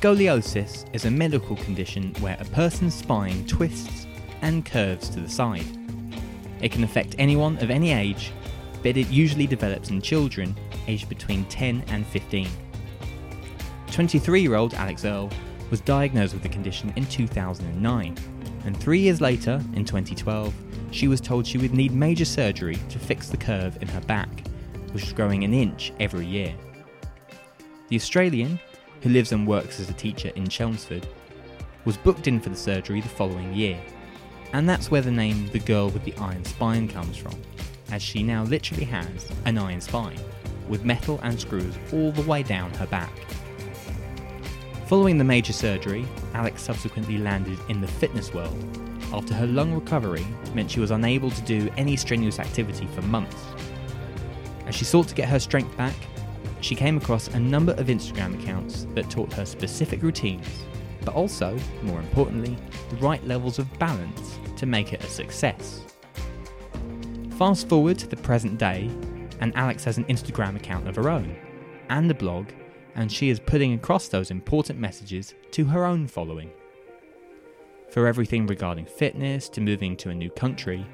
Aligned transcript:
Scoliosis 0.00 0.84
is 0.94 1.06
a 1.06 1.10
medical 1.10 1.56
condition 1.56 2.14
where 2.20 2.36
a 2.38 2.44
person's 2.44 2.94
spine 2.94 3.44
twists 3.46 4.06
and 4.42 4.64
curves 4.64 5.08
to 5.08 5.18
the 5.18 5.28
side. 5.28 5.66
It 6.60 6.70
can 6.70 6.84
affect 6.84 7.16
anyone 7.18 7.58
of 7.58 7.68
any 7.68 7.90
age, 7.90 8.30
but 8.84 8.96
it 8.96 9.08
usually 9.08 9.48
develops 9.48 9.90
in 9.90 10.00
children 10.00 10.56
aged 10.86 11.08
between 11.08 11.46
10 11.46 11.82
and 11.88 12.06
15. 12.06 12.48
23 13.90 14.40
year 14.40 14.54
old 14.54 14.72
Alex 14.74 15.04
Earle 15.04 15.32
was 15.68 15.80
diagnosed 15.80 16.32
with 16.32 16.44
the 16.44 16.48
condition 16.48 16.92
in 16.94 17.04
2009, 17.06 18.16
and 18.66 18.76
three 18.76 19.00
years 19.00 19.20
later, 19.20 19.60
in 19.74 19.84
2012, 19.84 20.54
she 20.92 21.08
was 21.08 21.20
told 21.20 21.44
she 21.44 21.58
would 21.58 21.74
need 21.74 21.90
major 21.90 22.24
surgery 22.24 22.78
to 22.88 23.00
fix 23.00 23.30
the 23.30 23.36
curve 23.36 23.76
in 23.82 23.88
her 23.88 24.00
back, 24.02 24.28
which 24.92 25.02
was 25.02 25.12
growing 25.12 25.42
an 25.42 25.52
inch 25.52 25.92
every 25.98 26.24
year. 26.24 26.54
The 27.88 27.96
Australian 27.96 28.60
who 29.02 29.10
lives 29.10 29.32
and 29.32 29.46
works 29.46 29.80
as 29.80 29.90
a 29.90 29.94
teacher 29.94 30.30
in 30.34 30.48
Chelmsford, 30.48 31.06
was 31.84 31.96
booked 31.96 32.26
in 32.26 32.40
for 32.40 32.48
the 32.48 32.56
surgery 32.56 33.00
the 33.00 33.08
following 33.08 33.52
year. 33.54 33.78
And 34.52 34.68
that's 34.68 34.90
where 34.90 35.02
the 35.02 35.10
name 35.10 35.48
The 35.48 35.58
Girl 35.58 35.90
with 35.90 36.04
the 36.04 36.14
Iron 36.16 36.44
Spine 36.44 36.88
comes 36.88 37.16
from, 37.16 37.34
as 37.90 38.02
she 38.02 38.22
now 38.22 38.44
literally 38.44 38.84
has 38.84 39.30
an 39.44 39.58
iron 39.58 39.80
spine, 39.80 40.18
with 40.68 40.84
metal 40.84 41.20
and 41.22 41.38
screws 41.38 41.78
all 41.92 42.12
the 42.12 42.22
way 42.22 42.42
down 42.42 42.72
her 42.74 42.86
back. 42.86 43.12
Following 44.86 45.18
the 45.18 45.24
major 45.24 45.52
surgery, 45.52 46.06
Alex 46.34 46.62
subsequently 46.62 47.18
landed 47.18 47.58
in 47.68 47.80
the 47.80 47.86
fitness 47.86 48.32
world 48.32 48.56
after 49.12 49.34
her 49.34 49.46
lung 49.46 49.74
recovery 49.74 50.26
meant 50.54 50.70
she 50.70 50.80
was 50.80 50.90
unable 50.90 51.30
to 51.30 51.42
do 51.42 51.70
any 51.76 51.96
strenuous 51.96 52.38
activity 52.38 52.86
for 52.94 53.02
months. 53.02 53.42
As 54.66 54.74
she 54.74 54.84
sought 54.84 55.08
to 55.08 55.14
get 55.14 55.28
her 55.28 55.38
strength 55.38 55.74
back, 55.76 55.94
she 56.60 56.74
came 56.74 56.96
across 56.96 57.28
a 57.28 57.40
number 57.40 57.72
of 57.72 57.86
Instagram 57.86 58.40
accounts 58.40 58.86
that 58.94 59.10
taught 59.10 59.32
her 59.32 59.46
specific 59.46 60.02
routines, 60.02 60.46
but 61.04 61.14
also, 61.14 61.56
more 61.82 62.00
importantly, 62.00 62.56
the 62.90 62.96
right 62.96 63.24
levels 63.26 63.58
of 63.58 63.78
balance 63.78 64.38
to 64.56 64.66
make 64.66 64.92
it 64.92 65.04
a 65.04 65.08
success. 65.08 65.82
Fast 67.38 67.68
forward 67.68 67.98
to 67.98 68.08
the 68.08 68.16
present 68.16 68.58
day, 68.58 68.90
and 69.40 69.56
Alex 69.56 69.84
has 69.84 69.98
an 69.98 70.04
Instagram 70.06 70.56
account 70.56 70.88
of 70.88 70.96
her 70.96 71.08
own, 71.08 71.36
and 71.88 72.10
a 72.10 72.14
blog, 72.14 72.48
and 72.96 73.10
she 73.10 73.28
is 73.28 73.38
putting 73.38 73.74
across 73.74 74.08
those 74.08 74.32
important 74.32 74.78
messages 74.78 75.34
to 75.52 75.64
her 75.64 75.84
own 75.84 76.08
following. 76.08 76.50
For 77.90 78.06
everything 78.06 78.46
regarding 78.46 78.86
fitness 78.86 79.48
to 79.50 79.60
moving 79.60 79.96
to 79.98 80.10
a 80.10 80.14
new 80.14 80.30
country 80.30 80.84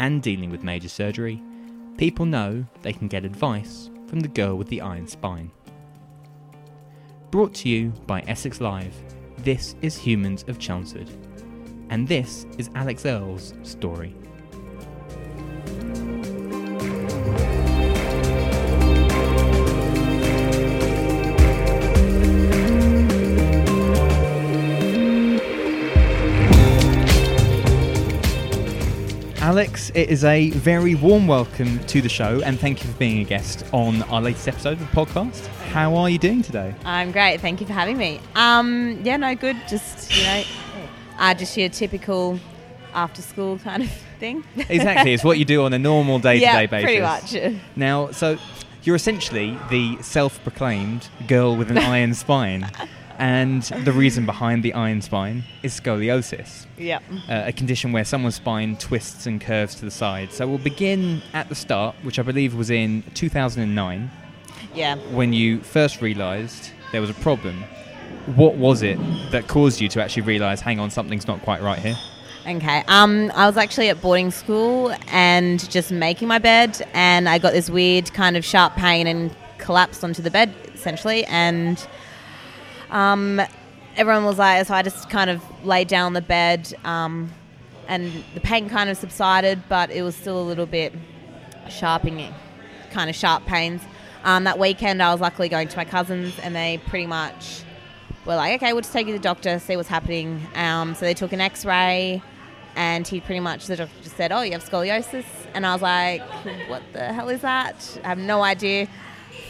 and 0.00 0.20
dealing 0.20 0.50
with 0.50 0.64
major 0.64 0.88
surgery, 0.88 1.40
people 1.96 2.26
know 2.26 2.66
they 2.82 2.92
can 2.92 3.06
get 3.06 3.24
advice 3.24 3.91
from 4.12 4.20
the 4.20 4.28
girl 4.28 4.58
with 4.58 4.68
the 4.68 4.82
iron 4.82 5.08
spine. 5.08 5.50
Brought 7.30 7.54
to 7.54 7.70
you 7.70 7.94
by 8.06 8.20
Essex 8.28 8.60
Live, 8.60 8.94
this 9.38 9.74
is 9.80 9.96
Humans 9.96 10.44
of 10.48 10.58
Chelmsford, 10.58 11.08
and 11.88 12.06
this 12.06 12.44
is 12.58 12.68
Alex 12.74 13.06
Earle's 13.06 13.54
story. 13.62 14.14
Alex, 29.62 29.90
it 29.94 30.08
is 30.08 30.24
a 30.24 30.50
very 30.50 30.96
warm 30.96 31.28
welcome 31.28 31.78
to 31.84 32.02
the 32.02 32.08
show 32.08 32.40
and 32.44 32.58
thank 32.58 32.82
you 32.82 32.90
for 32.90 32.98
being 32.98 33.20
a 33.20 33.24
guest 33.24 33.64
on 33.72 34.02
our 34.10 34.20
latest 34.20 34.48
episode 34.48 34.72
of 34.72 34.80
the 34.80 34.86
podcast. 34.86 35.46
How 35.70 35.94
are 35.94 36.10
you 36.10 36.18
doing 36.18 36.42
today? 36.42 36.74
I'm 36.84 37.12
great. 37.12 37.40
Thank 37.40 37.60
you 37.60 37.68
for 37.68 37.72
having 37.72 37.96
me. 37.96 38.20
Um, 38.34 38.98
yeah, 39.04 39.16
no, 39.16 39.36
good. 39.36 39.56
Just, 39.68 40.16
you 40.16 40.24
know, 40.24 40.42
uh, 41.16 41.34
just 41.34 41.56
your 41.56 41.68
typical 41.68 42.40
after 42.92 43.22
school 43.22 43.56
kind 43.60 43.84
of 43.84 43.90
thing. 44.18 44.42
exactly. 44.68 45.12
It's 45.14 45.22
what 45.22 45.38
you 45.38 45.44
do 45.44 45.62
on 45.62 45.72
a 45.72 45.78
normal 45.78 46.18
day 46.18 46.40
to 46.40 46.44
day 46.44 46.66
basis. 46.66 46.84
pretty 46.84 47.00
much. 47.00 47.62
Now, 47.76 48.10
so 48.10 48.38
you're 48.82 48.96
essentially 48.96 49.56
the 49.70 49.96
self 50.02 50.42
proclaimed 50.42 51.08
girl 51.28 51.54
with 51.54 51.70
an 51.70 51.78
iron 51.94 52.14
spine. 52.14 52.68
And 53.18 53.62
the 53.62 53.92
reason 53.92 54.26
behind 54.26 54.62
the 54.62 54.74
iron 54.74 55.02
spine 55.02 55.44
is 55.62 55.78
scoliosis. 55.78 56.66
Yeah. 56.78 57.00
Uh, 57.28 57.44
a 57.46 57.52
condition 57.52 57.92
where 57.92 58.04
someone's 58.04 58.36
spine 58.36 58.76
twists 58.76 59.26
and 59.26 59.40
curves 59.40 59.74
to 59.76 59.84
the 59.84 59.90
side. 59.90 60.32
So 60.32 60.46
we'll 60.46 60.58
begin 60.58 61.22
at 61.32 61.48
the 61.48 61.54
start, 61.54 61.94
which 62.02 62.18
I 62.18 62.22
believe 62.22 62.54
was 62.54 62.70
in 62.70 63.02
2009. 63.14 64.10
Yeah. 64.74 64.96
When 65.12 65.32
you 65.32 65.60
first 65.60 66.00
realised 66.00 66.70
there 66.92 67.00
was 67.00 67.10
a 67.10 67.14
problem. 67.14 67.64
What 68.36 68.54
was 68.54 68.82
it 68.82 68.98
that 69.32 69.48
caused 69.48 69.80
you 69.80 69.88
to 69.88 70.02
actually 70.02 70.22
realise, 70.22 70.60
hang 70.60 70.78
on, 70.78 70.90
something's 70.90 71.26
not 71.26 71.42
quite 71.42 71.60
right 71.60 71.78
here? 71.78 71.96
Okay. 72.46 72.82
Um, 72.88 73.30
I 73.34 73.46
was 73.46 73.56
actually 73.56 73.88
at 73.88 74.00
boarding 74.00 74.30
school 74.30 74.94
and 75.08 75.68
just 75.70 75.90
making 75.90 76.28
my 76.28 76.38
bed, 76.38 76.86
and 76.92 77.28
I 77.28 77.38
got 77.38 77.52
this 77.52 77.70
weird 77.70 78.12
kind 78.12 78.36
of 78.36 78.44
sharp 78.44 78.74
pain 78.74 79.06
and 79.06 79.34
collapsed 79.58 80.02
onto 80.04 80.22
the 80.22 80.30
bed 80.30 80.54
essentially, 80.74 81.24
and 81.26 81.86
um, 82.92 83.40
everyone 83.96 84.24
was 84.24 84.38
like, 84.38 84.64
so 84.66 84.74
I 84.74 84.82
just 84.82 85.10
kind 85.10 85.30
of 85.30 85.42
laid 85.64 85.88
down 85.88 86.06
on 86.06 86.12
the 86.12 86.22
bed, 86.22 86.72
um, 86.84 87.30
and 87.88 88.22
the 88.34 88.40
pain 88.40 88.68
kind 88.68 88.88
of 88.88 88.96
subsided, 88.96 89.62
but 89.68 89.90
it 89.90 90.02
was 90.02 90.14
still 90.14 90.40
a 90.40 90.44
little 90.44 90.66
bit 90.66 90.92
sharping, 91.68 92.32
kind 92.92 93.10
of 93.10 93.16
sharp 93.16 93.44
pains. 93.46 93.82
Um, 94.24 94.44
that 94.44 94.58
weekend, 94.58 95.02
I 95.02 95.10
was 95.10 95.20
luckily 95.20 95.48
going 95.48 95.66
to 95.68 95.76
my 95.76 95.84
cousins, 95.84 96.38
and 96.38 96.54
they 96.54 96.80
pretty 96.86 97.06
much 97.06 97.64
were 98.24 98.36
like, 98.36 98.62
okay, 98.62 98.72
we'll 98.72 98.82
just 98.82 98.92
take 98.92 99.08
you 99.08 99.14
to 99.14 99.18
the 99.18 99.22
doctor, 99.22 99.58
see 99.58 99.76
what's 99.76 99.88
happening. 99.88 100.46
Um, 100.54 100.94
so 100.94 101.04
they 101.04 101.14
took 101.14 101.32
an 101.32 101.40
x 101.40 101.64
ray, 101.64 102.22
and 102.76 103.06
he 103.06 103.20
pretty 103.20 103.40
much, 103.40 103.66
the 103.66 103.76
doctor 103.76 103.94
just 104.02 104.16
said, 104.16 104.32
oh, 104.32 104.42
you 104.42 104.52
have 104.52 104.64
scoliosis. 104.64 105.24
And 105.54 105.66
I 105.66 105.72
was 105.72 105.82
like, 105.82 106.22
what 106.68 106.82
the 106.92 107.12
hell 107.12 107.28
is 107.28 107.40
that? 107.40 107.98
I 108.04 108.08
have 108.08 108.18
no 108.18 108.42
idea 108.42 108.86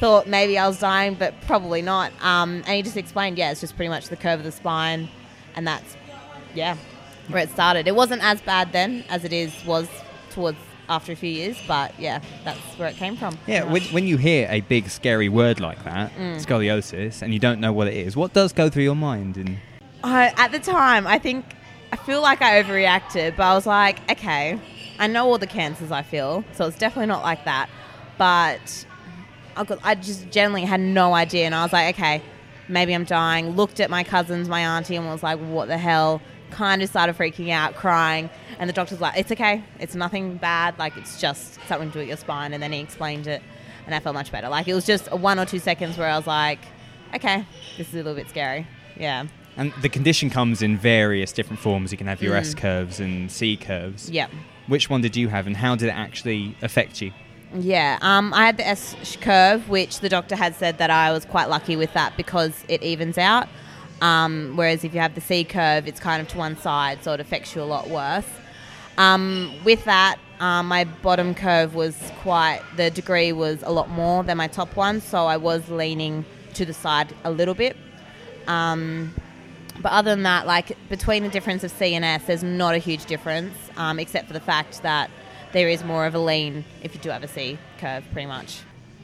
thought 0.03 0.27
maybe 0.27 0.59
I 0.59 0.67
was 0.67 0.81
dying, 0.81 1.15
but 1.15 1.33
probably 1.43 1.81
not. 1.81 2.13
Um, 2.21 2.65
and 2.67 2.75
he 2.75 2.83
just 2.83 2.97
explained, 2.97 3.39
yeah, 3.39 3.53
it's 3.53 3.61
just 3.61 3.77
pretty 3.77 3.89
much 3.89 4.09
the 4.09 4.17
curve 4.17 4.41
of 4.41 4.45
the 4.45 4.51
spine, 4.51 5.09
and 5.55 5.65
that's 5.65 5.97
yeah 6.55 6.77
where 7.29 7.45
it 7.45 7.51
started. 7.51 7.87
It 7.87 7.95
wasn't 7.95 8.21
as 8.25 8.41
bad 8.41 8.73
then 8.73 9.05
as 9.09 9.25
it 9.25 9.33
is 9.33 9.53
was 9.65 9.89
towards 10.31 10.59
after 10.89 11.13
a 11.13 11.15
few 11.15 11.31
years, 11.31 11.57
but 11.69 11.93
yeah, 12.01 12.21
that's 12.43 12.59
where 12.79 12.89
it 12.89 12.97
came 12.97 13.17
from. 13.17 13.39
Yeah, 13.47 13.63
when, 13.63 13.83
when 13.95 14.09
you 14.09 14.17
hear 14.17 14.49
a 14.51 14.61
big 14.63 14.91
scary 14.91 15.29
word 15.29 15.61
like 15.61 15.85
that, 15.85 16.13
mm. 16.17 16.45
scoliosis, 16.45 17.23
and 17.23 17.33
you 17.33 17.39
don't 17.39 17.61
know 17.61 17.73
what 17.73 17.87
it 17.87 17.95
is, 17.95 18.17
what 18.17 18.33
does 18.33 18.53
go 18.53 18.69
through 18.69 18.83
your 18.83 18.97
mind? 18.97 19.37
And 19.37 19.57
uh, 20.03 20.31
at 20.37 20.49
the 20.49 20.59
time, 20.59 21.07
I 21.07 21.21
think 21.21 21.45
I 21.93 21.97
feel 21.97 22.21
like 22.21 22.43
I 22.43 22.61
overreacted, 22.61 23.37
but 23.37 23.45
I 23.45 23.55
was 23.55 23.67
like, 23.67 24.01
okay, 24.11 24.59
I 24.99 25.07
know 25.07 25.27
all 25.27 25.39
the 25.39 25.47
cancers 25.47 25.93
I 25.93 26.03
feel, 26.03 26.43
so 26.55 26.67
it's 26.67 26.77
definitely 26.77 27.07
not 27.07 27.23
like 27.23 27.45
that, 27.45 27.71
but 28.19 28.85
I 29.57 29.95
just 29.95 30.31
generally 30.31 30.65
had 30.65 30.81
no 30.81 31.15
idea, 31.15 31.47
and 31.47 31.55
I 31.55 31.63
was 31.63 31.73
like, 31.73 31.95
okay, 31.95 32.23
maybe 32.69 32.95
I'm 32.95 33.05
dying. 33.05 33.51
Looked 33.51 33.81
at 33.81 33.91
my 33.91 34.05
cousins, 34.05 34.49
my 34.49 34.61
auntie, 34.61 34.97
and 34.97 35.07
was 35.07 35.23
like, 35.23 35.39
what 35.39 35.69
the 35.69 35.79
hell? 35.79 36.21
kind 36.53 36.83
of 36.83 36.89
started 36.89 37.17
freaking 37.17 37.51
out, 37.51 37.75
crying, 37.75 38.31
and 38.59 38.69
the 38.69 38.73
doctor's 38.73 39.01
like, 39.01 39.19
"It's 39.19 39.33
okay, 39.33 39.65
it's 39.81 39.95
nothing 39.95 40.37
bad. 40.37 40.79
Like 40.79 40.97
it's 40.97 41.21
just 41.21 41.59
something 41.67 41.89
to 41.89 41.93
do 41.95 41.99
with 42.01 42.09
your 42.09 42.17
spine." 42.17 42.53
And 42.53 42.63
then 42.63 42.73
he 42.73 42.81
explained 42.81 43.27
it, 43.27 43.43
and 43.87 43.95
I 43.95 43.99
felt 43.99 44.15
much 44.15 44.31
better. 44.31 44.49
Like 44.49 44.69
it 44.69 44.75
was 44.75 44.87
just 44.87 45.11
one 45.11 45.39
or 45.41 45.47
two 45.47 45.59
seconds 45.59 45.99
where 45.99 46.09
I 46.09 46.17
was 46.17 46.27
like, 46.27 46.61
"Okay, 47.15 47.45
this 47.77 47.89
is 47.89 47.95
a 47.95 47.97
little 47.99 48.15
bit 48.15 48.29
scary." 48.29 48.67
Yeah. 48.97 49.27
And 49.57 49.73
the 49.83 49.89
condition 49.89 50.31
comes 50.31 50.63
in 50.63 50.79
various 50.79 51.33
different 51.33 51.61
forms. 51.61 51.93
You 51.93 51.99
can 51.99 52.07
have 52.07 52.23
your 52.23 52.35
S 52.35 52.55
mm. 52.55 52.59
curves 52.59 53.01
and 53.01 53.31
C 53.31 53.57
curves. 53.57 54.09
Yeah. 54.09 54.29
Which 54.67 54.89
one 54.89 55.01
did 55.01 55.17
you 55.17 55.29
have, 55.29 55.47
and 55.47 55.57
how 55.57 55.75
did 55.75 55.89
it 55.89 55.97
actually 55.97 56.57
affect 56.63 57.03
you? 57.03 57.13
Yeah, 57.55 57.99
um, 58.01 58.33
I 58.33 58.47
had 58.47 58.57
the 58.57 58.67
S 58.67 59.17
curve, 59.21 59.69
which 59.69 60.01
the 60.01 60.09
doctor 60.09 60.37
had 60.37 60.55
said 60.55 60.79
that 60.79 60.91
I 60.91 61.13
was 61.13 61.27
quite 61.27 61.51
lucky 61.51 61.77
with 61.77 61.93
that 61.93 62.17
because 62.17 62.65
it 62.69 62.83
evens 62.83 63.19
out. 63.19 63.47
Um, 64.01 64.55
whereas 64.57 64.85
if 64.85 64.95
you 64.95 65.01
have 65.01 65.15
the 65.15 65.21
C 65.21 65.45
curve, 65.45 65.87
it's 65.87 66.01
kind 66.01 66.23
of 66.23 66.29
to 66.29 66.39
one 66.39 66.57
side, 66.57 67.05
so 67.05 67.13
it 67.13 67.21
affects 67.21 67.55
you 67.55 67.63
a 67.63 67.65
lot 67.65 67.89
worse. 67.89 68.29
Um, 68.99 69.53
with 69.65 69.85
that, 69.85 70.19
um, 70.41 70.67
my 70.67 70.85
bottom 70.85 71.35
curve 71.35 71.75
was 71.75 71.97
quite, 72.21 72.63
the 72.77 72.91
degree 72.91 73.33
was 73.33 73.63
a 73.63 73.71
lot 73.71 73.89
more 73.91 74.25
than 74.25 74.39
my 74.39 74.49
top 74.49 74.75
one, 74.75 75.01
so 75.01 75.27
I 75.27 75.37
was 75.37 75.69
leaning 75.69 76.25
to 76.55 76.65
the 76.65 76.75
side 76.75 77.15
a 77.23 77.31
little 77.31 77.55
bit. 77.55 77.77
Um, 78.49 79.15
but 79.81 79.93
other 79.93 80.11
than 80.11 80.25
that, 80.25 80.47
like 80.47 80.77
between 80.89 81.23
the 81.23 81.29
difference 81.29 81.65
of 81.65 81.71
C 81.71 81.95
and 81.95 82.05
S, 82.05 82.25
there's 82.27 82.43
not 82.43 82.75
a 82.75 82.79
huge 82.79 83.05
difference, 83.05 83.55
um, 83.77 83.99
except 83.99 84.27
for 84.27 84.33
the 84.33 84.41
fact 84.41 84.83
that 84.83 85.11
there 85.53 85.69
is 85.69 85.85
more 85.85 86.07
of 86.07 86.15
a 86.15 86.19
lean 86.19 86.65
if 86.83 86.95
you 86.95 87.01
do 87.01 87.11
have 87.11 87.23
a 87.23 87.29
C 87.29 87.59
curve, 87.79 88.05
pretty 88.13 88.27
much. 88.27 88.61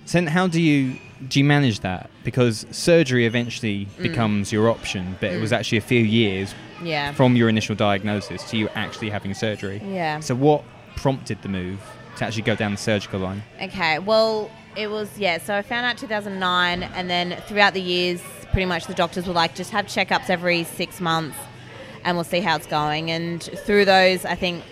So 0.07 0.25
how 0.27 0.47
do 0.47 0.61
you 0.61 0.99
do 1.29 1.41
you 1.41 1.45
manage 1.45 1.81
that? 1.81 2.09
Because 2.23 2.65
surgery 2.71 3.27
eventually 3.27 3.87
Mm. 3.99 4.03
becomes 4.03 4.53
your 4.53 4.71
option, 4.71 5.17
but 5.21 5.33
it 5.33 5.41
was 5.41 5.53
actually 5.53 5.79
a 5.79 5.83
few 5.83 6.01
years 6.01 6.55
Yeah. 6.83 7.11
from 7.13 7.35
your 7.35 7.49
initial 7.49 7.75
diagnosis 7.75 8.49
to 8.51 8.57
you 8.57 8.69
actually 8.77 9.11
having 9.11 9.35
surgery. 9.35 9.83
Yeah. 9.85 10.21
So 10.21 10.37
what 10.37 10.63
prompted 10.95 11.43
the 11.43 11.49
move 11.49 11.81
to 12.19 12.25
actually 12.25 12.43
go 12.43 12.55
down 12.55 12.71
the 12.71 12.77
surgical 12.79 13.19
line? 13.19 13.43
Okay, 13.61 13.99
well, 13.99 14.49
it 14.77 14.89
was, 14.89 15.09
yeah, 15.19 15.39
so 15.39 15.57
I 15.57 15.63
found 15.63 15.87
out 15.87 15.99
2009, 15.99 16.85
and 16.95 17.11
then 17.11 17.37
throughout 17.49 17.75
the 17.75 17.81
years, 17.83 18.21
pretty 18.53 18.67
much 18.67 18.87
the 18.87 18.95
doctors 18.95 19.27
were 19.27 19.33
like, 19.35 19.57
just 19.57 19.73
have 19.73 19.87
checkups 19.87 20.31
every 20.31 20.63
six 20.63 21.01
months 21.01 21.37
and 22.05 22.17
we'll 22.17 22.23
see 22.25 22.41
how 22.41 22.55
it's 22.55 22.67
going. 22.67 23.11
And 23.11 23.43
through 23.43 23.85
those, 23.87 24.25
I 24.25 24.37
think 24.37 24.63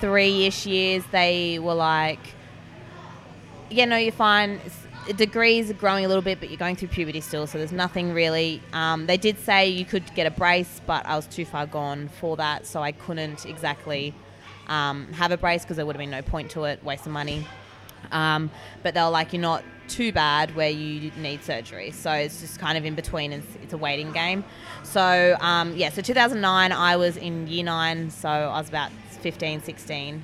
three 0.00 0.46
ish 0.46 0.66
years, 0.66 1.04
they 1.10 1.58
were 1.58 1.74
like, 1.74 2.20
yeah, 3.70 3.84
no, 3.84 3.96
you're 3.96 4.12
fine. 4.12 4.60
Degrees 5.16 5.70
are 5.70 5.74
growing 5.74 6.04
a 6.04 6.08
little 6.08 6.22
bit, 6.22 6.40
but 6.40 6.50
you're 6.50 6.58
going 6.58 6.74
through 6.74 6.88
puberty 6.88 7.20
still, 7.20 7.46
so 7.46 7.58
there's 7.58 7.72
nothing 7.72 8.12
really. 8.12 8.60
Um, 8.72 9.06
they 9.06 9.16
did 9.16 9.38
say 9.38 9.68
you 9.68 9.84
could 9.84 10.02
get 10.14 10.26
a 10.26 10.30
brace, 10.30 10.80
but 10.86 11.06
I 11.06 11.14
was 11.14 11.26
too 11.26 11.44
far 11.44 11.66
gone 11.66 12.08
for 12.08 12.36
that, 12.36 12.66
so 12.66 12.82
I 12.82 12.92
couldn't 12.92 13.46
exactly 13.46 14.14
um, 14.66 15.12
have 15.12 15.30
a 15.30 15.36
brace 15.36 15.62
because 15.62 15.76
there 15.76 15.86
would 15.86 15.94
have 15.94 16.00
been 16.00 16.10
no 16.10 16.22
point 16.22 16.50
to 16.52 16.64
it, 16.64 16.82
waste 16.82 17.06
of 17.06 17.12
money. 17.12 17.46
Um, 18.10 18.50
but 18.82 18.94
they 18.94 19.00
were 19.00 19.10
like, 19.10 19.32
you're 19.32 19.42
not 19.42 19.62
too 19.88 20.12
bad 20.12 20.54
where 20.54 20.70
you 20.70 21.10
need 21.16 21.42
surgery. 21.42 21.90
So 21.90 22.12
it's 22.12 22.40
just 22.40 22.58
kind 22.58 22.76
of 22.76 22.84
in 22.84 22.94
between. 22.94 23.32
It's, 23.32 23.46
it's 23.62 23.72
a 23.72 23.78
waiting 23.78 24.12
game. 24.12 24.44
So, 24.82 25.36
um, 25.40 25.76
yeah, 25.76 25.90
so 25.90 26.02
2009, 26.02 26.72
I 26.72 26.96
was 26.96 27.16
in 27.16 27.46
year 27.46 27.64
nine. 27.64 28.10
So 28.10 28.28
I 28.28 28.58
was 28.58 28.68
about 28.68 28.90
15, 29.20 29.62
16. 29.62 30.22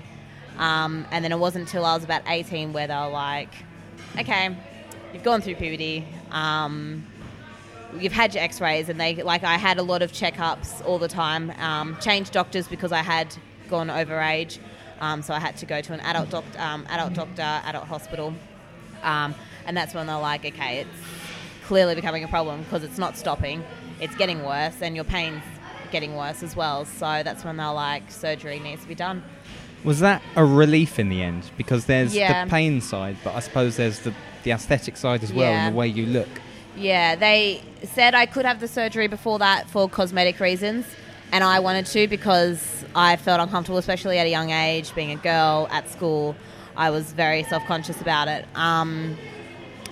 Um, 0.59 1.07
and 1.11 1.25
then 1.25 1.33
it 1.33 1.39
wasn't 1.39 1.67
until 1.67 1.85
I 1.85 1.95
was 1.95 2.05
about 2.05 2.23
18 2.27 2.73
where 2.73 2.87
they 2.87 2.95
were 2.95 3.09
like, 3.09 3.53
okay, 4.19 4.57
you've 5.13 5.23
gone 5.23 5.41
through 5.41 5.57
puberty. 5.57 6.07
Um, 6.31 7.07
you've 7.99 8.13
had 8.13 8.35
your 8.35 8.43
x-rays 8.43 8.89
and 8.89 8.99
they 8.99 9.17
like 9.23 9.45
i 9.45 9.57
had 9.57 9.79
a 9.79 9.83
lot 9.83 10.03
of 10.03 10.13
checkups 10.13 10.85
all 10.87 10.99
the 10.99 11.09
time 11.09 11.51
um, 11.59 11.97
changed 12.01 12.33
doctors 12.33 12.67
because 12.67 12.93
i 12.93 13.03
had 13.03 13.35
gone 13.69 13.91
over 13.91 14.19
age 14.19 14.59
um, 15.01 15.21
so 15.21 15.35
i 15.35 15.39
had 15.39 15.57
to 15.57 15.67
go 15.67 15.81
to 15.81 15.93
an 15.93 16.01
adult 16.01 16.31
doctor 16.31 16.59
um, 16.59 16.87
adult 16.89 17.13
doctor 17.15 17.61
adult 17.67 17.85
hospital 17.85 18.35
um, 19.03 19.35
and 19.67 19.77
that's 19.77 19.95
when 19.95 20.07
they're 20.07 20.19
like 20.19 20.45
okay 20.45 20.79
it's 20.81 21.67
clearly 21.67 21.95
becoming 21.95 22.25
a 22.25 22.29
problem 22.29 22.63
because 22.63 22.83
it's 22.85 22.99
not 22.99 23.17
stopping 23.17 23.63
it's 24.01 24.15
getting 24.17 24.43
worse 24.45 24.81
and 24.83 24.95
your 24.97 25.05
pain's 25.05 25.43
getting 25.91 26.17
worse 26.17 26.43
as 26.43 26.57
well 26.57 26.85
so 26.85 27.23
that's 27.25 27.45
when 27.45 27.57
they're 27.57 27.73
like 27.73 28.11
surgery 28.11 28.59
needs 28.59 28.83
to 28.83 28.89
be 28.89 28.95
done 28.95 29.23
Was 29.85 30.01
that 30.01 30.23
a 30.37 30.45
relief 30.45 30.99
in 30.99 31.09
the 31.09 31.23
end? 31.23 31.51
Because 31.57 31.87
there's 31.87 32.15
Yeah. 32.15 32.45
the 32.45 32.51
pain 32.51 32.81
side, 32.81 33.17
but 33.25 33.35
I 33.35 33.41
suppose 33.41 33.77
there's 33.77 33.99
the, 34.01 34.15
the 34.45 34.53
aesthetic 34.53 34.97
side 34.97 35.23
as 35.25 35.33
well 35.33 35.51
Yeah. 35.51 35.67
and 35.67 35.75
the 35.75 35.79
way 35.79 35.89
you 35.89 36.07
look. 36.07 36.29
Yeah, 36.77 37.17
they 37.17 37.63
said 37.83 38.15
I 38.15 38.27
could 38.27 38.47
have 38.47 38.61
the 38.61 38.69
surgery 38.69 39.09
before 39.09 39.39
that 39.41 39.69
for 39.69 39.89
cosmetic 39.89 40.39
reasons, 40.41 40.87
and 41.33 41.43
I 41.43 41.59
wanted 41.59 41.87
to 41.87 42.07
because 42.07 42.85
I 42.95 43.17
felt 43.17 43.41
uncomfortable, 43.41 43.79
especially 43.79 44.19
at 44.19 44.27
a 44.27 44.31
young 44.31 44.51
age, 44.51 44.95
being 44.95 45.11
a 45.11 45.17
girl 45.17 45.67
at 45.73 45.91
school. 45.91 46.37
I 46.77 46.91
was 46.91 47.13
very 47.13 47.43
self 47.43 47.65
conscious 47.67 48.01
about 48.01 48.29
it. 48.29 48.47
Um, 48.55 49.19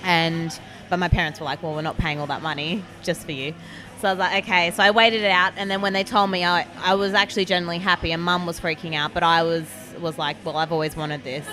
and 0.04 0.58
but 0.88 0.98
my 0.98 1.08
parents 1.08 1.40
were 1.40 1.46
like, 1.46 1.62
"Well, 1.62 1.74
we're 1.74 1.82
not 1.82 1.98
paying 1.98 2.20
all 2.20 2.26
that 2.26 2.42
money 2.42 2.82
just 3.02 3.24
for 3.24 3.32
you." 3.32 3.54
So 4.00 4.08
I 4.08 4.12
was 4.12 4.18
like, 4.18 4.44
"Okay." 4.44 4.70
So 4.72 4.82
I 4.82 4.90
waited 4.90 5.22
it 5.22 5.30
out, 5.30 5.52
and 5.56 5.70
then 5.70 5.82
when 5.82 5.92
they 5.92 6.04
told 6.04 6.30
me, 6.30 6.44
I, 6.44 6.66
I 6.82 6.94
was 6.94 7.14
actually 7.14 7.44
generally 7.44 7.78
happy, 7.78 8.12
and 8.12 8.22
Mum 8.22 8.46
was 8.46 8.58
freaking 8.60 8.94
out, 8.94 9.14
but 9.14 9.22
I 9.22 9.42
was 9.42 9.66
was 10.00 10.18
like, 10.18 10.36
"Well, 10.44 10.56
I've 10.56 10.72
always 10.72 10.96
wanted 10.96 11.24
this, 11.24 11.46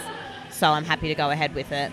so 0.52 0.70
I'm 0.70 0.86
happy 0.86 1.08
to 1.10 1.16
go 1.16 1.30
ahead 1.30 1.54
with 1.54 1.72
it." 1.72 1.92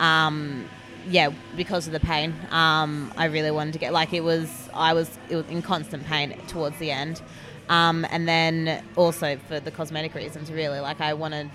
Um, 0.00 0.68
yeah, 1.08 1.30
because 1.56 1.86
of 1.86 1.92
the 1.92 2.00
pain, 2.00 2.34
um, 2.50 3.12
I 3.16 3.26
really 3.26 3.50
wanted 3.50 3.72
to 3.74 3.78
get 3.78 3.92
like 3.92 4.12
it 4.12 4.22
was. 4.22 4.68
I 4.74 4.92
was 4.92 5.18
it 5.28 5.36
was 5.36 5.46
in 5.46 5.62
constant 5.62 6.04
pain 6.06 6.36
towards 6.48 6.78
the 6.78 6.90
end, 6.90 7.22
um, 7.68 8.06
and 8.10 8.28
then 8.28 8.82
also 8.96 9.36
for 9.48 9.60
the 9.60 9.70
cosmetic 9.70 10.14
reasons, 10.14 10.50
really. 10.50 10.80
Like 10.80 11.00
I 11.00 11.14
wanted 11.14 11.50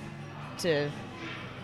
to 0.59 0.89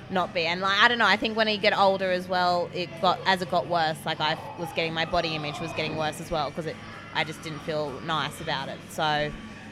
not 0.09 0.33
be. 0.33 0.45
And 0.45 0.61
like 0.61 0.79
I 0.79 0.87
don't 0.87 0.97
know, 0.97 1.05
I 1.05 1.17
think 1.17 1.35
when 1.37 1.47
you 1.47 1.57
get 1.57 1.77
older 1.77 2.11
as 2.11 2.27
well, 2.27 2.69
it 2.73 2.89
got 3.01 3.19
as 3.25 3.41
it 3.41 3.51
got 3.51 3.67
worse. 3.67 3.97
Like 4.05 4.19
I 4.19 4.37
was 4.59 4.69
getting 4.75 4.93
my 4.93 5.05
body 5.05 5.35
image 5.35 5.59
was 5.59 5.71
getting 5.73 5.95
worse 5.97 6.19
as 6.21 6.31
well 6.31 6.49
because 6.49 6.65
it 6.65 6.75
I 7.13 7.23
just 7.23 7.41
didn't 7.41 7.59
feel 7.59 7.91
nice 8.05 8.39
about 8.41 8.69
it. 8.69 8.77
So 8.89 9.31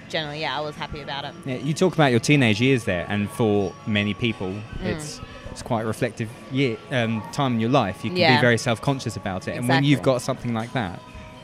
generally, 0.09 0.41
yeah, 0.41 0.57
I 0.57 0.61
was 0.61 0.75
happy 0.75 1.01
about 1.01 1.25
it. 1.25 1.33
Yeah, 1.45 1.55
you 1.55 1.73
talk 1.73 1.93
about 1.93 2.11
your 2.11 2.19
teenage 2.19 2.59
years 2.61 2.83
there, 2.85 3.05
and 3.09 3.29
for 3.29 3.73
many 3.87 4.13
people, 4.13 4.49
Mm. 4.49 4.85
it's 4.85 5.21
it's 5.51 5.61
quite 5.61 5.83
a 5.83 5.87
reflective 5.87 6.29
year 6.51 6.75
um, 6.91 7.23
time 7.31 7.53
in 7.53 7.59
your 7.61 7.69
life. 7.69 8.03
You 8.03 8.09
can 8.09 8.17
Yeah. 8.17 8.35
be 8.35 8.41
very 8.41 8.57
self 8.57 8.81
conscious 8.81 9.15
about 9.15 9.47
it, 9.47 9.55
and 9.57 9.67
when 9.69 9.83
you've 9.83 10.01
got 10.01 10.21
something 10.21 10.53
like 10.53 10.73
that, 10.73 10.99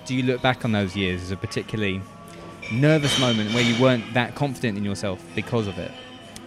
do 0.06 0.14
you 0.16 0.24
look 0.24 0.42
back 0.42 0.66
on 0.66 0.72
those 0.74 0.96
years 0.98 1.22
as 1.22 1.32
a 1.32 1.38
particularly 1.38 2.02
nervous 2.72 3.18
moment 3.20 3.54
where 3.54 3.64
you 3.64 3.82
weren't 3.82 4.14
that 4.14 4.36
confident 4.36 4.78
in 4.78 4.84
yourself 4.84 5.24
because 5.36 5.68
of 5.68 5.78
it? 5.78 5.92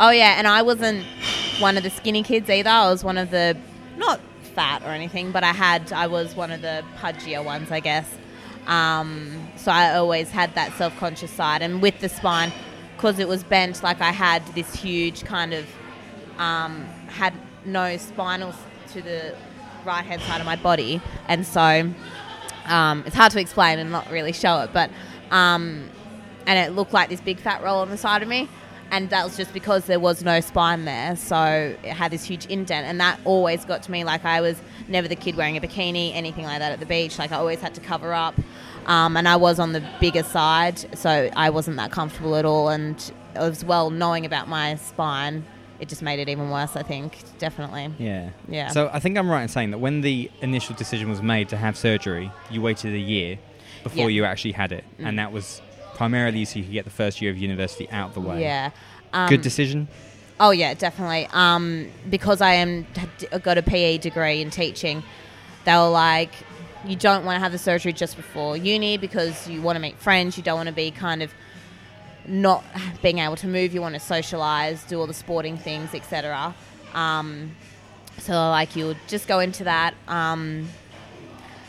Oh 0.01 0.11
yeah, 0.11 0.35
and 0.39 0.49
I 0.49 0.63
wasn't 0.63 1.05
one 1.61 1.77
of 1.77 1.85
the 1.85 1.91
skinny 1.91 2.25
kids 2.25 2.51
either. 2.51 2.69
I 2.69 2.91
was 2.91 3.05
one 3.05 3.17
of 3.17 3.31
the 3.31 3.57
not 3.97 4.21
fat 4.55 4.83
or 4.83 4.89
anything, 4.89 5.31
but 5.31 5.45
I 5.45 5.53
had 5.53 5.93
I 5.93 6.09
was 6.09 6.35
one 6.35 6.51
of 6.51 6.63
the 6.63 6.85
pudgier 6.99 7.45
ones, 7.45 7.71
I 7.71 7.81
guess. 7.81 8.13
Um, 8.67 9.49
so 9.57 9.71
I 9.71 9.95
always 9.95 10.31
had 10.31 10.55
that 10.57 10.73
self-conscious 10.73 11.31
side, 11.31 11.63
and 11.63 11.81
with 11.81 12.01
the 12.01 12.09
spine, 12.09 12.53
because 12.97 13.19
it 13.19 13.29
was 13.29 13.45
bent, 13.45 13.83
like 13.83 14.01
I 14.01 14.11
had 14.11 14.45
this 14.55 14.75
huge 14.75 15.25
kind 15.25 15.55
of 15.55 15.67
um, 16.39 16.87
had 17.09 17.35
no 17.65 17.97
spinal 17.97 18.53
to 18.93 19.03
the 19.03 19.37
right 19.85 20.05
hand 20.05 20.23
side 20.23 20.41
of 20.41 20.47
my 20.47 20.57
body, 20.57 21.01
and 21.29 21.47
so 21.47 21.93
um, 22.67 23.05
it's 23.07 23.15
hard 23.15 23.31
to 23.33 23.41
explain 23.41 23.79
and 23.79 23.93
not 23.93 24.11
really 24.11 24.33
show 24.33 24.61
it, 24.63 24.71
but 24.73 24.91
um, 25.31 25.89
and 26.47 26.59
it 26.59 26.75
looked 26.75 26.93
like 26.93 27.11
this 27.11 27.21
big 27.21 27.39
fat 27.39 27.63
roll 27.63 27.81
on 27.81 27.91
the 27.91 27.99
side 27.99 28.23
of 28.23 28.29
me, 28.29 28.49
and 28.95 29.11
that 29.11 29.25
was 29.25 29.37
just 29.37 29.53
because 29.53 29.87
there 29.87 29.99
was 29.99 30.23
no 30.23 30.41
spine 30.41 30.85
there, 30.85 31.17
so 31.17 31.77
it 31.83 31.93
had 31.93 32.13
this 32.13 32.23
huge 32.25 32.47
indent, 32.47 32.87
and 32.87 33.01
that 33.01 33.19
always 33.25 33.65
got 33.65 33.83
to 33.83 33.91
me. 33.91 34.05
Like 34.05 34.25
I 34.25 34.41
was 34.41 34.61
never 34.87 35.09
the 35.09 35.17
kid 35.17 35.35
wearing 35.37 35.57
a 35.57 35.61
bikini, 35.61 36.15
anything 36.15 36.45
like 36.45 36.61
that 36.61 36.71
at 36.73 36.81
the 36.81 36.87
beach. 36.87 37.19
Like 37.19 37.33
I 37.33 37.37
always 37.37 37.61
had 37.61 37.75
to 37.75 37.81
cover 37.81 38.13
up, 38.13 38.35
um, 38.87 39.17
and 39.17 39.27
I 39.27 39.35
was 39.37 39.59
on 39.59 39.73
the 39.73 39.83
bigger 40.01 40.23
side, 40.23 40.79
so 40.97 41.29
I 41.35 41.51
wasn't 41.51 41.77
that 41.79 41.91
comfortable 41.91 42.37
at 42.37 42.45
all, 42.45 42.69
and 42.69 43.13
as 43.35 43.65
well 43.65 43.91
knowing 43.91 44.25
about 44.25 44.49
my 44.49 44.77
spine. 44.77 45.45
It 45.81 45.89
just 45.89 46.03
made 46.03 46.21
it 46.21 46.29
even 46.29 46.51
worse, 46.51 46.77
I 46.77 46.85
think, 46.85 47.19
definitely. 47.41 47.93
Yeah. 47.99 48.31
Yeah. 48.49 48.69
So 48.69 48.89
I 48.93 49.01
think 49.01 49.19
I'm 49.19 49.29
right 49.29 49.43
in 49.43 49.49
saying 49.49 49.73
that 49.73 49.79
when 49.79 50.03
the 50.03 50.31
initial 50.41 50.77
decision 50.77 51.11
was 51.11 51.21
made 51.21 51.49
to 51.49 51.57
have 51.57 51.77
surgery, 51.77 52.31
you 52.49 52.63
waited 52.63 52.95
a 52.95 52.99
year 52.99 53.39
before 53.83 54.05
Yeah. 54.05 54.07
Mm. 54.07 54.15
you 54.15 54.25
actually 54.25 54.53
had 54.53 54.71
it, 54.71 54.85
and 55.01 55.19
that 55.19 55.33
was 55.33 55.61
primarily 55.95 56.45
so 56.45 56.59
you 56.59 56.65
could 56.65 56.73
get 56.73 56.85
the 56.85 56.91
first 56.91 57.23
year 57.23 57.31
of 57.31 57.39
university 57.39 57.89
out 57.91 58.09
of 58.09 58.15
the 58.15 58.21
way. 58.21 58.43
Yeah. 58.43 58.71
Um, 59.13 59.29
Good 59.29 59.43
decision. 59.43 59.89
Oh 60.41 60.51
yeah, 60.51 60.75
definitely. 60.75 61.29
Um, 61.33 61.89
because 62.11 62.41
I 62.41 62.55
am 62.55 62.87
got 63.43 63.59
a 63.59 63.63
PE 63.63 63.99
degree 63.99 64.41
in 64.41 64.51
teaching, 64.51 65.03
they 65.65 65.75
were 65.75 65.89
like, 65.89 66.33
you 66.85 66.97
don't 66.97 67.25
want 67.25 67.37
to 67.37 67.41
have 67.41 67.53
the 67.53 67.59
surgery 67.59 67.93
just 67.93 68.17
before 68.17 68.57
uni 68.57 68.99
because 68.99 69.49
you 69.49 69.63
want 69.63 69.77
to 69.77 69.81
make 69.81 69.97
friends. 69.97 70.37
You 70.37 70.43
don't 70.43 70.57
want 70.57 70.69
to 70.69 70.75
be 70.75 70.91
kind 70.91 71.23
of 71.23 71.33
not 72.27 72.65
being 73.03 73.19
able 73.19 73.37
to 73.37 73.47
move. 73.47 73.75
You 73.75 73.81
want 73.81 73.95
to 73.95 74.01
socialize, 74.01 74.83
do 74.85 74.99
all 74.99 75.07
the 75.07 75.15
sporting 75.15 75.57
things, 75.57 75.95
etc. 75.95 76.55
Um, 76.93 77.53
so 78.19 78.33
like 78.33 78.77
you'll 78.77 78.97
just 79.09 79.29
go 79.29 79.41
into 79.41 79.65
that 79.65 79.95
um, 80.09 80.69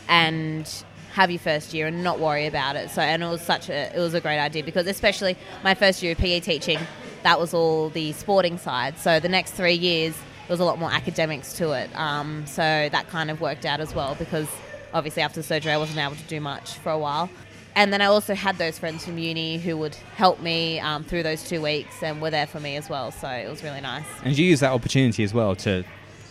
and 0.08 0.84
have 1.16 1.30
your 1.30 1.40
first 1.40 1.72
year 1.72 1.86
and 1.86 2.04
not 2.04 2.20
worry 2.20 2.46
about 2.46 2.76
it. 2.76 2.90
So, 2.90 3.00
and 3.00 3.22
it 3.22 3.26
was 3.26 3.40
such 3.40 3.70
a 3.70 3.96
it 3.96 3.98
was 3.98 4.12
a 4.12 4.20
great 4.20 4.38
idea 4.38 4.62
because 4.62 4.86
especially 4.86 5.34
my 5.64 5.74
first 5.74 6.02
year 6.02 6.12
of 6.12 6.18
PE 6.18 6.40
teaching, 6.40 6.78
that 7.22 7.40
was 7.40 7.54
all 7.54 7.88
the 7.88 8.12
sporting 8.12 8.58
side. 8.58 8.98
So 8.98 9.18
the 9.18 9.28
next 9.30 9.52
three 9.52 9.74
years 9.74 10.14
there 10.14 10.52
was 10.52 10.60
a 10.60 10.64
lot 10.64 10.78
more 10.78 10.92
academics 10.92 11.54
to 11.54 11.72
it. 11.72 11.88
Um, 11.98 12.44
so 12.46 12.62
that 12.92 13.08
kind 13.08 13.30
of 13.30 13.40
worked 13.40 13.64
out 13.64 13.80
as 13.80 13.94
well 13.94 14.14
because 14.14 14.46
obviously 14.92 15.22
after 15.22 15.40
the 15.40 15.42
surgery 15.42 15.72
I 15.72 15.78
wasn't 15.78 15.98
able 15.98 16.16
to 16.16 16.28
do 16.28 16.38
much 16.40 16.74
for 16.74 16.90
a 16.92 16.98
while. 16.98 17.30
And 17.74 17.92
then 17.92 18.00
I 18.02 18.06
also 18.06 18.34
had 18.34 18.56
those 18.58 18.78
friends 18.78 19.04
from 19.06 19.16
uni 19.18 19.58
who 19.58 19.76
would 19.78 19.94
help 20.16 20.40
me 20.40 20.78
um, 20.80 21.02
through 21.02 21.22
those 21.22 21.42
two 21.48 21.60
weeks 21.62 22.02
and 22.02 22.20
were 22.22 22.30
there 22.30 22.46
for 22.46 22.60
me 22.60 22.76
as 22.76 22.88
well. 22.90 23.10
So 23.10 23.28
it 23.28 23.48
was 23.48 23.62
really 23.62 23.80
nice. 23.80 24.04
And 24.22 24.36
you 24.36 24.44
use 24.44 24.60
that 24.60 24.72
opportunity 24.72 25.24
as 25.24 25.32
well 25.34 25.54
to, 25.56 25.84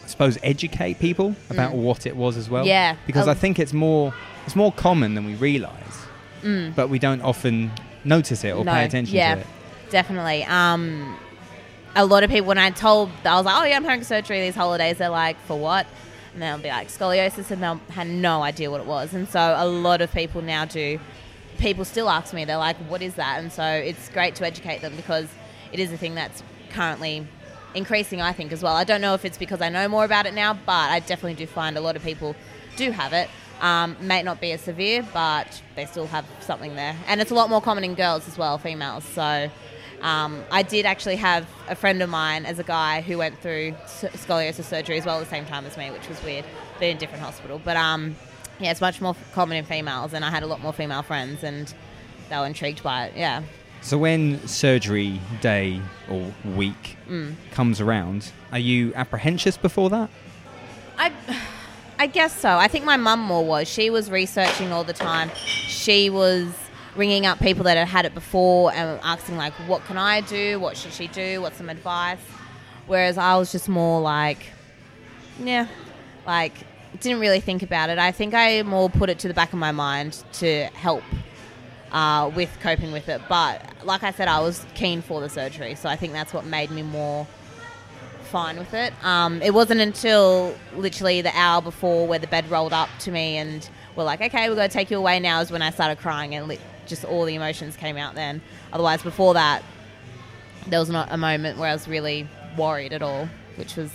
I 0.04 0.08
suppose, 0.08 0.38
educate 0.44 1.00
people 1.00 1.36
about 1.50 1.72
Mm. 1.74 1.84
what 1.84 2.06
it 2.06 2.16
was 2.16 2.38
as 2.38 2.50
well. 2.50 2.66
Yeah. 2.66 2.96
Because. 3.08 3.28
I 3.28 3.34
think 3.36 3.60
it's 3.60 3.74
more 3.74 4.12
it's 4.46 4.56
more 4.56 4.72
common 4.72 5.16
than 5.16 5.26
we 5.26 5.36
realise, 5.36 6.06
but 6.76 6.90
we 6.90 7.00
don't 7.00 7.22
often 7.22 7.72
notice 8.04 8.44
it 8.44 8.52
or 8.52 8.62
Mm. 8.62 8.66
No, 8.66 8.74
pay 8.74 8.86
attention 8.86 9.16
yeah. 9.16 9.36
to 9.36 9.42
it. 9.42 9.48
Definitely. 9.90 10.44
Um, 10.46 11.18
a 11.96 12.06
lot 12.06 12.24
of 12.24 12.30
people, 12.30 12.48
when 12.48 12.58
I 12.58 12.70
told, 12.72 13.10
I 13.24 13.36
was 13.36 13.46
like, 13.46 13.56
oh, 13.62 13.64
yeah, 13.66 13.76
I'm 13.76 13.84
having 13.84 14.04
surgery 14.04 14.42
these 14.42 14.56
holidays, 14.56 14.98
they're 14.98 15.10
like, 15.10 15.38
for 15.42 15.58
what? 15.58 15.88
And 16.34 16.42
they'll 16.42 16.58
be 16.58 16.70
like, 16.70 16.90
scoliosis, 16.90 17.50
and 17.52 17.64
they'll 17.64 17.80
had 17.90 18.08
no 18.08 18.44
idea 18.44 18.70
what 18.70 18.82
it 18.82 18.88
was. 18.88 19.14
And 19.14 19.28
so 19.28 19.56
a 19.58 19.66
lot 19.66 20.02
of 20.02 20.12
people 20.12 20.42
now 20.42 20.66
do. 20.66 21.00
People 21.58 21.86
still 21.86 22.10
ask 22.10 22.34
me, 22.34 22.44
they're 22.44 22.58
like, 22.58 22.76
what 22.90 23.02
is 23.02 23.16
that? 23.16 23.40
And 23.40 23.52
so 23.52 23.64
it's 23.64 24.10
great 24.10 24.36
to 24.36 24.46
educate 24.46 24.82
them 24.82 24.94
because 24.98 25.30
it 25.72 25.80
is 25.80 25.94
a 25.94 25.98
thing 25.98 26.16
that's 26.16 26.44
currently 26.70 27.26
increasing, 27.74 28.22
I 28.22 28.34
think, 28.34 28.52
as 28.52 28.62
well. 28.62 28.76
I 28.76 28.84
don't 28.84 29.00
know 29.00 29.14
if 29.14 29.24
it's 29.24 29.38
because 29.38 29.62
I 29.62 29.70
know 29.70 29.88
more 29.88 30.04
about 30.04 30.26
it 30.26 30.34
now, 30.34 30.54
but 30.54 30.92
I 30.92 31.00
definitely 31.00 31.36
do 31.36 31.48
find 31.48 31.78
a 31.78 31.82
lot 31.82 31.96
of 31.96 32.04
people 32.04 32.36
do 32.76 32.92
have 32.92 33.14
it. 33.14 33.30
Um, 33.62 33.96
may 34.02 34.22
not 34.22 34.42
be 34.42 34.52
as 34.52 34.62
severe, 34.62 35.02
but 35.14 35.62
they 35.76 35.86
still 35.86 36.08
have 36.08 36.26
something 36.42 36.76
there. 36.76 36.96
And 37.08 37.22
it's 37.22 37.32
a 37.32 37.36
lot 37.36 37.50
more 37.50 37.62
common 37.62 37.84
in 37.86 37.96
girls 37.96 38.28
as 38.28 38.38
well, 38.38 38.58
females. 38.58 39.06
So 39.06 39.50
um, 40.02 40.44
I 40.52 40.62
did 40.62 40.86
actually 40.86 41.16
have 41.16 41.48
a 41.70 41.76
friend 41.76 42.02
of 42.04 42.10
mine 42.10 42.46
as 42.46 42.60
a 42.60 42.64
guy 42.64 43.00
who 43.02 43.18
went 43.18 43.40
through 43.40 43.72
scoliosis 43.88 44.66
surgery 44.66 44.98
as 44.98 45.06
well 45.06 45.18
at 45.18 45.24
the 45.24 45.30
same 45.30 45.46
time 45.46 45.66
as 45.66 45.78
me, 45.78 45.90
which 45.90 46.08
was 46.10 46.22
weird, 46.22 46.44
but 46.76 46.84
in 46.84 46.98
a 46.98 47.00
different 47.00 47.24
hospital. 47.24 47.62
But 47.64 47.78
um, 47.78 48.18
yeah, 48.60 48.72
it's 48.72 48.82
much 48.82 49.00
more 49.00 49.16
common 49.34 49.56
in 49.58 49.64
females, 49.66 50.14
and 50.14 50.26
I 50.26 50.30
had 50.32 50.44
a 50.44 50.48
lot 50.48 50.60
more 50.62 50.74
female 50.74 51.02
friends, 51.02 51.42
and 51.44 51.74
they 52.30 52.38
were 52.38 52.46
intrigued 52.46 52.84
by 52.84 53.06
it. 53.06 53.14
Yeah. 53.16 53.44
So 53.82 53.98
when 53.98 54.46
surgery 54.48 55.22
day 55.42 55.80
or 56.10 56.34
week 56.56 56.98
Mm. 57.08 57.36
comes 57.52 57.80
around, 57.80 58.32
are 58.52 58.60
you 58.60 58.94
apprehensive 58.96 59.62
before 59.62 59.90
that? 59.92 60.10
I, 60.98 61.12
I 62.06 62.08
guess 62.08 62.40
so. 62.40 62.50
I 62.50 62.68
think 62.68 62.86
my 62.86 62.98
mum 62.98 63.20
more 63.20 63.44
was. 63.44 63.68
She 63.68 63.90
was 63.90 64.12
researching 64.12 64.72
all 64.72 64.84
the 64.84 64.94
time. 64.94 65.32
She 65.36 66.12
was 66.12 66.48
ringing 66.96 67.26
up 67.26 67.40
people 67.40 67.64
that 67.64 67.78
had 67.78 67.88
had 67.88 68.06
it 68.06 68.14
before 68.14 68.72
and 68.72 69.00
asking 69.02 69.38
like, 69.38 69.54
"What 69.66 69.84
can 69.86 69.98
I 69.98 70.22
do? 70.22 70.60
What 70.60 70.78
should 70.78 70.94
she 70.94 71.08
do? 71.08 71.42
What's 71.42 71.58
some 71.58 71.68
advice?" 71.68 72.20
Whereas 72.86 73.18
I 73.18 73.36
was 73.38 73.52
just 73.52 73.68
more 73.68 74.02
like, 74.02 74.38
yeah, 75.40 75.66
like 76.28 76.54
didn't 77.00 77.22
really 77.22 77.40
think 77.40 77.64
about 77.64 77.90
it. 77.90 77.98
I 77.98 78.12
think 78.12 78.36
I 78.36 78.62
more 78.62 78.88
put 78.88 79.10
it 79.10 79.18
to 79.20 79.28
the 79.28 79.34
back 79.34 79.52
of 79.52 79.58
my 79.58 79.72
mind 79.72 80.24
to 80.34 80.66
help 80.76 81.02
uh, 81.92 82.32
with 82.36 82.56
coping 82.62 82.92
with 82.92 83.10
it. 83.10 83.20
But 83.28 83.64
like 83.84 84.04
I 84.04 84.12
said, 84.12 84.28
I 84.28 84.42
was 84.42 84.64
keen 84.76 85.02
for 85.02 85.22
the 85.22 85.30
surgery, 85.30 85.74
so 85.74 85.90
I 85.90 85.96
think 85.96 86.14
that's 86.14 86.36
what 86.36 86.46
made 86.46 86.70
me 86.70 86.84
more 86.84 87.26
fine 88.26 88.58
with 88.58 88.74
it. 88.74 88.94
Um, 89.04 89.42
it 89.42 89.54
wasn't 89.54 89.82
until 89.82 90.56
literally 90.76 91.22
the 91.22 91.36
hour 91.36 91.62
before 91.62 92.08
where 92.08 92.20
the 92.20 92.28
bed 92.28 92.50
rolled 92.50 92.74
up 92.74 92.90
to 93.00 93.12
me 93.12 93.38
and 93.38 93.68
we're 93.96 94.04
like, 94.04 94.22
okay, 94.22 94.50
we're 94.50 94.56
going 94.56 94.70
to 94.70 94.74
take 94.74 94.92
you 94.92 94.98
away 94.98 95.20
now, 95.20 95.40
is 95.42 95.52
when 95.52 95.62
I 95.62 95.70
started 95.72 95.98
crying 96.00 96.36
and 96.36 96.48
li- 96.48 96.60
just 96.88 97.06
all 97.06 97.26
the 97.26 97.36
emotions 97.36 97.76
came 97.78 97.98
out 97.98 98.16
then. 98.16 98.42
Otherwise, 98.74 99.02
before 99.04 99.34
that, 99.36 99.64
there 100.68 100.80
was 100.80 100.90
not 100.90 101.08
a 101.12 101.18
moment 101.18 101.58
where 101.58 101.70
I 101.70 101.74
was 101.74 101.88
really 101.88 102.28
worried 102.58 102.92
at 102.94 103.02
all, 103.02 103.30
which 103.56 103.76
was, 103.76 103.92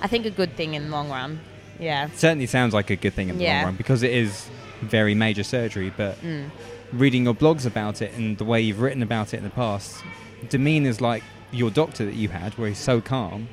I 0.00 0.06
think, 0.08 0.26
a 0.26 0.30
good 0.30 0.54
thing 0.56 0.74
in 0.74 0.84
the 0.84 0.90
long 0.90 1.08
run. 1.10 1.40
Yeah. 1.78 2.08
Certainly 2.14 2.46
sounds 2.46 2.74
like 2.74 2.90
a 2.90 2.96
good 2.96 3.14
thing 3.14 3.28
in 3.30 3.38
the 3.38 3.44
Yeah. 3.44 3.56
long 3.58 3.64
run 3.66 3.76
because 3.76 4.02
it 4.02 4.12
is 4.12 4.48
very 4.82 5.14
major 5.14 5.42
surgery. 5.42 5.92
But 5.96 6.20
Mm. 6.22 6.50
reading 6.92 7.24
your 7.24 7.34
blogs 7.34 7.64
about 7.64 8.02
it 8.02 8.12
and 8.14 8.36
the 8.38 8.44
way 8.44 8.60
you've 8.60 8.80
written 8.80 9.02
about 9.02 9.32
it 9.32 9.38
in 9.38 9.44
the 9.44 9.50
past, 9.50 10.02
demeanours 10.48 11.00
like 11.00 11.22
your 11.52 11.70
doctor 11.70 12.04
that 12.04 12.14
you 12.14 12.28
had, 12.28 12.56
where 12.58 12.68
he's 12.68 12.78
so 12.78 13.00
calm, 13.00 13.48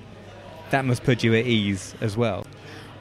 that 0.71 0.85
must 0.85 1.03
put 1.03 1.23
you 1.23 1.33
at 1.35 1.45
ease 1.45 1.95
as 2.01 2.17
well. 2.17 2.45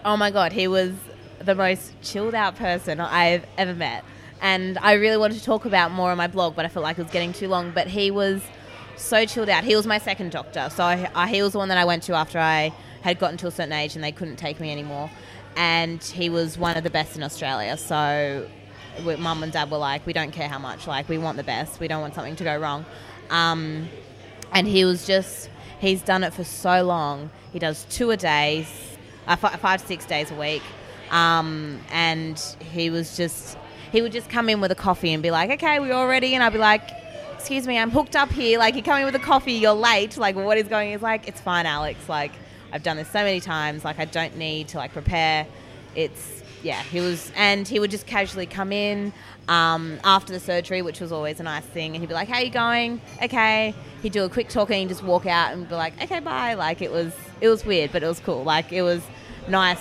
Oh 0.05 0.17
my 0.17 0.31
god, 0.31 0.53
he 0.53 0.69
was 0.69 0.93
the 1.41 1.55
most 1.55 1.93
chilled 2.03 2.35
out 2.35 2.57
person 2.57 3.01
I've 3.01 3.45
ever 3.59 3.75
met. 3.75 4.05
And 4.41 4.79
I 4.79 4.93
really 4.95 5.17
wanted 5.17 5.39
to 5.39 5.45
talk 5.45 5.65
about 5.65 5.91
more 5.91 6.11
on 6.11 6.17
my 6.19 6.27
blog, 6.27 6.57
but 6.57 6.65
I 6.65 6.69
felt 6.69 6.83
like 6.83 6.99
it 6.99 7.03
was 7.03 7.13
getting 7.13 7.33
too 7.33 7.49
long. 7.49 7.73
But 7.73 7.89
he 7.89 8.11
was 8.11 8.43
so 8.97 9.25
chilled 9.25 9.49
out. 9.49 9.65
He 9.65 9.75
was 9.77 9.87
my 9.87 9.99
second 9.99 10.31
doctor. 10.31 10.69
So 10.71 10.85
I, 10.85 11.11
I, 11.15 11.29
he 11.29 11.43
was 11.43 11.53
the 11.53 11.59
one 11.59 11.69
that 11.69 11.79
I 11.79 11.85
went 11.85 12.03
to 12.05 12.15
after 12.15 12.39
I 12.39 12.73
had 13.03 13.19
gotten 13.19 13.37
to 13.39 13.47
a 13.47 13.51
certain 13.51 13.73
age 13.73 13.95
and 13.95 14.05
they 14.05 14.13
couldn't 14.13 14.37
take 14.37 14.61
me 14.61 14.71
anymore. 14.71 15.11
And 15.57 16.03
he 16.03 16.29
was 16.29 16.59
one 16.59 16.77
of 16.77 16.85
the 16.85 16.91
best 16.91 17.17
in 17.17 17.23
Australia. 17.23 17.77
So 17.77 18.47
mum 19.19 19.43
and 19.43 19.53
dad 19.53 19.71
were 19.71 19.79
like, 19.79 20.07
we 20.07 20.13
don't 20.13 20.33
care 20.33 20.49
how 20.49 20.59
much. 20.59 20.87
Like, 20.87 21.09
we 21.09 21.19
want 21.19 21.37
the 21.37 21.43
best. 21.43 21.81
We 21.81 21.89
don't 21.89 22.01
want 22.01 22.15
something 22.15 22.37
to 22.37 22.45
go 22.45 22.59
wrong. 22.59 22.85
Um, 23.31 23.89
and 24.53 24.67
he 24.67 24.85
was 24.85 25.07
just 25.07 25.51
he's 25.81 26.03
done 26.03 26.25
it 26.25 26.33
for 26.33 26.45
so 26.45 26.83
long. 26.83 27.31
He 27.53 27.59
does 27.59 27.85
two 27.91 28.11
a 28.11 28.17
day 28.17 28.67
uh, 29.27 29.37
fi- 29.37 29.57
five 29.57 29.81
six 29.81 30.05
days 30.07 30.31
a 30.31 30.35
week. 30.35 30.63
Um, 31.11 31.81
and 31.91 32.39
he 32.73 32.91
was 32.91 33.17
just 33.17 33.57
he 33.93 34.03
would 34.03 34.13
just 34.13 34.29
come 34.29 34.49
in 34.49 34.61
with 34.61 34.73
a 34.73 34.75
coffee 34.75 35.13
and 35.13 35.23
be 35.23 35.31
like 35.31 35.49
okay 35.51 35.79
we're 35.79 35.95
all 35.95 36.09
ready 36.09 36.35
and 36.35 36.43
i'd 36.43 36.53
be 36.53 36.59
like 36.59 36.91
excuse 37.35 37.65
me 37.67 37.79
i'm 37.79 37.91
hooked 37.91 38.17
up 38.17 38.31
here. 38.33 38.59
Like 38.59 38.75
you're 38.75 38.83
coming 38.83 39.05
with 39.05 39.15
a 39.15 39.21
coffee 39.21 39.53
you're 39.53 39.73
late. 39.73 40.17
Like 40.17 40.35
what 40.35 40.59
is 40.59 40.67
going 40.67 40.91
he's 40.91 41.03
like 41.03 41.29
it's 41.29 41.41
fine 41.41 41.67
alex. 41.67 42.09
Like 42.09 42.33
i've 42.73 42.83
done 42.83 42.97
this 42.97 43.09
so 43.09 43.23
many 43.23 43.41
times. 43.41 43.85
Like 43.85 43.99
i 44.01 44.05
don't 44.05 44.37
need 44.37 44.69
to 44.69 44.79
like 44.79 44.93
prepare. 44.93 45.47
It's 45.95 46.36
yeah 46.67 46.83
he 46.83 47.01
was 47.01 47.33
and 47.37 47.67
he 47.69 47.79
would 47.81 47.91
just 47.91 48.07
casually 48.07 48.47
come 48.47 48.73
in 48.73 49.13
um, 49.49 49.99
after 50.05 50.33
the 50.33 50.41
surgery 50.41 50.83
which 50.83 51.01
was 51.01 51.13
always 51.13 51.39
a 51.41 51.43
nice 51.43 51.65
thing 51.65 51.95
and 51.95 52.03
he'd 52.03 52.09
be 52.09 52.15
like 52.15 52.29
how 52.29 52.41
you 52.41 52.51
going? 52.51 53.01
Okay. 53.23 53.75
He'd 54.03 54.13
do 54.13 54.25
a 54.25 54.29
quick 54.29 54.49
talk 54.49 54.71
and 54.71 54.79
he'd 54.81 54.89
just 54.89 55.03
walk 55.05 55.25
out 55.27 55.53
and 55.53 55.69
be 55.69 55.75
like 55.75 55.95
okay 56.03 56.21
bye. 56.21 56.55
Like 56.55 56.83
it 56.83 56.91
was 56.91 57.13
it 57.41 57.49
was 57.49 57.65
weird 57.65 57.93
but 57.93 58.03
it 58.03 58.07
was 58.07 58.21
cool. 58.21 58.43
Like 58.45 58.73
it 58.73 58.83
was 58.83 59.03
nice 59.49 59.81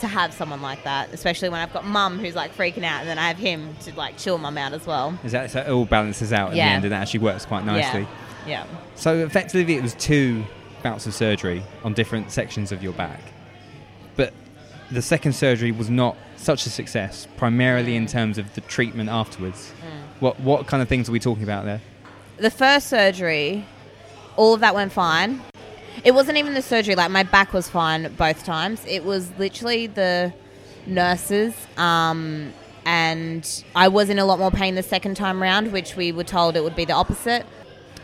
to 0.00 0.06
have 0.08 0.32
someone 0.34 0.60
like 0.60 0.82
that 0.84 1.08
especially 1.12 1.48
when 1.48 1.60
i've 1.60 1.72
got 1.72 1.84
mum 1.86 2.18
who's 2.18 2.34
like 2.34 2.52
freaking 2.56 2.82
out 2.82 3.00
and 3.00 3.08
then 3.08 3.16
i 3.16 3.28
have 3.28 3.38
him 3.38 3.74
to 3.80 3.94
like 3.94 4.18
chill 4.18 4.38
mum 4.38 4.58
out 4.58 4.72
as 4.72 4.86
well. 4.86 5.16
Is 5.22 5.32
that 5.32 5.50
so 5.52 5.60
it 5.60 5.68
all 5.68 5.84
balances 5.86 6.32
out 6.32 6.50
at 6.50 6.56
Yeah. 6.56 6.66
the 6.68 6.74
end 6.74 6.84
and 6.86 6.92
that 6.92 7.02
actually 7.02 7.20
works 7.20 7.44
quite 7.46 7.64
nicely? 7.64 8.00
yeah 8.02 8.08
yeah. 8.46 8.66
So 8.94 9.16
effectively, 9.24 9.76
it 9.76 9.82
was 9.82 9.94
two 9.94 10.44
bouts 10.82 11.06
of 11.06 11.14
surgery 11.14 11.62
on 11.82 11.94
different 11.94 12.30
sections 12.30 12.72
of 12.72 12.82
your 12.82 12.92
back, 12.92 13.20
the 14.90 15.02
second 15.02 15.32
surgery 15.32 15.72
was 15.72 15.90
not 15.90 16.16
such 16.36 16.66
a 16.66 16.70
success, 16.70 17.26
primarily 17.36 17.96
in 17.96 18.06
terms 18.06 18.38
of 18.38 18.54
the 18.54 18.60
treatment 18.62 19.08
afterwards. 19.10 19.72
What 20.20 20.38
what 20.40 20.66
kind 20.66 20.82
of 20.82 20.88
things 20.88 21.08
are 21.08 21.12
we 21.12 21.20
talking 21.20 21.42
about 21.42 21.64
there? 21.64 21.80
the 22.36 22.50
first 22.50 22.88
surgery, 22.88 23.64
all 24.36 24.54
of 24.54 24.60
that 24.60 24.74
went 24.74 24.92
fine. 24.92 25.40
It 26.02 26.12
wasn't 26.12 26.38
even 26.38 26.54
the 26.54 26.62
surgery, 26.62 26.94
like 26.94 27.10
my 27.10 27.22
back 27.22 27.52
was 27.52 27.68
fine 27.68 28.12
both 28.14 28.44
times. 28.44 28.84
It 28.86 29.04
was 29.04 29.30
literally 29.38 29.86
the 29.86 30.34
nurses. 30.86 31.54
Um, 31.76 32.52
and 32.84 33.64
I 33.74 33.88
was 33.88 34.10
in 34.10 34.18
a 34.18 34.24
lot 34.24 34.38
more 34.38 34.50
pain 34.50 34.74
the 34.74 34.82
second 34.82 35.16
time 35.16 35.40
round, 35.40 35.72
which 35.72 35.96
we 35.96 36.12
were 36.12 36.24
told 36.24 36.56
it 36.56 36.62
would 36.62 36.76
be 36.76 36.84
the 36.84 36.92
opposite. 36.92 37.46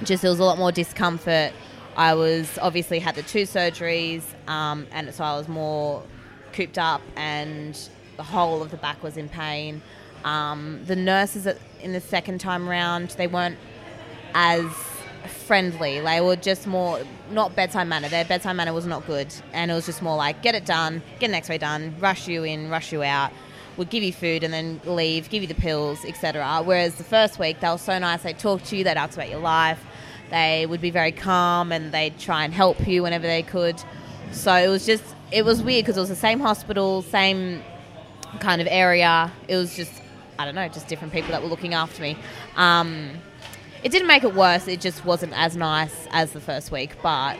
Just 0.05 0.23
there 0.23 0.31
was 0.31 0.41
a 0.41 0.45
lot 0.45 0.57
more 0.57 0.73
discomfort. 0.73 1.53
I 1.97 2.15
was 2.15 2.59
obviously 2.63 3.01
had 3.01 3.17
the 3.17 3.23
two 3.23 3.43
surgeries, 3.43 4.23
um, 4.49 4.87
and 4.93 5.13
so 5.13 5.25
I 5.25 5.37
was 5.37 5.49
more 5.49 6.03
cooped 6.53 6.79
up, 6.79 7.03
and 7.17 7.79
the 8.17 8.23
whole 8.23 8.63
of 8.63 8.71
the 8.71 8.77
back 8.77 9.03
was 9.03 9.17
in 9.17 9.29
pain. 9.29 9.83
Um, 10.25 10.81
the 10.87 10.97
nurses 10.97 11.47
in 11.81 11.93
the 11.93 12.01
second 12.01 12.41
time 12.41 12.69
round, 12.69 13.11
they 13.11 13.27
weren't 13.27 13.59
as 14.35 14.67
friendly. 15.47 16.01
They 16.01 16.21
were 16.21 16.37
just 16.37 16.67
more 16.67 17.01
not 17.31 17.57
bedtime 17.57 17.89
manner. 17.89 18.09
Their 18.09 18.25
bedtime 18.25 18.57
manner 18.57 18.73
was 18.73 18.87
not 18.87 19.07
good, 19.07 19.33
and 19.53 19.71
it 19.71 19.75
was 19.75 19.87
just 19.87 20.03
more 20.03 20.17
like 20.17 20.43
get 20.43 20.55
it 20.55 20.67
done, 20.67 21.03
get 21.19 21.31
an 21.31 21.35
X-ray 21.35 21.59
done, 21.59 21.95
rush 22.01 22.29
you 22.29 22.45
in, 22.45 22.71
rush 22.71 22.93
you 22.93 23.03
out. 23.03 23.33
Would 23.77 23.89
give 23.89 24.03
you 24.03 24.13
food 24.13 24.45
and 24.45 24.53
then 24.53 24.81
leave, 24.85 25.31
give 25.31 25.43
you 25.43 25.49
the 25.49 25.55
pills, 25.55 26.05
etc. 26.05 26.63
Whereas 26.63 26.97
the 26.97 27.05
first 27.05 27.39
week 27.39 27.61
they 27.61 27.71
were 27.71 27.79
so 27.79 27.99
nice. 27.99 28.23
They'd 28.23 28.39
talk 28.39 28.63
to 28.65 28.77
you, 28.77 28.85
they'd 28.85 28.97
ask 28.97 29.15
about 29.15 29.31
your 29.31 29.41
life. 29.41 29.83
They 30.31 30.67
would 30.67 30.81
be 30.81 30.91
very 30.91 31.13
calm 31.13 31.73
and 31.73 31.91
they'd 31.91 32.19
try 32.19 32.45
and 32.45 32.53
help 32.53 32.87
you 32.87 33.03
whenever 33.03 33.27
they 33.27 33.43
could. 33.43 33.83
So 34.33 34.55
it 34.55 34.69
was 34.69 34.85
just 34.85 35.05
it 35.33 35.45
was 35.45 35.63
weird 35.63 35.85
because 35.85 35.97
it 35.97 36.01
was 36.01 36.09
the 36.09 36.17
same 36.17 36.41
hospital, 36.41 37.03
same 37.03 37.63
kind 38.41 38.61
of 38.61 38.69
area. 38.71 39.31
It 39.49 39.57
was 39.57 39.75
just, 39.77 39.93
I 40.39 40.45
don't 40.45 40.55
know, 40.55 40.69
just 40.69 40.89
different 40.89 41.13
people 41.13 41.31
that 41.31 41.43
were 41.43 41.49
looking 41.49 41.75
after 41.75 42.03
me. 42.03 42.17
Um, 42.57 43.11
it 43.83 43.91
didn't 43.93 44.09
make 44.09 44.25
it 44.25 44.35
worse. 44.35 44.69
It 44.69 44.81
just 44.81 45.05
wasn't 45.05 45.33
as 45.35 45.57
nice 45.57 46.07
as 46.13 46.33
the 46.33 46.41
first 46.41 46.71
week. 46.71 46.91
But 47.03 47.39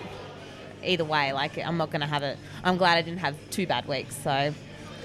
either 0.85 1.05
way, 1.05 1.33
like 1.33 1.59
I'm 1.59 1.77
not 1.77 1.91
going 1.91 2.01
to 2.01 2.07
have 2.07 2.23
it. 2.23 2.39
I'm 2.65 2.77
glad 2.77 2.97
I 2.97 3.03
didn't 3.03 3.21
have 3.21 3.37
two 3.51 3.67
bad 3.67 3.87
weeks. 3.87 4.17
So, 4.17 4.55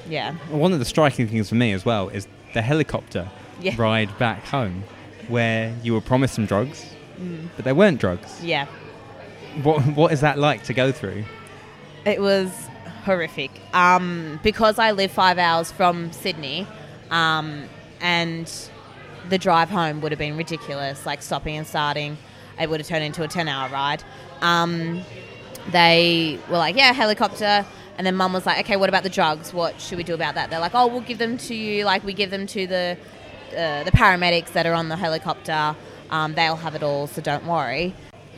yeah. 0.08 0.36
Well, 0.50 0.60
one 0.60 0.74
of 0.74 0.80
the 0.80 0.86
striking 0.86 1.28
things 1.28 1.50
for 1.50 1.56
me 1.56 1.74
as 1.74 1.86
well 1.86 2.10
is 2.10 2.28
the 2.54 2.62
helicopter 2.62 3.30
Yeah. 3.62 3.74
ride 3.78 4.18
back 4.18 4.46
home, 4.46 4.84
where 5.28 5.76
you 5.84 5.94
were 5.94 6.02
promised 6.02 6.36
some 6.36 6.46
drugs, 6.46 6.86
but 7.56 7.66
they 7.66 7.74
weren't 7.74 8.00
drugs. 8.00 8.44
Yeah. 8.44 8.68
What 9.64 9.82
What 9.88 10.12
is 10.14 10.22
that 10.22 10.38
like 10.38 10.64
to 10.66 10.74
go 10.74 10.92
through? 10.92 11.26
It 12.06 12.22
was 12.22 12.50
horrific. 13.06 13.52
Um, 13.74 14.40
because 14.44 14.80
I 14.80 14.92
live 14.92 15.12
five 15.12 15.38
hours 15.38 15.72
from 15.72 16.12
Sydney, 16.12 16.68
um, 17.12 17.66
and 18.02 18.52
the 19.30 19.38
drive 19.38 19.70
home 19.70 20.02
would 20.02 20.12
have 20.12 20.20
been 20.20 20.36
ridiculous, 20.38 21.06
like 21.06 21.22
stopping 21.22 21.56
and 21.56 21.66
starting. 21.66 22.18
It 22.60 22.70
would 22.70 22.80
have 22.80 22.88
turned 22.88 23.04
into 23.04 23.24
a 23.24 23.28
10 23.28 23.48
hour 23.48 23.70
ride. 23.70 24.04
Um, 24.42 25.02
they 25.72 26.40
were 26.50 26.58
like, 26.58 26.76
yeah, 26.76 26.92
helicopter. 26.94 27.66
And 27.98 28.06
then 28.06 28.16
mum 28.16 28.34
was 28.34 28.46
like, 28.46 28.60
okay, 28.66 28.76
what 28.76 28.90
about 28.90 29.04
the 29.04 29.10
drugs? 29.10 29.54
What 29.54 29.80
should 29.80 29.98
we 29.98 30.04
do 30.04 30.14
about 30.14 30.36
that? 30.36 30.50
They're 30.50 30.60
like, 30.60 30.76
oh, 30.76 30.88
we'll 30.88 31.02
give 31.02 31.18
them 31.18 31.38
to 31.38 31.56
you. 31.56 31.86
Like, 31.86 32.04
we 32.04 32.14
give 32.14 32.30
them 32.30 32.46
to 32.48 32.68
the, 32.68 32.98
uh, 33.52 33.84
the 33.84 33.92
paramedics 33.92 34.52
that 34.54 34.66
are 34.66 34.74
on 34.74 34.90
the 34.90 34.98
helicopter. 34.98 35.76
Um, 36.10 36.34
they'll 36.34 36.58
have 36.58 36.76
it 36.76 36.84
all, 36.84 37.08
so 37.08 37.22
don't 37.22 37.46
worry. 37.46 37.96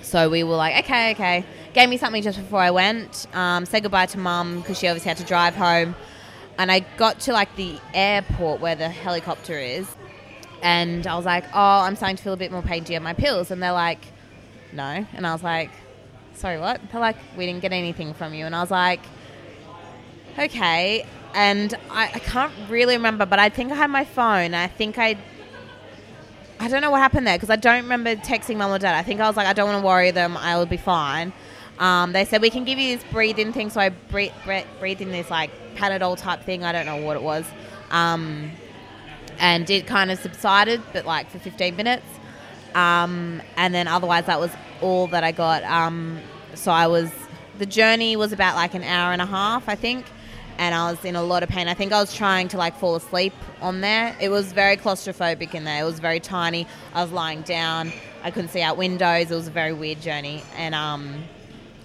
So 0.08 0.30
we 0.30 0.42
were 0.44 0.56
like, 0.56 0.86
okay, 0.86 1.12
okay. 1.12 1.46
Gave 1.74 1.90
me 1.90 1.98
something 1.98 2.24
just 2.24 2.40
before 2.40 2.62
I 2.62 2.72
went. 2.72 3.28
Um, 3.34 3.66
said 3.66 3.84
goodbye 3.84 4.06
to 4.06 4.18
mum 4.18 4.62
because 4.62 4.80
she 4.80 4.88
obviously 4.88 5.10
had 5.10 5.18
to 5.18 5.26
drive 5.26 5.54
home. 5.54 5.96
And 6.58 6.72
I 6.72 6.80
got 6.96 7.20
to 7.22 7.34
like 7.34 7.54
the 7.58 7.78
airport 7.94 8.62
where 8.62 8.76
the 8.76 8.88
helicopter 8.88 9.60
is. 9.60 9.86
And 10.64 11.06
I 11.06 11.18
was 11.18 11.26
like, 11.26 11.44
oh, 11.54 11.82
I'm 11.82 11.98
starting 11.98 12.16
to 12.16 12.24
feel 12.24 12.32
a 12.32 12.38
bit 12.38 12.54
more 12.54 12.62
pain. 12.62 12.84
Do 12.84 12.94
you 12.94 12.96
have 12.96 13.04
my 13.04 13.14
pills? 13.14 13.52
And 13.52 13.62
they're 13.62 13.74
like, 13.74 14.00
no. 14.72 15.06
And 15.14 15.28
I 15.28 15.34
was 15.34 15.44
like, 15.44 15.72
sorry, 16.36 16.58
what? 16.58 16.80
They're 16.90 17.02
like, 17.02 17.18
we 17.38 17.46
didn't 17.46 17.62
get 17.62 17.74
anything 17.74 18.14
from 18.14 18.34
you. 18.34 18.46
And 18.46 18.56
I 18.56 18.62
was 18.62 18.72
like, 18.72 19.02
okay. 20.40 21.06
And 21.36 21.74
I, 21.92 22.12
I 22.14 22.20
can't 22.20 22.54
really 22.70 22.96
remember, 22.96 23.26
but 23.26 23.40
I 23.40 23.50
think 23.50 23.74
I 23.74 23.76
had 23.76 23.90
my 23.90 24.06
phone. 24.06 24.54
I 24.54 24.68
think 24.68 24.98
I 24.98 25.18
I 26.60 26.68
don't 26.68 26.82
know 26.82 26.92
what 26.92 27.00
happened 27.00 27.28
there 27.28 27.36
because 27.36 27.50
I 27.50 27.56
don't 27.56 27.84
remember 27.84 28.16
texting 28.16 28.58
mum 28.58 28.72
or 28.72 28.80
dad. 28.80 28.96
I 28.96 29.04
think 29.04 29.22
I 29.22 29.28
was 29.28 29.38
like, 29.38 29.48
I 29.48 29.54
don't 29.54 29.70
want 29.70 29.82
to 29.82 29.86
worry 29.86 30.12
them. 30.12 30.36
I 30.38 30.58
will 30.58 30.66
be 30.66 30.78
fine. 30.78 31.32
Um, 31.80 32.14
they 32.14 32.26
said 32.26 32.42
we 32.42 32.50
can 32.50 32.64
give 32.64 32.80
you 32.80 32.98
this 32.98 33.06
breathing 33.12 33.54
thing, 33.54 33.70
so 33.70 33.80
I 33.80 33.90
breathe, 33.90 34.32
breathed 34.80 35.02
in 35.02 35.12
this 35.12 35.30
like 35.30 35.52
Panadol 35.76 36.18
type 36.18 36.44
thing. 36.44 36.64
I 36.64 36.72
don't 36.72 36.88
know 36.88 36.98
what 36.98 37.16
it 37.16 37.22
was, 37.22 37.46
um, 37.92 38.52
and 39.38 39.70
it 39.70 39.86
kind 39.86 40.10
of 40.10 40.18
subsided, 40.18 40.82
but 40.94 41.06
like 41.06 41.30
for 41.30 41.38
15 41.38 41.76
minutes. 41.76 42.06
Um, 42.74 43.42
and 43.56 43.74
then 43.74 43.88
otherwise, 43.88 44.26
that 44.26 44.40
was 44.40 44.52
all 44.82 45.08
that 45.08 45.24
I 45.24 45.32
got. 45.32 45.64
Um, 45.64 46.20
so 46.56 46.72
I 46.72 46.88
was 46.88 47.12
the 47.60 47.66
journey 47.66 48.16
was 48.16 48.32
about 48.34 48.56
like 48.56 48.74
an 48.74 48.84
hour 48.84 49.14
and 49.14 49.22
a 49.22 49.26
half, 49.26 49.70
I 49.70 49.76
think, 49.76 50.06
and 50.58 50.74
I 50.74 50.92
was 50.92 51.04
in 51.06 51.16
a 51.16 51.24
lot 51.24 51.44
of 51.44 51.50
pain. 51.50 51.68
I 51.68 51.74
think 51.74 51.92
I 51.92 52.00
was 52.00 52.14
trying 52.14 52.48
to 52.50 52.58
like 52.58 52.78
fall 52.78 52.96
asleep 52.96 53.34
on 53.62 53.82
there. 53.82 54.16
It 54.20 54.30
was 54.30 54.52
very 54.54 54.78
claustrophobic 54.78 55.54
in 55.54 55.64
there. 55.64 55.82
It 55.82 55.86
was 55.86 56.00
very 56.00 56.20
tiny. 56.20 56.68
I 56.94 57.04
was 57.04 57.12
lying 57.12 57.42
down. 57.44 57.92
I 58.24 58.32
couldn't 58.32 58.50
see 58.50 58.62
out 58.62 58.78
windows. 58.78 59.32
It 59.32 59.36
was 59.36 59.48
a 59.48 59.52
very 59.52 59.74
weird 59.74 60.02
journey, 60.02 60.44
and 60.56 60.74
um, 60.76 61.24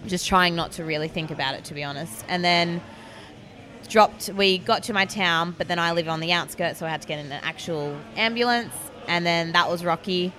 just 0.07 0.27
trying 0.27 0.57
not 0.57 0.73
to 0.73 0.85
really 0.85 1.09
think 1.09 1.31
about 1.31 1.55
it, 1.55 1.65
to 1.65 1.75
be 1.75 1.85
honest. 1.85 2.25
And 2.29 2.45
then 2.45 2.81
dropped. 3.89 4.31
We 4.31 4.59
got 4.59 4.85
to 4.85 4.93
my 4.93 5.05
town, 5.05 5.55
but 5.57 5.69
then 5.69 5.79
I 5.79 5.93
live 5.93 6.09
on 6.09 6.21
the 6.21 6.33
outskirts, 6.33 6.79
so 6.79 6.87
I 6.87 6.89
had 6.89 7.03
to 7.03 7.09
get 7.09 7.19
in 7.19 7.31
an 7.31 7.41
actual 7.45 7.97
ambulance, 8.17 8.73
and 9.07 9.27
then 9.27 9.53
that 9.53 9.69
was 9.69 9.85
rocky. 9.85 10.33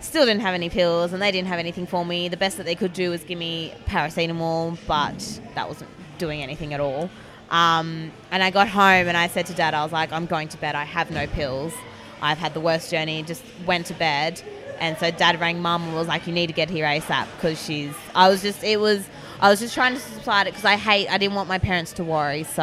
Still 0.00 0.26
didn't 0.26 0.40
have 0.40 0.54
any 0.54 0.68
pills, 0.68 1.12
and 1.12 1.22
they 1.22 1.30
didn't 1.30 1.46
have 1.46 1.60
anything 1.60 1.86
for 1.86 2.04
me. 2.04 2.28
The 2.28 2.36
best 2.36 2.56
that 2.56 2.66
they 2.66 2.74
could 2.74 2.92
do 2.92 3.10
was 3.10 3.22
give 3.22 3.38
me 3.38 3.72
paracetamol, 3.86 4.76
but 4.88 5.40
that 5.54 5.68
wasn't 5.68 5.90
doing 6.18 6.42
anything 6.42 6.74
at 6.74 6.80
all. 6.80 7.08
Um, 7.52 8.10
and 8.30 8.42
I 8.42 8.50
got 8.50 8.68
home 8.68 9.06
and 9.06 9.16
I 9.16 9.28
said 9.28 9.46
to 9.46 9.54
dad, 9.54 9.74
I 9.74 9.84
was 9.84 9.92
like, 9.92 10.12
I'm 10.12 10.26
going 10.26 10.48
to 10.48 10.58
bed. 10.58 10.74
I 10.74 10.84
have 10.84 11.10
no 11.10 11.26
pills. 11.28 11.72
I've 12.20 12.38
had 12.38 12.54
the 12.54 12.60
worst 12.60 12.90
journey. 12.90 13.22
Just 13.22 13.44
went 13.66 13.86
to 13.86 13.94
bed. 13.94 14.42
And 14.80 14.98
so 14.98 15.10
dad 15.12 15.38
rang 15.38 15.60
mum 15.60 15.84
and 15.84 15.94
was 15.94 16.08
like, 16.08 16.26
you 16.26 16.32
need 16.32 16.48
to 16.48 16.52
get 16.52 16.70
here 16.70 16.86
ASAP 16.86 17.28
because 17.36 17.62
she's. 17.62 17.94
I 18.14 18.28
was 18.28 18.42
just. 18.42 18.64
It 18.64 18.80
was. 18.80 19.06
I 19.40 19.50
was 19.50 19.60
just 19.60 19.74
trying 19.74 19.94
to 19.94 20.00
subside 20.00 20.46
it 20.46 20.50
because 20.50 20.64
I 20.64 20.76
hate. 20.76 21.08
I 21.08 21.18
didn't 21.18 21.34
want 21.34 21.48
my 21.48 21.58
parents 21.58 21.92
to 21.94 22.04
worry. 22.04 22.42
So 22.44 22.62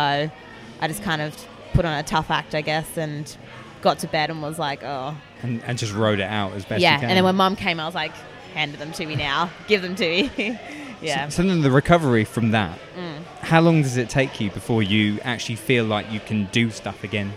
I 0.82 0.88
just 0.88 1.04
kind 1.04 1.22
of 1.22 1.36
put 1.74 1.86
on 1.86 1.98
a 1.98 2.04
tough 2.04 2.32
act, 2.32 2.56
I 2.56 2.62
guess, 2.62 2.98
and 2.98 3.38
got 3.82 4.00
to 4.00 4.08
bed 4.08 4.30
and 4.30 4.42
was 4.42 4.60
like, 4.60 4.84
oh. 4.84 5.16
And, 5.44 5.64
and 5.64 5.78
just 5.78 5.94
rode 5.94 6.20
it 6.20 6.24
out 6.24 6.54
as 6.54 6.66
best 6.66 6.82
yeah. 6.82 6.96
you 6.96 7.00
can. 7.02 7.10
And 7.10 7.18
then 7.18 7.24
when 7.24 7.36
mum 7.36 7.56
came, 7.56 7.80
I 7.80 7.86
was 7.86 7.96
like, 7.96 8.12
hand 8.54 8.74
them 8.74 8.92
to 8.94 9.06
me 9.06 9.16
now. 9.16 9.50
Give 9.68 9.82
them 9.82 9.96
to 9.96 10.04
me. 10.08 10.32
yeah. 11.02 11.30
So, 11.30 11.44
so 11.44 11.48
then 11.48 11.62
the 11.62 11.72
recovery 11.72 12.26
from 12.26 12.52
that, 12.52 12.78
Mm. 12.98 13.09
How 13.50 13.60
long 13.60 13.82
does 13.82 13.98
it 13.98 14.12
take 14.12 14.40
you 14.40 14.52
before 14.52 14.84
you 14.84 15.20
actually 15.24 15.56
feel 15.56 15.84
like 15.84 16.12
you 16.12 16.20
can 16.20 16.46
do 16.52 16.70
stuff 16.70 17.04
again? 17.04 17.34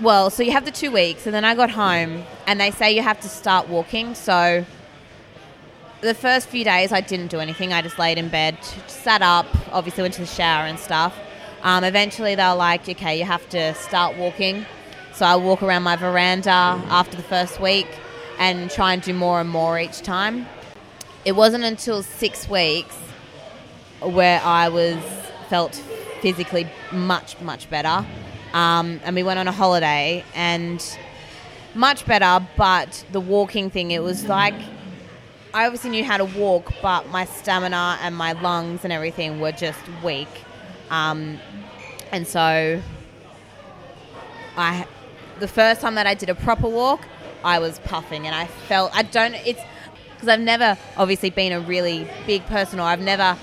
Well, 0.00 0.30
so 0.30 0.44
you 0.44 0.52
have 0.52 0.64
the 0.64 0.70
two 0.70 0.92
weeks, 0.92 1.26
and 1.26 1.34
then 1.34 1.44
I 1.44 1.56
got 1.56 1.70
home, 1.70 2.22
and 2.46 2.60
they 2.60 2.70
say 2.70 2.92
you 2.94 3.02
have 3.02 3.18
to 3.22 3.28
start 3.28 3.68
walking. 3.68 4.14
So 4.14 4.64
the 6.00 6.14
first 6.14 6.48
few 6.48 6.62
days, 6.62 6.92
I 6.92 7.00
didn't 7.00 7.32
do 7.32 7.40
anything. 7.40 7.72
I 7.72 7.82
just 7.82 7.98
laid 7.98 8.18
in 8.18 8.28
bed, 8.28 8.56
sat 8.86 9.20
up, 9.20 9.46
obviously 9.72 10.02
went 10.02 10.14
to 10.14 10.20
the 10.20 10.28
shower 10.28 10.64
and 10.64 10.78
stuff. 10.78 11.18
Um, 11.64 11.82
eventually, 11.82 12.36
they 12.36 12.44
were 12.44 12.54
like, 12.54 12.88
okay, 12.88 13.18
you 13.18 13.24
have 13.24 13.48
to 13.48 13.74
start 13.74 14.16
walking. 14.16 14.64
So 15.12 15.26
I 15.26 15.34
walk 15.34 15.64
around 15.64 15.82
my 15.82 15.96
veranda 15.96 16.80
after 16.88 17.16
the 17.16 17.24
first 17.24 17.60
week 17.60 17.88
and 18.38 18.70
try 18.70 18.92
and 18.92 19.02
do 19.02 19.12
more 19.12 19.40
and 19.40 19.50
more 19.50 19.76
each 19.76 20.02
time. 20.02 20.46
It 21.24 21.32
wasn't 21.32 21.64
until 21.64 22.04
six 22.04 22.48
weeks 22.48 22.96
where 24.04 24.40
I 24.42 24.68
was 24.68 24.98
felt 25.48 25.74
physically 26.20 26.66
much 26.92 27.40
much 27.40 27.68
better. 27.68 28.06
Um, 28.52 29.00
and 29.04 29.16
we 29.16 29.22
went 29.22 29.38
on 29.38 29.48
a 29.48 29.52
holiday 29.52 30.24
and 30.34 30.98
much 31.74 32.04
better, 32.06 32.46
but 32.56 33.04
the 33.12 33.20
walking 33.20 33.70
thing 33.70 33.90
it 33.90 34.02
was 34.02 34.26
like 34.26 34.54
I 35.54 35.66
obviously 35.66 35.90
knew 35.90 36.04
how 36.04 36.16
to 36.16 36.24
walk, 36.24 36.72
but 36.80 37.10
my 37.10 37.26
stamina 37.26 37.98
and 38.00 38.16
my 38.16 38.32
lungs 38.32 38.84
and 38.84 38.92
everything 38.92 39.38
were 39.38 39.52
just 39.52 39.80
weak. 40.02 40.28
Um, 40.88 41.38
and 42.10 42.26
so 42.26 42.80
I 44.56 44.86
the 45.40 45.48
first 45.48 45.80
time 45.80 45.94
that 45.96 46.06
I 46.06 46.14
did 46.14 46.28
a 46.28 46.34
proper 46.34 46.68
walk, 46.68 47.06
I 47.44 47.58
was 47.58 47.78
puffing 47.80 48.26
and 48.26 48.34
I 48.34 48.46
felt 48.46 48.94
I 48.94 49.02
don't 49.02 49.34
it's 49.34 49.60
because 50.14 50.28
I've 50.28 50.40
never 50.40 50.78
obviously 50.96 51.30
been 51.30 51.52
a 51.52 51.60
really 51.60 52.06
big 52.26 52.46
person 52.46 52.78
or 52.78 52.84
I've 52.84 53.00
never 53.00 53.36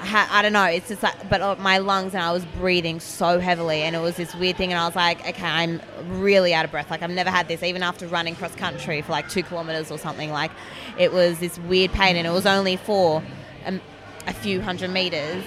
I 0.00 0.42
don't 0.42 0.52
know 0.52 0.64
it's 0.64 0.88
just 0.88 1.02
like 1.02 1.28
but 1.28 1.40
uh, 1.40 1.56
my 1.58 1.78
lungs 1.78 2.14
and 2.14 2.22
I 2.22 2.32
was 2.32 2.44
breathing 2.44 3.00
so 3.00 3.38
heavily 3.38 3.82
and 3.82 3.96
it 3.96 4.00
was 4.00 4.16
this 4.16 4.34
weird 4.34 4.56
thing 4.56 4.72
and 4.72 4.78
I 4.78 4.86
was 4.86 4.96
like 4.96 5.20
okay 5.20 5.46
I'm 5.46 5.80
really 6.20 6.54
out 6.54 6.64
of 6.64 6.70
breath 6.70 6.90
like 6.90 7.02
I've 7.02 7.10
never 7.10 7.30
had 7.30 7.48
this 7.48 7.62
even 7.62 7.82
after 7.82 8.06
running 8.06 8.36
cross 8.36 8.54
country 8.54 9.02
for 9.02 9.12
like 9.12 9.28
two 9.28 9.42
kilometers 9.42 9.90
or 9.90 9.98
something 9.98 10.30
like 10.30 10.50
it 10.98 11.12
was 11.12 11.38
this 11.38 11.58
weird 11.60 11.92
pain 11.92 12.16
and 12.16 12.26
it 12.26 12.30
was 12.30 12.46
only 12.46 12.76
for 12.76 13.22
um, 13.64 13.80
a 14.26 14.32
few 14.32 14.60
hundred 14.60 14.90
meters 14.90 15.44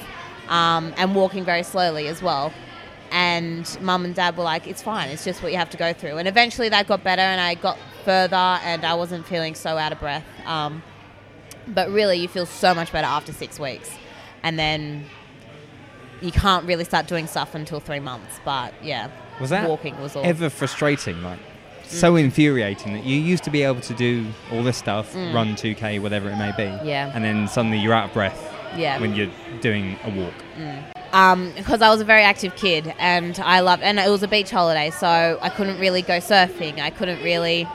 um, 0.48 0.94
and 0.98 1.16
walking 1.16 1.44
very 1.44 1.64
slowly 1.64 2.08
as 2.08 2.22
well. 2.22 2.52
And 3.12 3.78
mum 3.82 4.06
and 4.06 4.14
dad 4.14 4.38
were 4.38 4.44
like 4.44 4.68
it's 4.68 4.82
fine 4.82 5.10
it's 5.10 5.24
just 5.26 5.42
what 5.42 5.52
you 5.52 5.58
have 5.58 5.70
to 5.72 5.78
go 5.78 5.94
through. 5.94 6.18
And 6.18 6.28
eventually 6.28 6.70
that 6.70 6.88
got 6.88 7.04
better 7.04 7.22
and 7.22 7.42
i 7.42 7.56
got 7.56 7.78
further 8.06 8.36
and 8.36 8.86
i 8.86 8.94
wasn't 8.94 9.26
feeling 9.26 9.56
so 9.56 9.78
out 9.78 9.92
of 9.92 10.00
breath 10.00 10.26
um, 10.46 10.84
but 11.68 11.90
really 11.90 12.18
you 12.18 12.28
feel 12.28 12.46
so 12.46 12.74
much 12.74 12.92
better 12.92 13.08
after 13.08 13.34
six 13.34 13.60
weeks 13.60 13.90
and 14.44 14.58
then 14.58 15.06
you 16.22 16.32
can't 16.32 16.66
really 16.66 16.84
start 16.84 17.08
doing 17.08 17.28
stuff 17.28 17.56
until 17.56 17.80
three 17.80 18.00
months 18.00 18.40
but 18.44 18.74
yeah 18.84 19.10
Was 19.40 19.50
that 19.52 19.68
walking 19.68 20.00
was 20.02 20.16
all 20.16 20.26
ever 20.26 20.50
frustrating? 20.50 21.22
Like, 21.24 21.40
so 21.84 22.14
mm. 22.14 22.24
infuriating 22.24 22.94
that 22.94 23.04
you 23.04 23.20
used 23.20 23.44
to 23.46 23.50
be 23.50 23.64
able 23.64 23.82
to 23.82 23.94
do 23.94 24.28
all 24.52 24.64
this 24.64 24.78
stuff, 24.78 25.14
mm. 25.14 25.34
run 25.34 25.56
2K, 25.56 26.02
whatever 26.02 26.30
it 26.30 26.36
may 26.38 26.52
be. 26.52 26.64
Mm. 26.64 26.86
Yeah. 26.86 27.12
And 27.14 27.24
then 27.24 27.48
suddenly 27.48 27.80
you're 27.80 27.94
out 27.94 28.10
of 28.10 28.14
breath 28.14 28.56
yeah 28.76 29.00
when 29.00 29.16
you're 29.16 29.32
doing 29.62 29.98
a 30.04 30.10
walk. 30.10 30.34
Mm. 30.58 30.84
Um, 31.12 31.52
because 31.56 31.82
I 31.82 31.90
was 31.90 32.02
a 32.02 32.06
very 32.06 32.22
active 32.22 32.56
kid 32.56 32.94
and 33.00 33.40
I 33.40 33.62
loved, 33.62 33.82
and 33.82 34.00
it 34.00 34.10
was 34.10 34.22
a 34.22 34.28
beach 34.28 34.52
holiday, 34.52 34.92
so 34.92 35.40
I 35.42 35.50
couldn't 35.50 35.80
really 35.80 36.04
go 36.04 36.20
surfing. 36.20 36.80
I 36.80 36.92
couldn't 36.92 37.24
really 37.24 37.68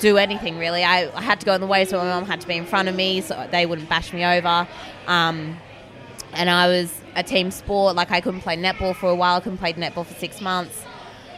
do 0.00 0.16
anything 0.16 0.58
really. 0.58 0.82
I, 0.82 1.10
I 1.14 1.22
had 1.22 1.40
to 1.40 1.46
go 1.46 1.54
in 1.54 1.60
the 1.60 1.66
way, 1.66 1.84
so 1.84 1.98
my 1.98 2.04
mum 2.04 2.26
had 2.26 2.40
to 2.40 2.48
be 2.48 2.56
in 2.56 2.66
front 2.66 2.88
of 2.88 2.94
me, 2.94 3.20
so 3.20 3.46
they 3.50 3.66
wouldn't 3.66 3.88
bash 3.88 4.12
me 4.12 4.24
over. 4.24 4.66
Um, 5.06 5.56
and 6.32 6.50
I 6.50 6.66
was 6.66 7.00
a 7.16 7.22
team 7.22 7.50
sport. 7.50 7.94
Like 7.96 8.10
I 8.10 8.20
couldn't 8.20 8.40
play 8.40 8.56
netball 8.56 8.96
for 8.96 9.10
a 9.10 9.14
while. 9.14 9.36
I 9.36 9.40
couldn't 9.40 9.58
play 9.58 9.72
netball 9.74 10.06
for 10.06 10.14
six 10.14 10.40
months. 10.40 10.84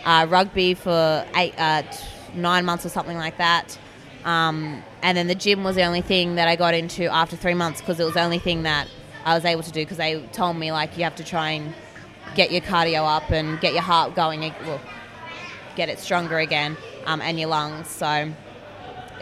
Uh, 0.04 0.26
rugby 0.28 0.74
for 0.74 1.26
eight, 1.36 1.54
uh, 1.58 1.82
nine 2.34 2.64
months 2.64 2.86
or 2.86 2.88
something 2.88 3.16
like 3.16 3.38
that. 3.38 3.78
Um, 4.24 4.82
and 5.02 5.18
then 5.18 5.26
the 5.26 5.34
gym 5.34 5.64
was 5.64 5.76
the 5.76 5.82
only 5.82 6.00
thing 6.00 6.36
that 6.36 6.48
I 6.48 6.56
got 6.56 6.74
into 6.74 7.12
after 7.12 7.36
three 7.36 7.54
months 7.54 7.80
because 7.80 7.98
it 7.98 8.04
was 8.04 8.14
the 8.14 8.22
only 8.22 8.38
thing 8.38 8.62
that 8.62 8.88
I 9.24 9.34
was 9.34 9.44
able 9.44 9.62
to 9.62 9.72
do 9.72 9.80
because 9.80 9.96
they 9.96 10.20
told 10.32 10.56
me 10.56 10.72
like 10.72 10.96
you 10.96 11.04
have 11.04 11.16
to 11.16 11.24
try 11.24 11.50
and 11.50 11.74
get 12.34 12.52
your 12.52 12.60
cardio 12.60 13.04
up 13.04 13.30
and 13.30 13.60
get 13.60 13.72
your 13.72 13.82
heart 13.82 14.14
going, 14.14 14.40
well, 14.40 14.80
get 15.76 15.88
it 15.88 15.98
stronger 15.98 16.38
again, 16.38 16.76
um, 17.06 17.20
and 17.20 17.38
your 17.38 17.48
lungs. 17.48 17.88
So 17.88 18.32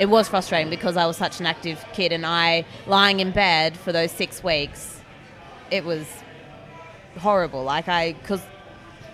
it 0.01 0.09
was 0.09 0.29
frustrating 0.29 0.71
because 0.71 0.97
I 0.97 1.05
was 1.05 1.19
such 1.19 1.41
an 1.41 1.47
active 1.47 1.85
kid 1.93 2.11
and 2.11 2.25
I 2.25 2.65
lying 2.87 3.21
in 3.21 3.33
bed 3.33 3.77
for 3.77 3.93
those 3.93 4.11
six 4.11 4.43
weeks, 4.43 4.99
it 5.71 5.85
was 5.85 6.07
horrible. 7.19 7.63
Like 7.63 7.87
I, 7.87 8.15
because 8.15 8.41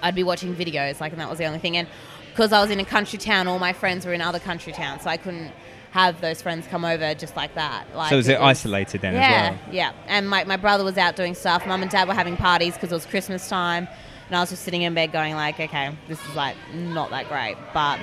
I'd 0.01 0.15
be 0.15 0.23
watching 0.23 0.55
videos, 0.55 1.01
like, 1.01 1.11
and 1.11 1.21
that 1.21 1.29
was 1.29 1.39
the 1.39 1.45
only 1.45 1.59
thing. 1.59 1.77
And 1.77 1.89
because 2.31 2.53
I 2.53 2.63
was 2.63 2.71
in 2.71 2.79
a 2.79 2.85
country 2.85 3.19
town, 3.19 3.49
all 3.49 3.59
my 3.59 3.73
friends 3.73 4.07
were 4.07 4.13
in 4.13 4.21
other 4.21 4.39
country 4.39 4.73
towns, 4.73 5.03
so 5.03 5.11
I 5.11 5.17
couldn't 5.17 5.53
have 5.91 6.21
those 6.21 6.41
friends 6.41 6.69
come 6.69 6.85
over 6.85 7.15
just 7.15 7.35
like 7.35 7.57
that. 7.57 7.87
Like, 7.93 8.11
so 8.11 8.19
was 8.19 8.29
it 8.29 8.39
was- 8.39 8.59
isolated 8.59 9.01
then 9.01 9.15
yeah, 9.15 9.21
as 9.21 9.51
well? 9.51 9.75
yeah. 9.75 9.93
And 10.07 10.29
my, 10.29 10.45
my 10.45 10.57
brother 10.57 10.85
was 10.85 10.97
out 10.99 11.17
doing 11.17 11.35
stuff. 11.35 11.67
Mum 11.67 11.83
and 11.83 11.91
dad 11.91 12.07
were 12.07 12.15
having 12.15 12.37
parties 12.37 12.75
because 12.75 12.93
it 12.93 12.95
was 12.95 13.07
Christmas 13.07 13.49
time. 13.49 13.89
And 14.29 14.37
I 14.37 14.41
was 14.41 14.51
just 14.51 14.63
sitting 14.63 14.83
in 14.83 14.95
bed 14.95 15.11
going 15.11 15.35
like, 15.35 15.59
okay, 15.59 15.97
this 16.07 16.25
is 16.29 16.37
like 16.37 16.57
not 16.75 17.11
that 17.11 17.29
great, 17.29 17.57
but 17.75 17.99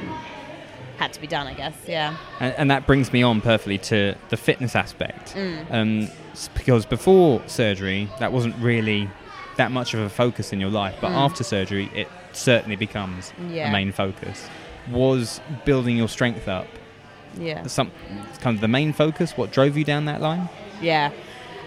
had 1.03 1.13
to 1.13 1.21
be 1.21 1.27
done, 1.27 1.45
I 1.47 1.53
guess. 1.53 1.75
Yeah. 1.87 2.15
And, 2.39 2.53
and 2.57 2.71
that 2.71 2.87
brings 2.87 3.11
me 3.13 3.21
on 3.23 3.41
perfectly 3.41 3.77
to 3.79 4.15
the 4.29 4.37
fitness 4.37 4.75
aspect. 4.75 5.35
Mm. 5.35 5.71
Um, 5.71 6.09
because 6.55 6.85
before 6.85 7.41
surgery, 7.47 8.09
that 8.19 8.31
wasn't 8.31 8.55
really 8.57 9.09
that 9.57 9.71
much 9.71 9.93
of 9.93 9.99
a 9.99 10.09
focus 10.09 10.51
in 10.53 10.59
your 10.59 10.69
life, 10.71 10.95
but 11.01 11.11
after 11.11 11.43
surgery, 11.43 11.91
it 11.93 12.07
certainly 12.31 12.75
becomes 12.75 13.31
Mm. 13.39 13.53
Yeah. 13.55 13.69
a 13.69 13.71
main 13.71 13.91
focus. 13.91 14.47
Was 14.91 15.39
building 15.65 15.95
your 15.97 16.07
strength 16.09 16.47
up 16.47 16.67
Yeah. 17.37 17.67
some 17.67 17.91
kind 18.41 18.55
of 18.57 18.61
the 18.61 18.67
main 18.67 18.93
focus? 18.93 19.37
What 19.37 19.51
drove 19.51 19.77
you 19.77 19.83
down 19.83 20.05
that 20.05 20.21
line? 20.21 20.49
Yeah. 20.81 21.11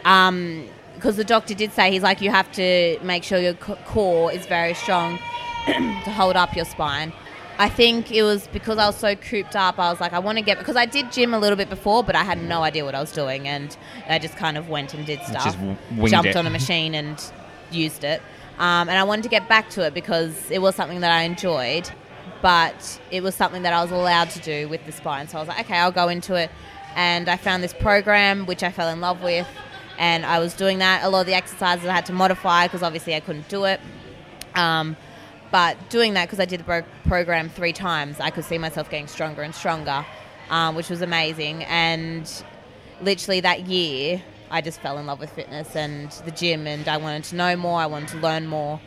Because 0.02 1.16
the 1.16 1.24
doctor 1.24 1.54
did 1.54 1.72
say, 1.72 1.90
he's 1.92 2.02
like, 2.02 2.20
you 2.20 2.30
have 2.30 2.50
to 2.52 2.98
make 3.02 3.22
sure 3.22 3.38
your 3.38 3.54
core 3.54 4.32
is 4.32 4.46
very 4.46 4.74
strong 4.74 5.18
to 5.66 6.10
hold 6.10 6.36
up 6.36 6.56
your 6.56 6.64
spine. 6.64 7.12
I 7.58 7.68
think 7.68 8.12
it 8.12 8.22
was 8.22 8.48
because 8.48 8.78
I 8.78 8.86
was 8.86 8.96
so 8.96 9.16
cooped 9.16 9.56
up. 9.56 9.78
I 9.78 9.90
was 9.90 10.00
like, 10.00 10.12
I 10.12 10.18
want 10.18 10.36
to 10.38 10.42
get 10.42 10.58
because 10.58 10.76
I 10.76 10.84
did 10.84 11.10
gym 11.10 11.32
a 11.32 11.38
little 11.38 11.56
bit 11.56 11.70
before, 11.70 12.04
but 12.04 12.14
I 12.14 12.22
had 12.22 12.42
no 12.42 12.62
idea 12.62 12.84
what 12.84 12.94
I 12.94 13.00
was 13.00 13.12
doing, 13.12 13.48
and 13.48 13.74
I 14.08 14.18
just 14.18 14.36
kind 14.36 14.58
of 14.58 14.68
went 14.68 14.92
and 14.92 15.06
did 15.06 15.22
stuff. 15.22 15.44
Just 15.44 16.10
jumped 16.10 16.30
it. 16.30 16.36
on 16.36 16.46
a 16.46 16.50
machine 16.50 16.94
and 16.94 17.22
used 17.70 18.04
it. 18.04 18.20
Um, 18.58 18.88
and 18.88 18.92
I 18.92 19.04
wanted 19.04 19.22
to 19.22 19.28
get 19.28 19.48
back 19.48 19.70
to 19.70 19.86
it 19.86 19.94
because 19.94 20.50
it 20.50 20.60
was 20.60 20.74
something 20.74 21.00
that 21.00 21.12
I 21.12 21.22
enjoyed, 21.22 21.90
but 22.42 23.00
it 23.10 23.22
was 23.22 23.34
something 23.34 23.62
that 23.62 23.72
I 23.72 23.82
was 23.82 23.90
allowed 23.90 24.30
to 24.30 24.40
do 24.40 24.68
with 24.68 24.84
the 24.86 24.92
spine. 24.92 25.28
So 25.28 25.38
I 25.38 25.40
was 25.40 25.48
like, 25.48 25.60
okay, 25.60 25.76
I'll 25.76 25.92
go 25.92 26.08
into 26.08 26.34
it. 26.34 26.50
And 26.94 27.28
I 27.28 27.36
found 27.36 27.62
this 27.62 27.74
program 27.74 28.46
which 28.46 28.62
I 28.62 28.70
fell 28.70 28.88
in 28.88 29.00
love 29.00 29.22
with, 29.22 29.46
and 29.98 30.24
I 30.24 30.38
was 30.38 30.54
doing 30.54 30.78
that. 30.78 31.04
A 31.04 31.08
lot 31.08 31.20
of 31.20 31.26
the 31.26 31.34
exercises 31.34 31.86
I 31.86 31.94
had 31.94 32.06
to 32.06 32.12
modify 32.12 32.66
because 32.66 32.82
obviously 32.82 33.14
I 33.14 33.20
couldn't 33.20 33.48
do 33.48 33.64
it. 33.64 33.80
Um, 34.54 34.96
but 35.50 35.90
doing 35.90 36.14
that 36.14 36.26
because 36.26 36.40
I 36.40 36.44
did 36.44 36.60
the 36.60 36.64
pro- 36.64 36.82
program 37.06 37.48
three 37.48 37.72
times, 37.72 38.20
I 38.20 38.30
could 38.30 38.44
see 38.44 38.58
myself 38.58 38.90
getting 38.90 39.06
stronger 39.06 39.42
and 39.42 39.54
stronger, 39.54 40.04
um, 40.50 40.74
which 40.74 40.90
was 40.90 41.02
amazing. 41.02 41.64
And 41.64 42.30
literally 43.00 43.40
that 43.40 43.66
year, 43.66 44.22
I 44.50 44.60
just 44.60 44.80
fell 44.80 44.98
in 44.98 45.06
love 45.06 45.20
with 45.20 45.30
fitness 45.30 45.74
and 45.76 46.10
the 46.24 46.30
gym, 46.30 46.66
and 46.66 46.86
I 46.88 46.96
wanted 46.98 47.24
to 47.24 47.36
know 47.36 47.56
more. 47.56 47.78
I 47.80 47.86
wanted 47.86 48.08
to 48.10 48.18
learn 48.18 48.46
more, 48.46 48.80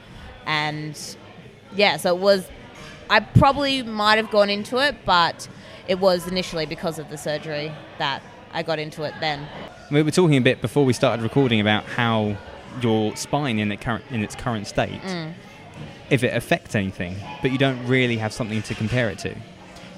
and 0.45 0.97
yeah, 1.75 1.97
so 1.97 2.15
it 2.15 2.21
was. 2.21 2.47
I 3.09 3.19
probably 3.21 3.81
might 3.81 4.17
have 4.17 4.29
gone 4.29 4.49
into 4.51 4.77
it, 4.77 4.95
but 5.05 5.47
it 5.87 5.99
was 5.99 6.27
initially 6.27 6.65
because 6.67 6.99
of 6.99 7.09
the 7.09 7.17
surgery 7.17 7.71
that 7.97 8.21
I 8.53 8.61
got 8.63 8.77
into 8.79 9.03
it. 9.03 9.13
Then, 9.19 9.47
We 9.91 10.03
were 10.03 10.11
talking 10.11 10.37
a 10.37 10.41
bit 10.41 10.61
before 10.61 10.85
we 10.85 10.93
started 10.93 11.23
recording 11.23 11.59
about 11.59 11.85
how 11.85 12.37
your 12.81 13.15
spine 13.15 13.57
in, 13.57 13.69
the 13.69 13.77
current, 13.77 14.05
in 14.11 14.23
its 14.23 14.35
current 14.35 14.67
state, 14.67 15.01
Mm. 15.01 15.33
If 16.09 16.23
it 16.23 16.35
affects 16.35 16.75
anything, 16.75 17.15
but 17.41 17.51
you 17.51 17.57
don't 17.57 17.85
really 17.85 18.17
have 18.17 18.33
something 18.33 18.61
to 18.63 18.75
compare 18.75 19.09
it 19.09 19.19
to 19.19 19.35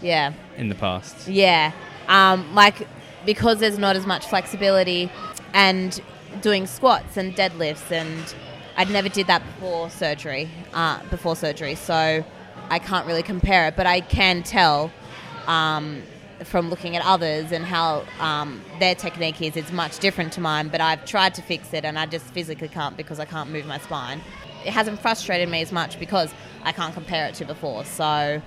yeah. 0.01 0.33
in 0.57 0.69
the 0.69 0.75
past. 0.75 1.27
Yeah, 1.27 1.71
um, 2.07 2.53
like 2.53 2.87
because 3.25 3.59
there's 3.59 3.77
not 3.77 3.95
as 3.95 4.05
much 4.05 4.27
flexibility, 4.27 5.11
and 5.53 6.01
doing 6.41 6.67
squats 6.67 7.17
and 7.17 7.35
deadlifts, 7.35 7.91
and 7.91 8.33
I'd 8.77 8.89
never 8.89 9.09
did 9.09 9.27
that 9.27 9.45
before 9.45 9.89
surgery. 9.89 10.49
Uh, 10.73 10.99
before 11.09 11.35
surgery, 11.35 11.75
so 11.75 12.23
I 12.69 12.79
can't 12.79 13.05
really 13.05 13.23
compare 13.23 13.67
it, 13.67 13.75
but 13.75 13.85
I 13.85 14.01
can 14.01 14.43
tell 14.43 14.91
um, 15.47 16.01
from 16.43 16.69
looking 16.69 16.95
at 16.95 17.05
others 17.05 17.51
and 17.51 17.65
how 17.65 18.05
um, 18.19 18.61
their 18.79 18.95
technique 18.95 19.41
is. 19.41 19.55
It's 19.55 19.71
much 19.71 19.99
different 19.99 20.33
to 20.33 20.41
mine, 20.41 20.69
but 20.69 20.81
I've 20.81 21.05
tried 21.05 21.35
to 21.35 21.41
fix 21.41 21.73
it, 21.73 21.85
and 21.85 21.99
I 21.99 22.05
just 22.05 22.25
physically 22.27 22.67
can't 22.67 22.97
because 22.97 23.19
I 23.19 23.25
can't 23.25 23.49
move 23.49 23.65
my 23.65 23.77
spine. 23.79 24.21
It 24.65 24.71
hasn't 24.73 24.99
frustrated 24.99 25.49
me 25.49 25.61
as 25.61 25.71
much 25.71 25.99
because 25.99 26.33
I 26.63 26.71
can't 26.71 26.93
compare 26.93 27.25
it 27.27 27.35
to 27.35 27.45
before, 27.45 27.85
so 27.85 28.41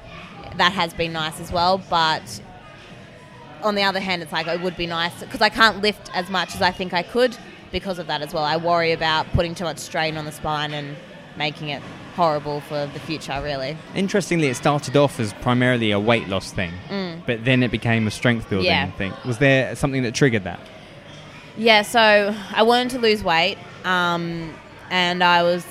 that 0.57 0.73
has 0.73 0.95
been 0.95 1.13
nice 1.13 1.41
as 1.41 1.51
well. 1.53 1.79
But 1.91 2.41
on 3.63 3.75
the 3.75 3.83
other 3.83 4.01
hand, 4.01 4.23
it's 4.23 4.33
like 4.33 4.47
it 4.47 4.61
would 4.61 4.77
be 4.77 4.87
nice 4.87 5.13
because 5.21 5.41
I 5.41 5.49
can't 5.49 5.81
lift 5.83 6.11
as 6.15 6.31
much 6.31 6.55
as 6.55 6.63
I 6.63 6.71
think 6.71 6.93
I 6.93 7.03
could 7.03 7.37
because 7.73 7.99
of 7.99 8.07
that 8.07 8.23
as 8.23 8.33
well. 8.33 8.45
I 8.45 8.57
worry 8.57 8.93
about 8.93 9.27
putting 9.33 9.55
too 9.55 9.65
much 9.65 9.79
strain 9.79 10.17
on 10.17 10.25
the 10.25 10.33
spine 10.33 10.73
and 10.73 10.97
making 11.37 11.71
it 11.71 11.83
horrible 12.15 12.61
for 12.61 12.87
the 12.87 13.01
future, 13.01 13.41
really. 13.43 13.77
Interestingly, 13.97 14.47
it 14.47 14.55
started 14.55 14.97
off 14.97 15.19
as 15.19 15.33
primarily 15.35 15.91
a 15.91 15.99
weight 15.99 16.29
loss 16.29 16.53
thing, 16.53 16.71
but 17.27 17.45
then 17.45 17.65
it 17.65 17.73
became 17.73 18.07
a 18.07 18.11
strength 18.13 18.49
building 18.49 18.71
Mm. 18.71 18.87
Yeah. 18.87 18.91
thing. 18.93 19.13
Was 19.25 19.39
there 19.39 19.75
something 19.75 20.05
that 20.05 20.15
triggered 20.15 20.45
that? 20.45 20.61
Yeah, 21.57 21.83
so 21.83 22.33
I 22.55 22.63
wanted 22.63 22.91
to 22.91 22.99
lose 23.01 23.25
weight, 23.25 23.59
um, 23.85 24.55
and 24.91 25.25
I 25.25 25.43
was, 25.43 25.67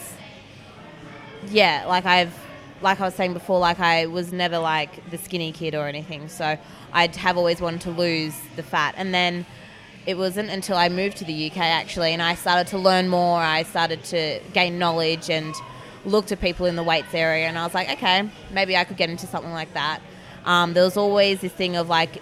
yeah, 1.50 1.86
like 1.88 2.06
I've, 2.06 2.34
like 2.82 3.00
I 3.00 3.06
was 3.06 3.16
saying 3.16 3.34
before, 3.34 3.60
like 3.60 3.80
I 3.80 4.08
was 4.08 4.34
never 4.34 4.60
like 4.60 5.10
the 5.10 5.18
skinny 5.18 5.52
kid 5.52 5.76
or 5.76 5.88
anything. 5.88 6.28
So 6.28 6.58
I'd 6.92 7.16
have 7.16 7.38
always 7.38 7.62
wanted 7.62 7.82
to 7.82 7.92
lose 7.92 8.40
the 8.56 8.64
fat, 8.64 8.96
and 8.98 9.14
then 9.14 9.46
it 10.06 10.18
wasn't 10.18 10.50
until 10.50 10.76
I 10.76 10.90
moved 10.90 11.18
to 11.18 11.26
the 11.26 11.50
UK 11.50 11.58
actually, 11.58 12.12
and 12.12 12.22
I 12.22 12.36
started 12.36 12.68
to 12.68 12.78
learn 12.78 13.08
more. 13.08 13.40
I 13.40 13.64
started 13.64 14.04
to 14.06 14.40
gain 14.54 14.80
knowledge 14.80 15.30
and 15.30 15.54
looked 16.06 16.32
at 16.34 16.42
people 16.42 16.66
in 16.66 16.76
the 16.76 16.84
weights 16.84 17.14
area, 17.14 17.48
and 17.48 17.58
I 17.58 17.64
was 17.64 17.74
like, 17.74 17.90
okay, 17.90 18.30
maybe 18.52 18.76
I 18.76 18.84
could 18.84 18.98
get 18.98 19.10
into 19.10 19.28
something 19.28 19.54
like 19.54 19.74
that. 19.74 20.02
Um, 20.46 20.74
there 20.74 20.84
was 20.84 20.98
always 20.98 21.40
this 21.42 21.54
thing 21.54 21.78
of 21.78 21.88
like 21.88 22.22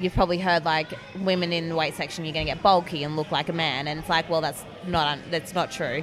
you've 0.00 0.14
probably 0.14 0.38
heard 0.38 0.64
like 0.64 0.88
women 1.20 1.52
in 1.52 1.68
the 1.68 1.76
weight 1.76 1.94
section 1.94 2.24
you're 2.24 2.32
going 2.32 2.46
to 2.46 2.52
get 2.52 2.62
bulky 2.62 3.04
and 3.04 3.16
look 3.16 3.30
like 3.30 3.48
a 3.48 3.52
man 3.52 3.86
and 3.86 4.00
it's 4.00 4.08
like 4.08 4.28
well 4.28 4.40
that's 4.40 4.64
not 4.86 5.18
that's 5.30 5.54
not 5.54 5.70
true 5.70 6.02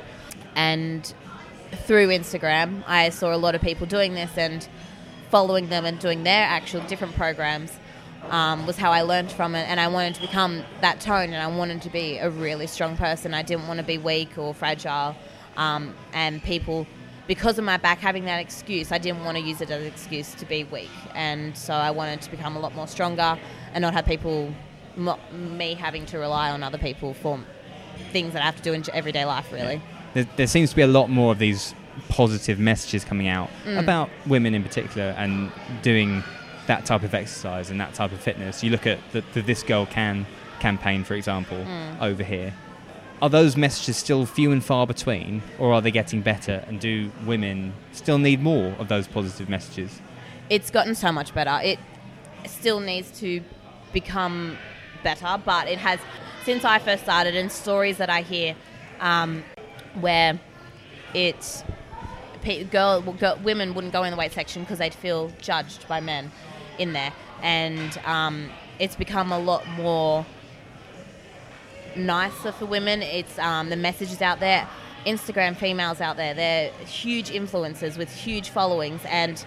and 0.55 1.13
through 1.71 2.07
Instagram 2.07 2.83
I 2.87 3.09
saw 3.09 3.33
a 3.33 3.37
lot 3.37 3.55
of 3.55 3.61
people 3.61 3.87
doing 3.87 4.13
this 4.13 4.37
and 4.37 4.67
following 5.29 5.69
them 5.69 5.85
and 5.85 5.99
doing 5.99 6.23
their 6.23 6.45
actual 6.45 6.81
different 6.81 7.15
programs 7.15 7.71
um, 8.29 8.65
was 8.65 8.77
how 8.77 8.91
I 8.91 9.01
learned 9.01 9.31
from 9.31 9.55
it 9.55 9.67
and 9.69 9.79
I 9.79 9.87
wanted 9.87 10.15
to 10.15 10.21
become 10.21 10.63
that 10.81 10.99
tone 10.99 11.33
and 11.33 11.37
I 11.37 11.47
wanted 11.47 11.81
to 11.83 11.89
be 11.89 12.17
a 12.17 12.29
really 12.29 12.67
strong 12.67 12.97
person 12.97 13.33
I 13.33 13.43
didn't 13.43 13.67
want 13.67 13.79
to 13.79 13.85
be 13.85 13.97
weak 13.97 14.37
or 14.37 14.53
fragile 14.53 15.15
um, 15.57 15.95
and 16.13 16.43
people 16.43 16.87
because 17.29 17.59
of 17.59 17.63
my 17.63 17.77
back 17.77 17.99
having 17.99 18.25
that 18.25 18.39
excuse, 18.39 18.91
I 18.91 18.97
didn't 18.97 19.23
want 19.23 19.37
to 19.37 19.43
use 19.43 19.61
it 19.61 19.69
as 19.69 19.81
an 19.81 19.87
excuse 19.87 20.33
to 20.33 20.47
be 20.47 20.63
weak. 20.63 20.89
And 21.13 21.55
so 21.55 21.75
I 21.75 21.91
wanted 21.91 22.23
to 22.23 22.31
become 22.31 22.55
a 22.55 22.59
lot 22.59 22.73
more 22.73 22.87
stronger 22.87 23.37
and 23.71 23.83
not 23.83 23.93
have 23.93 24.07
people, 24.07 24.51
me 25.31 25.75
having 25.75 26.07
to 26.07 26.17
rely 26.17 26.49
on 26.49 26.63
other 26.63 26.79
people 26.79 27.13
for 27.13 27.39
things 28.11 28.33
that 28.33 28.41
I 28.41 28.45
have 28.45 28.55
to 28.55 28.63
do 28.63 28.73
in 28.73 28.83
everyday 28.95 29.25
life, 29.25 29.51
really. 29.51 29.79
There, 30.13 30.25
there 30.37 30.47
seems 30.47 30.69
to 30.71 30.75
be 30.75 30.81
a 30.81 30.87
lot 30.87 31.09
more 31.09 31.31
of 31.31 31.39
these 31.39 31.73
positive 32.07 32.59
messages 32.59 33.03
coming 33.03 33.27
out 33.27 33.49
Mm. 33.65 33.79
about 33.79 34.09
women 34.25 34.55
in 34.55 34.63
particular 34.63 35.13
and 35.17 35.51
doing 35.81 36.23
that 36.67 36.85
type 36.85 37.03
of 37.03 37.13
exercise 37.13 37.69
and 37.69 37.79
that 37.81 37.93
type 37.93 38.11
of 38.11 38.19
fitness. 38.19 38.63
You 38.63 38.69
look 38.71 38.87
at 38.87 38.99
the, 39.11 39.23
the 39.33 39.41
This 39.41 39.63
Girl 39.63 39.85
Can 39.85 40.25
campaign, 40.59 41.03
for 41.03 41.13
example, 41.15 41.57
Mm. 41.57 42.01
over 42.01 42.23
here. 42.23 42.53
Are 43.21 43.29
those 43.29 43.57
messages 43.57 43.97
still 43.97 44.25
few 44.25 44.51
and 44.51 44.63
far 44.63 44.87
between, 44.87 45.41
or 45.57 45.73
are 45.73 45.81
they 45.81 45.91
getting 45.91 46.21
better? 46.21 46.63
And 46.67 46.79
do 46.79 47.11
women 47.25 47.73
still 47.91 48.17
need 48.17 48.41
more 48.41 48.73
of 48.79 48.87
those 48.87 49.07
positive 49.07 49.49
messages? 49.49 49.99
It's 50.49 50.69
gotten 50.71 50.95
so 50.95 51.11
much 51.11 51.33
better. 51.33 51.59
It 51.61 51.79
still 52.45 52.79
needs 52.79 53.11
to 53.19 53.41
become 53.91 54.57
better, 55.03 55.37
but 55.43 55.67
it 55.67 55.79
has, 55.79 55.99
since 56.45 56.63
I 56.63 56.79
first 56.79 57.03
started, 57.03 57.35
and 57.35 57.51
stories 57.51 57.97
that 57.97 58.09
I 58.09 58.21
hear 58.21 58.55
um, 59.01 59.43
where 59.95 60.39
it's 61.13 61.63
girl, 62.71 63.01
girl, 63.01 63.39
women 63.43 63.73
wouldn't 63.73 63.93
go 63.93 64.03
in 64.03 64.11
the 64.11 64.17
weight 64.17 64.31
section 64.31 64.63
because 64.63 64.79
they'd 64.79 64.93
feel 64.93 65.31
judged 65.41 65.87
by 65.87 65.99
men 65.99 66.31
in 66.77 66.93
there, 66.93 67.13
and 67.41 67.99
um, 68.05 68.49
it's 68.79 68.95
become 68.95 69.31
a 69.31 69.39
lot 69.39 69.67
more 69.69 70.25
nicer 71.95 72.51
for 72.51 72.65
women. 72.65 73.01
It's 73.01 73.37
um, 73.39 73.69
the 73.69 73.75
messages 73.75 74.21
out 74.21 74.39
there. 74.39 74.67
Instagram 75.05 75.55
females 75.55 76.01
out 76.01 76.17
there, 76.17 76.33
they're 76.33 76.71
huge 76.85 77.29
influencers 77.29 77.97
with 77.97 78.13
huge 78.13 78.49
followings, 78.49 79.01
and 79.05 79.45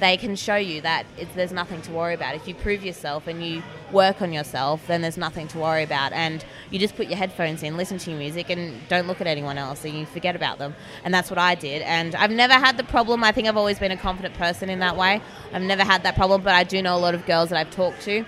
they 0.00 0.16
can 0.16 0.36
show 0.36 0.56
you 0.56 0.80
that 0.80 1.06
there's 1.34 1.52
nothing 1.52 1.80
to 1.82 1.92
worry 1.92 2.14
about. 2.14 2.34
If 2.34 2.48
you 2.48 2.54
prove 2.54 2.84
yourself 2.84 3.26
and 3.26 3.44
you 3.44 3.62
work 3.92 4.22
on 4.22 4.32
yourself, 4.32 4.86
then 4.86 5.02
there's 5.02 5.16
nothing 5.16 5.48
to 5.48 5.58
worry 5.58 5.82
about. 5.82 6.12
And 6.12 6.44
you 6.70 6.78
just 6.78 6.96
put 6.96 7.06
your 7.06 7.16
headphones 7.16 7.62
in, 7.62 7.76
listen 7.76 7.98
to 7.98 8.10
your 8.10 8.18
music, 8.18 8.50
and 8.50 8.86
don't 8.88 9.06
look 9.06 9.20
at 9.20 9.26
anyone 9.26 9.56
else, 9.56 9.84
and 9.84 9.94
you 9.94 10.06
forget 10.06 10.34
about 10.34 10.58
them. 10.58 10.74
And 11.04 11.14
that's 11.14 11.30
what 11.30 11.38
I 11.38 11.54
did. 11.54 11.82
And 11.82 12.14
I've 12.14 12.30
never 12.30 12.54
had 12.54 12.76
the 12.76 12.84
problem. 12.84 13.22
I 13.22 13.32
think 13.32 13.46
I've 13.48 13.56
always 13.56 13.78
been 13.78 13.92
a 13.92 13.96
confident 13.96 14.34
person 14.34 14.68
in 14.68 14.80
that 14.80 14.96
way. 14.96 15.20
I've 15.52 15.62
never 15.62 15.84
had 15.84 16.02
that 16.02 16.16
problem, 16.16 16.42
but 16.42 16.54
I 16.54 16.64
do 16.64 16.82
know 16.82 16.96
a 16.96 16.98
lot 16.98 17.14
of 17.14 17.24
girls 17.26 17.50
that 17.50 17.58
I've 17.58 17.70
talked 17.70 18.02
to, 18.02 18.24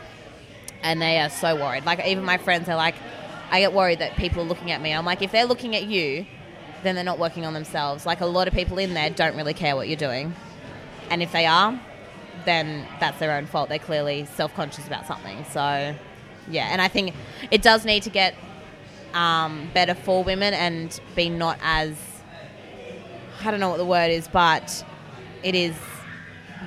and 0.82 1.02
they 1.02 1.18
are 1.20 1.30
so 1.30 1.56
worried. 1.56 1.84
Like 1.84 2.04
even 2.06 2.24
my 2.24 2.38
friends 2.38 2.68
are 2.68 2.76
like, 2.76 2.94
I 3.50 3.60
get 3.60 3.72
worried 3.72 3.98
that 3.98 4.16
people 4.16 4.42
are 4.42 4.46
looking 4.46 4.70
at 4.70 4.80
me. 4.80 4.92
I'm 4.92 5.04
like, 5.04 5.22
if 5.22 5.32
they're 5.32 5.44
looking 5.44 5.76
at 5.76 5.84
you, 5.84 6.26
then 6.82 6.94
they're 6.94 7.04
not 7.04 7.18
working 7.18 7.44
on 7.44 7.54
themselves. 7.54 8.06
Like 8.06 8.20
a 8.20 8.26
lot 8.26 8.48
of 8.48 8.54
people 8.54 8.78
in 8.78 8.94
there 8.94 9.10
don't 9.10 9.36
really 9.36 9.54
care 9.54 9.74
what 9.74 9.88
you're 9.88 9.96
doing. 9.96 10.34
And 11.10 11.22
if 11.22 11.32
they 11.32 11.46
are, 11.46 11.78
then 12.44 12.86
that's 13.00 13.18
their 13.18 13.32
own 13.32 13.46
fault. 13.46 13.68
They're 13.68 13.78
clearly 13.78 14.26
self 14.34 14.54
conscious 14.54 14.86
about 14.86 15.06
something. 15.06 15.44
So, 15.50 15.94
yeah. 16.50 16.68
And 16.70 16.80
I 16.80 16.88
think 16.88 17.14
it 17.50 17.62
does 17.62 17.84
need 17.84 18.02
to 18.04 18.10
get 18.10 18.34
um, 19.14 19.70
better 19.74 19.94
for 19.94 20.22
women 20.24 20.52
and 20.54 20.98
be 21.14 21.28
not 21.28 21.58
as, 21.62 21.96
I 23.44 23.50
don't 23.50 23.60
know 23.60 23.68
what 23.70 23.78
the 23.78 23.84
word 23.84 24.10
is, 24.10 24.28
but 24.28 24.84
it 25.42 25.54
is 25.54 25.74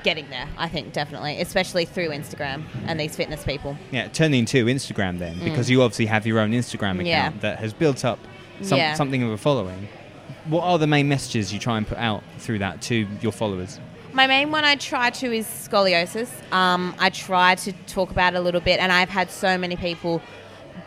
getting 0.02 0.28
there, 0.30 0.48
I 0.56 0.68
think, 0.68 0.92
definitely, 0.92 1.40
especially 1.40 1.84
through 1.84 2.08
Instagram 2.08 2.64
and 2.86 2.98
these 2.98 3.14
fitness 3.16 3.44
people. 3.44 3.76
Yeah, 3.90 4.08
turning 4.08 4.46
to 4.46 4.64
Instagram 4.64 5.18
then, 5.18 5.38
because 5.44 5.68
you 5.68 5.82
obviously 5.82 6.06
have 6.06 6.26
your 6.26 6.38
own 6.40 6.52
Instagram 6.52 6.92
account 7.00 7.00
Mm. 7.00 7.06
Yeah. 7.06 7.32
that 7.40 7.58
has 7.58 7.72
built 7.74 8.04
up 8.04 8.18
some, 8.62 8.78
Yeah. 8.78 8.94
something 8.94 9.22
of 9.22 9.30
a 9.30 9.36
following. 9.36 9.88
What 10.46 10.62
are 10.64 10.78
the 10.78 10.86
main 10.86 11.08
messages 11.08 11.52
you 11.52 11.58
try 11.58 11.76
and 11.76 11.86
put 11.86 11.98
out 11.98 12.22
through 12.38 12.60
that 12.60 12.80
to 12.82 13.06
your 13.20 13.32
followers? 13.32 13.78
My 14.12 14.26
main 14.26 14.50
one 14.50 14.64
I 14.64 14.74
try 14.74 15.10
to 15.10 15.32
is 15.32 15.46
scoliosis. 15.46 16.28
Um, 16.52 16.96
I 16.98 17.10
try 17.10 17.54
to 17.54 17.72
talk 17.86 18.10
about 18.10 18.34
it 18.34 18.38
a 18.38 18.40
little 18.40 18.60
bit, 18.60 18.80
and 18.80 18.90
I've 18.90 19.08
had 19.08 19.30
so 19.30 19.56
many 19.56 19.76
people 19.76 20.20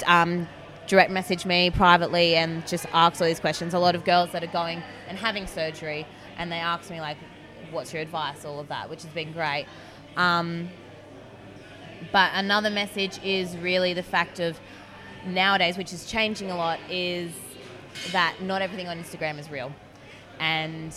um, 0.05 0.49
direct 0.87 1.09
message 1.09 1.45
me 1.45 1.69
privately 1.69 2.35
and 2.35 2.67
just 2.67 2.85
ask 2.91 3.21
all 3.21 3.27
these 3.27 3.39
questions. 3.39 3.73
A 3.73 3.79
lot 3.79 3.95
of 3.95 4.03
girls 4.03 4.33
that 4.33 4.43
are 4.43 4.47
going 4.47 4.83
and 5.07 5.17
having 5.17 5.47
surgery, 5.47 6.05
and 6.37 6.51
they 6.51 6.57
ask 6.57 6.89
me 6.89 6.99
like, 6.99 7.15
"What's 7.71 7.93
your 7.93 8.01
advice?" 8.01 8.43
All 8.43 8.59
of 8.59 8.67
that, 8.67 8.89
which 8.89 9.03
has 9.03 9.11
been 9.13 9.31
great. 9.31 9.67
Um, 10.17 10.69
but 12.11 12.31
another 12.33 12.69
message 12.69 13.23
is 13.23 13.55
really 13.55 13.93
the 13.93 14.03
fact 14.03 14.41
of 14.41 14.59
nowadays, 15.25 15.77
which 15.77 15.93
is 15.93 16.05
changing 16.05 16.51
a 16.51 16.57
lot, 16.57 16.77
is 16.89 17.31
that 18.11 18.41
not 18.41 18.61
everything 18.61 18.89
on 18.89 19.01
Instagram 19.01 19.39
is 19.39 19.49
real, 19.49 19.71
and 20.41 20.93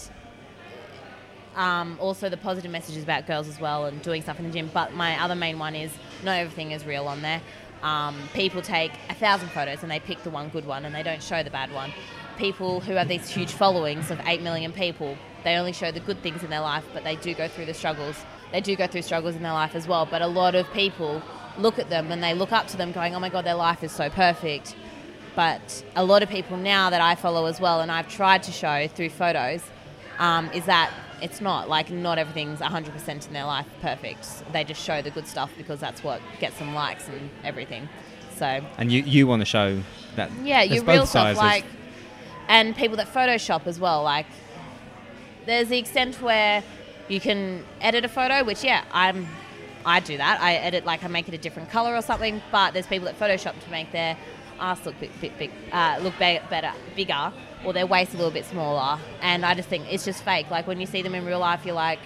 um, 1.56 1.96
also 2.00 2.28
the 2.28 2.36
positive 2.36 2.70
messages 2.70 3.02
about 3.02 3.26
girls 3.26 3.48
as 3.48 3.58
well 3.58 3.86
and 3.86 4.00
doing 4.02 4.22
stuff 4.22 4.38
in 4.38 4.46
the 4.46 4.52
gym. 4.52 4.70
But 4.72 4.94
my 4.94 5.20
other 5.20 5.34
main 5.34 5.58
one 5.58 5.74
is 5.74 5.90
not 6.22 6.38
everything 6.38 6.70
is 6.70 6.84
real 6.84 7.08
on 7.08 7.22
there. 7.22 7.40
Um, 7.82 8.16
people 8.34 8.62
take 8.62 8.92
a 9.10 9.14
thousand 9.14 9.48
photos 9.50 9.82
and 9.82 9.90
they 9.90 10.00
pick 10.00 10.22
the 10.22 10.30
one 10.30 10.48
good 10.50 10.66
one 10.66 10.84
and 10.84 10.94
they 10.94 11.02
don't 11.02 11.22
show 11.22 11.42
the 11.42 11.50
bad 11.50 11.72
one. 11.72 11.92
People 12.36 12.80
who 12.80 12.92
have 12.92 13.08
these 13.08 13.28
huge 13.28 13.52
followings 13.52 14.10
of 14.10 14.20
8 14.26 14.42
million 14.42 14.72
people, 14.72 15.16
they 15.44 15.56
only 15.56 15.72
show 15.72 15.90
the 15.90 16.00
good 16.00 16.22
things 16.22 16.42
in 16.42 16.50
their 16.50 16.60
life, 16.60 16.84
but 16.92 17.04
they 17.04 17.16
do 17.16 17.34
go 17.34 17.48
through 17.48 17.66
the 17.66 17.74
struggles. 17.74 18.16
They 18.52 18.60
do 18.60 18.76
go 18.76 18.86
through 18.86 19.02
struggles 19.02 19.34
in 19.34 19.42
their 19.42 19.52
life 19.52 19.74
as 19.74 19.88
well. 19.88 20.06
But 20.06 20.20
a 20.20 20.26
lot 20.26 20.54
of 20.54 20.70
people 20.72 21.22
look 21.58 21.78
at 21.78 21.88
them 21.88 22.12
and 22.12 22.22
they 22.22 22.34
look 22.34 22.52
up 22.52 22.66
to 22.68 22.76
them 22.76 22.92
going, 22.92 23.14
oh 23.14 23.20
my 23.20 23.30
God, 23.30 23.44
their 23.44 23.54
life 23.54 23.82
is 23.82 23.92
so 23.92 24.10
perfect. 24.10 24.74
But 25.34 25.84
a 25.94 26.04
lot 26.04 26.22
of 26.22 26.28
people 26.28 26.56
now 26.56 26.90
that 26.90 27.00
I 27.00 27.14
follow 27.14 27.46
as 27.46 27.60
well, 27.60 27.80
and 27.80 27.90
I've 27.90 28.08
tried 28.08 28.42
to 28.44 28.52
show 28.52 28.88
through 28.88 29.10
photos, 29.10 29.62
um, 30.18 30.50
is 30.52 30.64
that 30.64 30.90
it's 31.22 31.40
not 31.40 31.68
like 31.68 31.90
not 31.90 32.18
everything's 32.18 32.60
100% 32.60 33.26
in 33.26 33.32
their 33.32 33.44
life 33.44 33.66
perfect. 33.80 34.26
They 34.52 34.64
just 34.64 34.82
show 34.82 35.02
the 35.02 35.10
good 35.10 35.26
stuff 35.26 35.50
because 35.56 35.80
that's 35.80 36.02
what 36.02 36.20
gets 36.40 36.58
them 36.58 36.74
likes 36.74 37.08
and 37.08 37.30
everything. 37.44 37.88
So 38.36 38.60
And 38.76 38.92
you, 38.92 39.02
you 39.02 39.26
want 39.26 39.40
to 39.40 39.46
show 39.46 39.80
that 40.16 40.30
yeah, 40.42 40.62
your 40.62 40.84
real 40.84 41.06
stuff, 41.06 41.36
like, 41.36 41.64
and 42.48 42.76
people 42.76 42.96
that 42.98 43.12
Photoshop 43.12 43.66
as 43.66 43.80
well. 43.80 44.02
Like, 44.02 44.26
there's 45.46 45.68
the 45.68 45.78
extent 45.78 46.20
where 46.20 46.62
you 47.08 47.20
can 47.20 47.64
edit 47.80 48.04
a 48.04 48.08
photo, 48.08 48.44
which 48.44 48.62
yeah, 48.62 48.84
I'm, 48.92 49.26
I 49.84 50.00
do 50.00 50.16
that. 50.16 50.40
I 50.40 50.54
edit 50.54 50.84
like 50.84 51.04
I 51.04 51.08
make 51.08 51.28
it 51.28 51.34
a 51.34 51.38
different 51.38 51.70
color 51.70 51.94
or 51.94 52.02
something. 52.02 52.42
But 52.52 52.72
there's 52.72 52.86
people 52.86 53.06
that 53.06 53.18
Photoshop 53.18 53.58
to 53.64 53.70
make 53.70 53.92
their 53.92 54.16
ass 54.60 54.84
look 54.84 54.98
bit, 55.00 55.18
bit, 55.20 55.38
big, 55.38 55.50
uh, 55.72 55.98
look 56.02 56.14
be- 56.18 56.40
better, 56.50 56.72
bigger, 56.94 57.32
or 57.64 57.72
their 57.72 57.86
waist 57.86 58.14
a 58.14 58.16
little 58.16 58.30
bit 58.32 58.44
smaller. 58.44 58.98
And 59.22 59.44
I 59.44 59.54
just 59.54 59.68
think 59.68 59.86
it's 59.90 60.04
just 60.04 60.22
fake. 60.22 60.50
Like 60.50 60.66
when 60.66 60.80
you 60.80 60.86
see 60.86 61.02
them 61.02 61.14
in 61.14 61.24
real 61.24 61.38
life, 61.40 61.64
you're 61.64 61.74
like, 61.74 61.98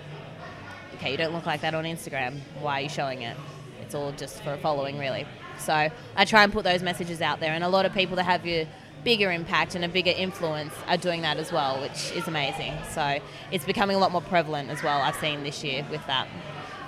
okay, 0.95 1.11
you 1.11 1.17
don't 1.17 1.33
look 1.33 1.47
like 1.47 1.61
that 1.63 1.75
on 1.75 1.85
Instagram. 1.85 2.39
Why 2.61 2.81
are 2.81 2.83
you 2.83 2.89
showing 2.89 3.23
it? 3.23 3.37
It's 3.83 3.95
all 3.95 4.13
just 4.13 4.43
for 4.43 4.53
a 4.53 4.59
following, 4.59 4.99
really. 4.99 5.27
So 5.59 5.91
I 6.17 6.25
try 6.25 6.45
and 6.45 6.53
put 6.53 6.65
those 6.65 6.83
messages 6.83 7.21
out 7.21 7.41
there, 7.41 7.53
and 7.53 7.63
a 7.65 7.69
lot 7.69 7.85
of 7.85 7.93
people 7.93 8.17
that 8.17 8.25
have 8.25 8.47
a 8.47 8.67
bigger 9.05 9.33
impact 9.33 9.75
and 9.75 9.85
a 9.85 9.89
bigger 9.89 10.11
influence 10.11 10.73
are 10.87 10.97
doing 10.97 11.23
that 11.23 11.39
as 11.39 11.51
well, 11.53 11.81
which 11.81 12.13
is 12.13 12.29
amazing. 12.29 12.75
So 12.93 13.19
it's 13.51 13.65
becoming 13.65 13.97
a 13.97 13.99
lot 13.99 14.13
more 14.13 14.21
prevalent 14.23 14.71
as 14.71 14.83
well. 14.83 15.01
I've 15.01 15.17
seen 15.17 15.43
this 15.43 15.65
year 15.65 15.87
with 15.91 16.07
that. 16.07 16.29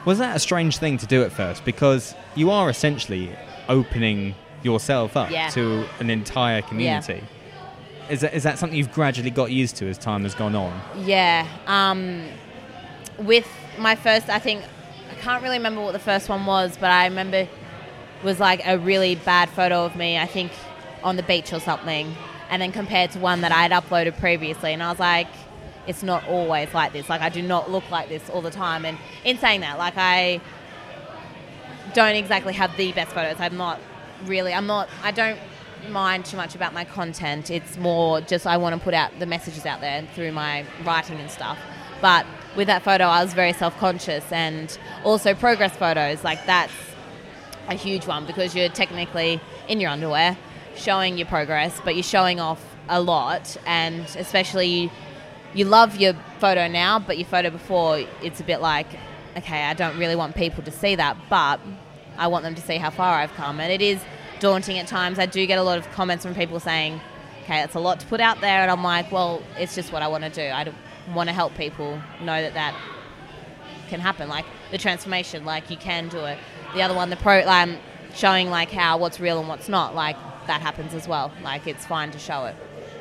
Was 0.05 0.18
that 0.18 0.37
a 0.37 0.38
strange 0.38 0.79
thing 0.79 0.98
to 0.98 1.07
do 1.07 1.22
at 1.22 1.33
first? 1.33 1.64
Because 1.64 2.14
you 2.35 2.51
are 2.51 2.68
essentially 2.68 3.31
opening 3.68 4.35
yourself 4.62 5.16
up 5.16 5.31
Yeah. 5.31 5.48
to 5.51 5.87
an 6.01 6.11
entire 6.11 6.62
community. 6.62 7.22
Is, 8.12 8.20
that, 8.20 8.35
is 8.35 8.42
that 8.42 8.59
something 8.59 8.77
you've 8.77 8.92
gradually 8.92 9.31
got 9.31 9.51
used 9.51 9.77
to 9.77 9.88
as 9.88 9.96
time 9.96 10.25
has 10.25 10.35
gone 10.35 10.55
on? 10.55 10.79
Yeah. 10.98 11.48
Um, 11.66 12.27
with 13.16 13.48
my 13.79 13.96
first, 13.96 14.29
I 14.29 14.38
think, 14.38 14.62
I 15.11 15.14
can't 15.14 15.42
really 15.42 15.57
remember 15.57 15.81
what 15.81 15.94
the 15.94 15.98
first 15.98 16.29
one 16.29 16.44
was, 16.44 16.77
but 16.77 16.90
I 16.90 17.07
remember 17.07 17.48
was 18.22 18.38
like 18.38 18.61
a 18.66 18.77
really 18.77 19.14
bad 19.14 19.48
photo 19.48 19.87
of 19.87 19.96
me, 19.96 20.18
I 20.18 20.27
think 20.27 20.53
on 21.03 21.16
the 21.16 21.22
beach 21.22 21.55
or 21.55 21.59
something, 21.59 22.14
and 22.51 22.61
then 22.61 22.70
compared 22.70 23.12
to 23.12 23.18
one 23.18 23.40
that 23.40 23.51
I 23.51 23.66
had 23.66 23.72
uploaded 23.72 24.18
previously. 24.18 24.75
And 24.75 24.83
I 24.83 24.90
was 24.90 25.01
like, 25.01 25.29
it's 25.87 26.03
not 26.03 26.29
always 26.29 26.75
like 26.75 26.92
this. 26.92 27.09
Like, 27.09 27.22
I 27.22 27.31
do 27.31 27.40
not 27.40 27.70
look 27.70 27.90
like 27.90 28.11
this 28.11 28.29
all 28.29 28.42
the 28.42 28.51
time. 28.51 28.85
And 28.85 28.98
in 29.25 29.38
saying 29.38 29.62
that, 29.62 29.79
like, 29.79 29.94
I 29.96 30.42
don't 31.94 32.16
exactly 32.16 32.53
have 32.53 32.77
the 32.77 32.92
best 32.92 33.12
photos. 33.12 33.40
I'm 33.40 33.57
not 33.57 33.81
really, 34.27 34.53
I'm 34.53 34.66
not, 34.66 34.90
I 35.03 35.12
don't 35.12 35.38
mind 35.90 36.25
too 36.25 36.37
much 36.37 36.55
about 36.55 36.73
my 36.73 36.85
content. 36.85 37.51
It's 37.51 37.77
more 37.77 38.21
just 38.21 38.47
I 38.47 38.57
want 38.57 38.75
to 38.75 38.81
put 38.83 38.95
out 38.95 39.18
the 39.18 39.27
messages 39.27 39.66
out 39.66 39.81
there 39.81 40.07
through 40.14 40.33
my 40.33 40.64
writing 40.85 41.18
and 41.18 41.31
stuff. 41.31 41.59
But 42.01 42.27
with 42.57 42.66
that 42.66 42.83
photo, 42.83 43.05
I 43.05 43.23
was 43.23 43.33
very 43.33 43.53
self 43.53 43.77
conscious 43.79 44.31
and 44.33 44.77
also 45.05 45.35
progress 45.35 45.77
photos. 45.77 46.25
Like, 46.25 46.45
that's 46.47 46.73
a 47.68 47.75
huge 47.75 48.07
one 48.07 48.27
because 48.27 48.55
you're 48.55 48.68
technically 48.68 49.40
in 49.68 49.81
your 49.81 49.90
underwear 49.90 50.37
showing 50.75 51.18
your 51.18 51.27
progress, 51.27 51.81
but 51.85 51.95
you're 51.95 52.03
showing 52.03 52.40
off 52.40 52.62
a 52.88 53.01
lot. 53.01 53.57
And 53.66 54.05
especially, 54.16 54.90
you 55.55 55.64
love 55.64 55.97
your 55.97 56.14
photo 56.38 56.66
now, 56.66 56.99
but 56.99 57.18
your 57.18 57.27
photo 57.27 57.51
before, 57.51 58.03
it's 58.23 58.40
a 58.40 58.45
bit 58.45 58.61
like, 58.61 58.87
okay, 59.37 59.62
I 59.62 59.75
don't 59.75 59.99
really 59.99 60.16
want 60.16 60.35
people 60.35 60.62
to 60.64 60.71
see 60.71 60.95
that, 60.97 61.16
but 61.29 61.61
I 62.16 62.27
want 62.27 62.45
them 62.45 62.55
to 62.55 62.62
see 62.62 62.77
how 62.77 62.90
far 62.90 63.14
I've 63.14 63.33
come. 63.35 63.61
And 63.61 63.73
it 63.73 63.83
is 63.83 64.01
daunting 64.42 64.78
at 64.78 64.87
times. 64.88 65.18
I 65.18 65.26
do 65.26 65.46
get 65.46 65.59
a 65.59 65.62
lot 65.62 65.78
of 65.78 65.90
comments 65.92 66.24
from 66.26 66.35
people 66.35 66.61
saying, 66.61 67.00
okay, 67.44 67.61
that's 67.61 67.74
a 67.76 67.81
lot 67.81 68.00
to 68.00 68.07
put 68.07 68.20
out 68.20 68.40
there. 68.40 68.61
And 68.61 68.70
I'm 68.70 68.83
like, 68.83 69.11
well, 69.11 69.42
it's 69.57 69.74
just 69.74 69.92
what 69.92 70.02
I 70.02 70.09
want 70.09 70.24
to 70.24 70.31
do. 70.31 70.42
I 70.42 70.70
want 71.14 71.28
to 71.28 71.33
help 71.33 71.55
people 71.55 71.98
know 72.20 72.42
that 72.42 72.55
that 72.55 72.74
can 73.88 74.00
happen. 74.00 74.28
Like 74.28 74.44
the 74.70 74.78
transformation, 74.78 75.44
like 75.44 75.70
you 75.70 75.76
can 75.76 76.09
do 76.09 76.18
it. 76.24 76.38
The 76.74 76.83
other 76.83 76.94
one, 76.94 77.09
the 77.11 77.16
pro, 77.16 77.40
um, 77.46 77.76
showing 78.14 78.50
like 78.50 78.70
how 78.70 78.98
what's 78.98 79.20
real 79.20 79.38
and 79.38 79.48
what's 79.48 79.68
not, 79.68 79.94
like 79.94 80.16
that 80.48 80.61
happens 80.61 80.92
as 80.92 81.07
well. 81.09 81.33
Like 81.42 81.66
it's 81.66 81.87
fine 81.87 82.11
to 82.11 82.18
show 82.18 82.44
it. 82.46 82.57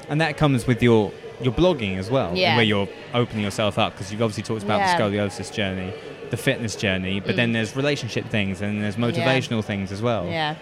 And 0.09 0.21
that 0.21 0.37
comes 0.37 0.67
with 0.67 0.81
your 0.83 1.11
your 1.41 1.53
blogging 1.53 1.97
as 1.97 2.11
well, 2.11 2.37
Yeah. 2.37 2.55
where 2.55 2.63
you're 2.63 2.87
opening 3.15 3.43
yourself 3.43 3.79
up 3.79 3.93
because 3.93 4.11
you've 4.11 4.21
obviously 4.21 4.43
talked 4.43 4.61
about 4.63 4.77
Yeah. 4.79 4.95
the 4.95 5.03
scoliosis 5.03 5.51
journey, 5.51 5.91
the 6.29 6.37
fitness 6.37 6.75
journey, 6.75 7.19
but 7.19 7.35
then 7.35 7.51
there's 7.51 7.75
relationship 7.75 8.27
things 8.29 8.61
and 8.61 8.79
there's 8.83 8.95
motivational 8.95 9.63
things 9.63 9.91
as 9.91 10.03
well. 10.03 10.27
Yeah. 10.27 10.53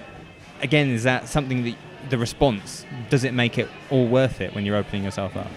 Again, 0.61 0.89
is 0.89 1.03
that 1.03 1.27
something 1.27 1.63
that 1.63 1.75
the 2.09 2.17
response 2.17 2.85
does 3.09 3.23
it 3.23 3.33
make 3.33 3.57
it 3.57 3.67
all 3.89 4.07
worth 4.07 4.41
it 4.41 4.55
when 4.55 4.65
you're 4.65 4.77
opening 4.77 5.03
yourself 5.03 5.35
up? 5.35 5.51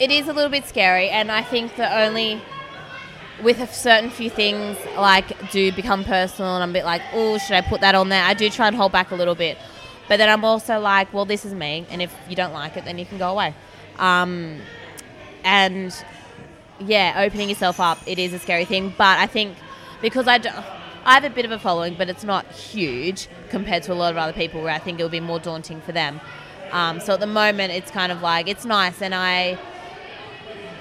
it 0.00 0.10
is 0.10 0.28
a 0.28 0.32
little 0.32 0.50
bit 0.50 0.66
scary, 0.66 1.08
and 1.08 1.30
I 1.30 1.42
think 1.42 1.76
that 1.76 2.06
only 2.06 2.40
with 3.42 3.58
a 3.60 3.66
certain 3.66 4.10
few 4.10 4.30
things 4.30 4.76
like 4.96 5.50
do 5.50 5.72
become 5.72 6.04
personal, 6.04 6.54
and 6.54 6.62
I'm 6.62 6.70
a 6.70 6.72
bit 6.72 6.84
like, 6.84 7.02
oh, 7.12 7.38
should 7.38 7.56
I 7.56 7.60
put 7.60 7.80
that 7.80 7.94
on 7.94 8.08
there? 8.08 8.22
I 8.22 8.34
do 8.34 8.48
try 8.50 8.66
and 8.66 8.76
hold 8.76 8.92
back 8.92 9.10
a 9.10 9.14
little 9.14 9.34
bit, 9.34 9.58
but 10.08 10.16
then 10.16 10.28
I'm 10.28 10.44
also 10.44 10.78
like, 10.78 11.12
well, 11.12 11.24
this 11.24 11.44
is 11.44 11.54
me, 11.54 11.86
and 11.90 12.02
if 12.02 12.14
you 12.28 12.36
don't 12.36 12.52
like 12.52 12.76
it, 12.76 12.84
then 12.84 12.98
you 12.98 13.06
can 13.06 13.18
go 13.18 13.30
away. 13.30 13.54
Um, 13.98 14.60
and 15.44 15.94
yeah, 16.80 17.22
opening 17.24 17.48
yourself 17.48 17.78
up, 17.80 17.98
it 18.06 18.18
is 18.18 18.32
a 18.32 18.38
scary 18.38 18.64
thing, 18.64 18.94
but 18.96 19.18
I 19.18 19.26
think 19.26 19.56
because 20.02 20.26
I 20.26 20.38
do, 20.38 20.50
I 21.06 21.14
have 21.14 21.24
a 21.24 21.30
bit 21.30 21.44
of 21.44 21.50
a 21.50 21.58
following, 21.58 21.94
but 21.94 22.08
it's 22.08 22.24
not 22.24 22.46
huge 22.50 23.28
compared 23.50 23.82
to 23.84 23.92
a 23.92 23.94
lot 23.94 24.12
of 24.12 24.16
other 24.16 24.32
people 24.32 24.62
where 24.62 24.72
I 24.72 24.78
think 24.78 24.98
it 24.98 25.02
would 25.02 25.12
be 25.12 25.20
more 25.20 25.38
daunting 25.38 25.80
for 25.80 25.92
them. 25.92 26.20
Um, 26.72 26.98
so 27.00 27.14
at 27.14 27.20
the 27.20 27.26
moment, 27.26 27.72
it's 27.72 27.90
kind 27.90 28.10
of 28.10 28.22
like 28.22 28.48
it's 28.48 28.64
nice, 28.64 29.02
and 29.02 29.14
I 29.14 29.58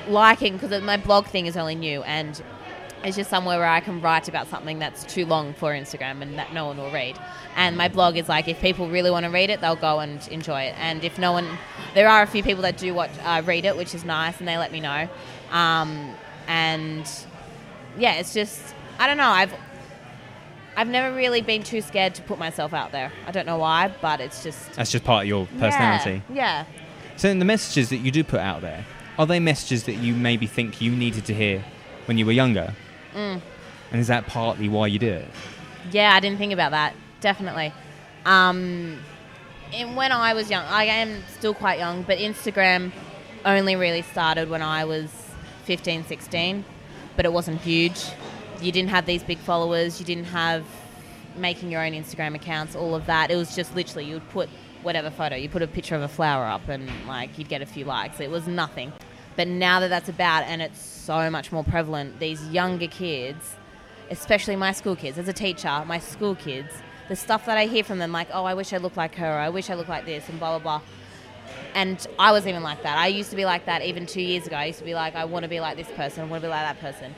liking 0.07 0.57
because 0.57 0.81
my 0.81 0.97
blog 0.97 1.25
thing 1.27 1.45
is 1.45 1.55
only 1.55 1.75
new 1.75 2.03
and 2.03 2.43
it's 3.03 3.17
just 3.17 3.29
somewhere 3.29 3.57
where 3.57 3.67
I 3.67 3.81
can 3.81 4.01
write 4.01 4.27
about 4.29 4.47
something 4.47 4.79
that's 4.79 5.03
too 5.03 5.25
long 5.25 5.53
for 5.53 5.71
Instagram 5.71 6.21
and 6.21 6.37
that 6.37 6.53
no 6.53 6.65
one 6.67 6.77
will 6.77 6.91
read. 6.91 7.19
And 7.55 7.75
my 7.77 7.89
blog 7.89 8.15
is 8.15 8.29
like 8.29 8.47
if 8.47 8.61
people 8.61 8.87
really 8.87 9.11
want 9.11 9.25
to 9.25 9.29
read 9.29 9.49
it, 9.49 9.59
they'll 9.59 9.75
go 9.75 9.99
and 9.99 10.25
enjoy 10.29 10.63
it. 10.63 10.75
And 10.77 11.03
if 11.03 11.17
no 11.17 11.33
one, 11.33 11.47
there 11.95 12.07
are 12.07 12.23
a 12.23 12.27
few 12.27 12.43
people 12.43 12.61
that 12.63 12.77
do 12.77 12.93
watch, 12.93 13.11
uh, 13.23 13.41
read 13.45 13.65
it, 13.65 13.75
which 13.75 13.93
is 13.93 14.05
nice, 14.05 14.39
and 14.39 14.47
they 14.47 14.57
let 14.57 14.71
me 14.71 14.79
know. 14.79 15.09
Um, 15.51 16.15
and 16.47 17.09
yeah, 17.97 18.15
it's 18.15 18.33
just 18.33 18.73
I 18.99 19.07
don't 19.07 19.17
know. 19.17 19.29
I've 19.29 19.53
I've 20.75 20.87
never 20.87 21.15
really 21.15 21.41
been 21.41 21.63
too 21.63 21.81
scared 21.81 22.15
to 22.15 22.21
put 22.23 22.39
myself 22.39 22.73
out 22.73 22.91
there. 22.91 23.11
I 23.27 23.31
don't 23.31 23.45
know 23.45 23.57
why, 23.57 23.93
but 24.01 24.19
it's 24.19 24.43
just 24.43 24.73
That's 24.73 24.91
just 24.91 25.03
part 25.03 25.23
of 25.23 25.27
your 25.27 25.47
personality. 25.59 26.23
Yeah. 26.29 26.35
yeah. 26.35 26.65
So, 27.15 27.29
in 27.29 27.39
the 27.39 27.45
messages 27.45 27.89
that 27.89 27.97
you 27.97 28.11
do 28.11 28.23
put 28.23 28.39
out 28.39 28.61
there, 28.61 28.85
are 29.19 29.27
they 29.27 29.39
messages 29.39 29.83
that 29.83 29.95
you 29.95 30.15
maybe 30.15 30.47
think 30.47 30.81
you 30.81 30.91
needed 30.91 31.25
to 31.25 31.33
hear 31.33 31.63
when 32.05 32.17
you 32.17 32.25
were 32.25 32.31
younger? 32.31 32.73
Mm. 33.13 33.41
And 33.91 34.01
is 34.01 34.07
that 34.07 34.25
partly 34.25 34.67
why 34.67 34.87
you 34.87 34.97
do 34.97 35.11
it? 35.11 35.27
Yeah, 35.91 36.15
I 36.15 36.19
didn't 36.19 36.39
think 36.39 36.53
about 36.53 36.71
that. 36.71 36.95
Definitely. 37.21 37.71
Um, 38.25 38.99
and 39.73 39.95
when 39.95 40.11
I 40.11 40.33
was 40.33 40.49
young, 40.49 40.65
I 40.65 40.85
am 40.85 41.23
still 41.37 41.53
quite 41.53 41.77
young, 41.77 42.03
but 42.03 42.17
Instagram 42.17 42.91
only 43.45 43.75
really 43.75 44.01
started 44.01 44.49
when 44.49 44.61
I 44.61 44.85
was 44.85 45.11
15, 45.65 46.05
16, 46.05 46.65
but 47.15 47.25
it 47.25 47.33
wasn't 47.33 47.61
huge. 47.61 48.03
You 48.63 48.71
didn't 48.71 48.91
have 48.91 49.05
these 49.05 49.23
big 49.23 49.39
followers, 49.39 49.99
you 49.99 50.05
didn't 50.05 50.25
have 50.25 50.65
making 51.35 51.69
your 51.69 51.83
own 51.83 51.91
Instagram 51.91 52.33
accounts, 52.33 52.75
all 52.75 52.95
of 52.95 53.05
that. 53.07 53.29
It 53.29 53.35
was 53.35 53.55
just 53.55 53.75
literally 53.75 54.05
you 54.05 54.13
would 54.15 54.29
put 54.29 54.49
whatever 54.83 55.09
photo, 55.09 55.35
you 55.35 55.49
put 55.49 55.61
a 55.61 55.67
picture 55.67 55.95
of 55.95 56.01
a 56.01 56.07
flower 56.07 56.45
up 56.45 56.69
and 56.69 56.89
like 57.05 57.37
you'd 57.37 57.49
get 57.49 57.61
a 57.61 57.65
few 57.65 57.83
likes. 57.83 58.21
It 58.21 58.31
was 58.31 58.47
nothing. 58.47 58.93
But 59.35 59.47
now 59.47 59.79
that 59.81 59.89
that's 59.89 60.07
about 60.07 60.43
and 60.43 60.61
it's 60.61 60.81
so 60.81 61.29
much 61.29 61.51
more 61.51 61.63
prevalent, 61.63 62.19
these 62.19 62.47
younger 62.49 62.87
kids, 62.87 63.55
especially 64.09 64.55
my 64.55 64.71
school 64.71 64.95
kids, 64.95 65.17
as 65.17 65.27
a 65.27 65.33
teacher, 65.33 65.83
my 65.85 65.99
school 65.99 66.35
kids, 66.35 66.71
the 67.09 67.15
stuff 67.17 67.45
that 67.47 67.57
I 67.57 67.65
hear 67.65 67.83
from 67.83 67.99
them, 67.99 68.13
like, 68.13 68.29
oh, 68.31 68.45
I 68.45 68.53
wish 68.53 68.71
I 68.71 68.77
looked 68.77 68.95
like 68.95 69.15
her, 69.15 69.39
I 69.39 69.49
wish 69.49 69.69
I 69.69 69.73
looked 69.73 69.89
like 69.89 70.05
this, 70.05 70.29
and 70.29 70.39
blah, 70.39 70.57
blah, 70.57 70.79
blah. 70.79 70.87
And 71.75 72.05
I 72.17 72.31
was 72.31 72.47
even 72.47 72.63
like 72.63 72.83
that. 72.83 72.97
I 72.97 73.07
used 73.07 73.29
to 73.31 73.35
be 73.35 73.43
like 73.43 73.65
that 73.65 73.81
even 73.81 74.05
two 74.05 74.21
years 74.21 74.47
ago. 74.47 74.55
I 74.55 74.65
used 74.65 74.79
to 74.79 74.85
be 74.85 74.93
like, 74.93 75.15
I 75.15 75.25
want 75.25 75.43
to 75.43 75.49
be 75.49 75.59
like 75.59 75.75
this 75.75 75.89
person, 75.91 76.23
I 76.23 76.27
want 76.27 76.41
to 76.41 76.47
be 76.47 76.51
like 76.51 76.61
that 76.61 76.79
person. 76.79 77.13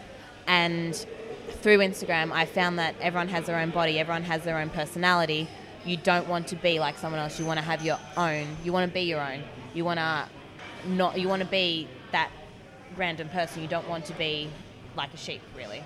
And 0.47 1.05
through 1.65 1.79
Instagram, 1.79 2.31
I 2.31 2.45
found 2.45 2.77
that 2.77 2.93
everyone 3.01 3.27
has 3.29 3.47
their 3.47 3.57
own 3.57 3.71
body, 3.71 3.97
everyone 3.99 4.21
has 4.21 4.43
their 4.43 4.59
own 4.59 4.69
personality. 4.69 5.47
You 5.83 5.97
don't 5.97 6.27
want 6.27 6.49
to 6.49 6.55
be 6.55 6.77
like 6.77 6.95
someone 6.95 7.19
else. 7.19 7.39
You 7.39 7.45
want 7.47 7.57
to 7.57 7.65
have 7.65 7.83
your 7.83 7.97
own. 8.15 8.45
You 8.63 8.71
want 8.71 8.87
to 8.87 8.93
be 8.93 9.01
your 9.01 9.19
own. 9.19 9.41
You 9.73 9.83
want 9.83 9.97
to 9.97 10.29
not. 10.85 11.19
You 11.19 11.27
want 11.27 11.41
to 11.41 11.47
be 11.47 11.87
that 12.11 12.29
random 12.95 13.29
person. 13.29 13.63
You 13.63 13.67
don't 13.67 13.89
want 13.89 14.05
to 14.05 14.13
be 14.13 14.47
like 14.95 15.11
a 15.15 15.17
sheep, 15.17 15.41
really, 15.57 15.81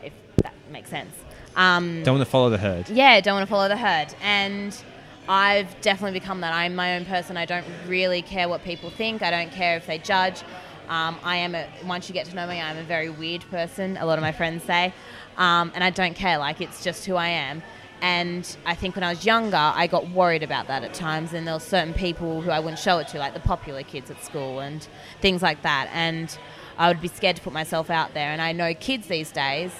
if 0.00 0.12
that 0.44 0.54
makes 0.70 0.90
sense. 0.90 1.12
Um, 1.56 2.04
Don't 2.04 2.18
want 2.18 2.24
to 2.24 2.30
follow 2.30 2.50
the 2.50 2.58
herd. 2.58 2.88
yeah, 2.88 3.20
don't 3.20 3.34
want 3.34 3.48
to 3.48 3.50
follow 3.50 3.66
the 3.66 3.76
herd. 3.76 4.14
And 4.22 4.80
I've 5.28 5.80
definitely 5.80 6.20
become 6.20 6.40
that. 6.42 6.52
I'm 6.52 6.76
my 6.76 6.94
own 6.96 7.04
person. 7.04 7.36
I 7.36 7.46
don't 7.46 7.66
really 7.88 8.22
care 8.22 8.48
what 8.48 8.62
people 8.62 8.90
think. 8.90 9.22
I 9.22 9.32
don't 9.32 9.50
care 9.50 9.76
if 9.76 9.88
they 9.88 9.98
judge. 9.98 10.44
Um, 10.88 11.18
I 11.24 11.36
am 11.38 11.54
a, 11.56 11.66
once 11.84 12.08
you 12.08 12.12
get 12.12 12.26
to 12.26 12.36
know 12.36 12.46
me, 12.46 12.60
I'm 12.60 12.76
a 12.76 12.84
very 12.84 13.10
weird 13.10 13.42
person. 13.50 13.96
A 13.96 14.06
lot 14.06 14.18
of 14.18 14.22
my 14.22 14.30
friends 14.30 14.62
say, 14.62 14.94
um, 15.36 15.72
and 15.74 15.82
I 15.82 15.90
don't 15.90 16.14
care. 16.14 16.38
Like 16.38 16.60
it's 16.60 16.82
just 16.82 17.06
who 17.06 17.16
I 17.16 17.28
am. 17.28 17.62
And 18.02 18.56
I 18.66 18.74
think 18.74 18.94
when 18.94 19.02
I 19.02 19.10
was 19.10 19.24
younger, 19.24 19.56
I 19.56 19.86
got 19.86 20.10
worried 20.10 20.42
about 20.42 20.66
that 20.68 20.84
at 20.84 20.92
times, 20.92 21.32
and 21.32 21.46
there 21.46 21.54
were 21.54 21.60
certain 21.60 21.94
people 21.94 22.42
who 22.42 22.50
I 22.50 22.60
wouldn't 22.60 22.78
show 22.78 22.98
it 22.98 23.08
to, 23.08 23.18
like 23.18 23.32
the 23.32 23.40
popular 23.40 23.82
kids 23.82 24.10
at 24.10 24.22
school 24.22 24.60
and 24.60 24.86
things 25.20 25.42
like 25.42 25.62
that. 25.62 25.88
And 25.92 26.36
I 26.76 26.88
would 26.88 27.00
be 27.00 27.08
scared 27.08 27.36
to 27.36 27.42
put 27.42 27.54
myself 27.54 27.88
out 27.88 28.12
there. 28.12 28.30
And 28.30 28.42
I 28.42 28.52
know 28.52 28.74
kids 28.74 29.06
these 29.06 29.32
days, 29.32 29.72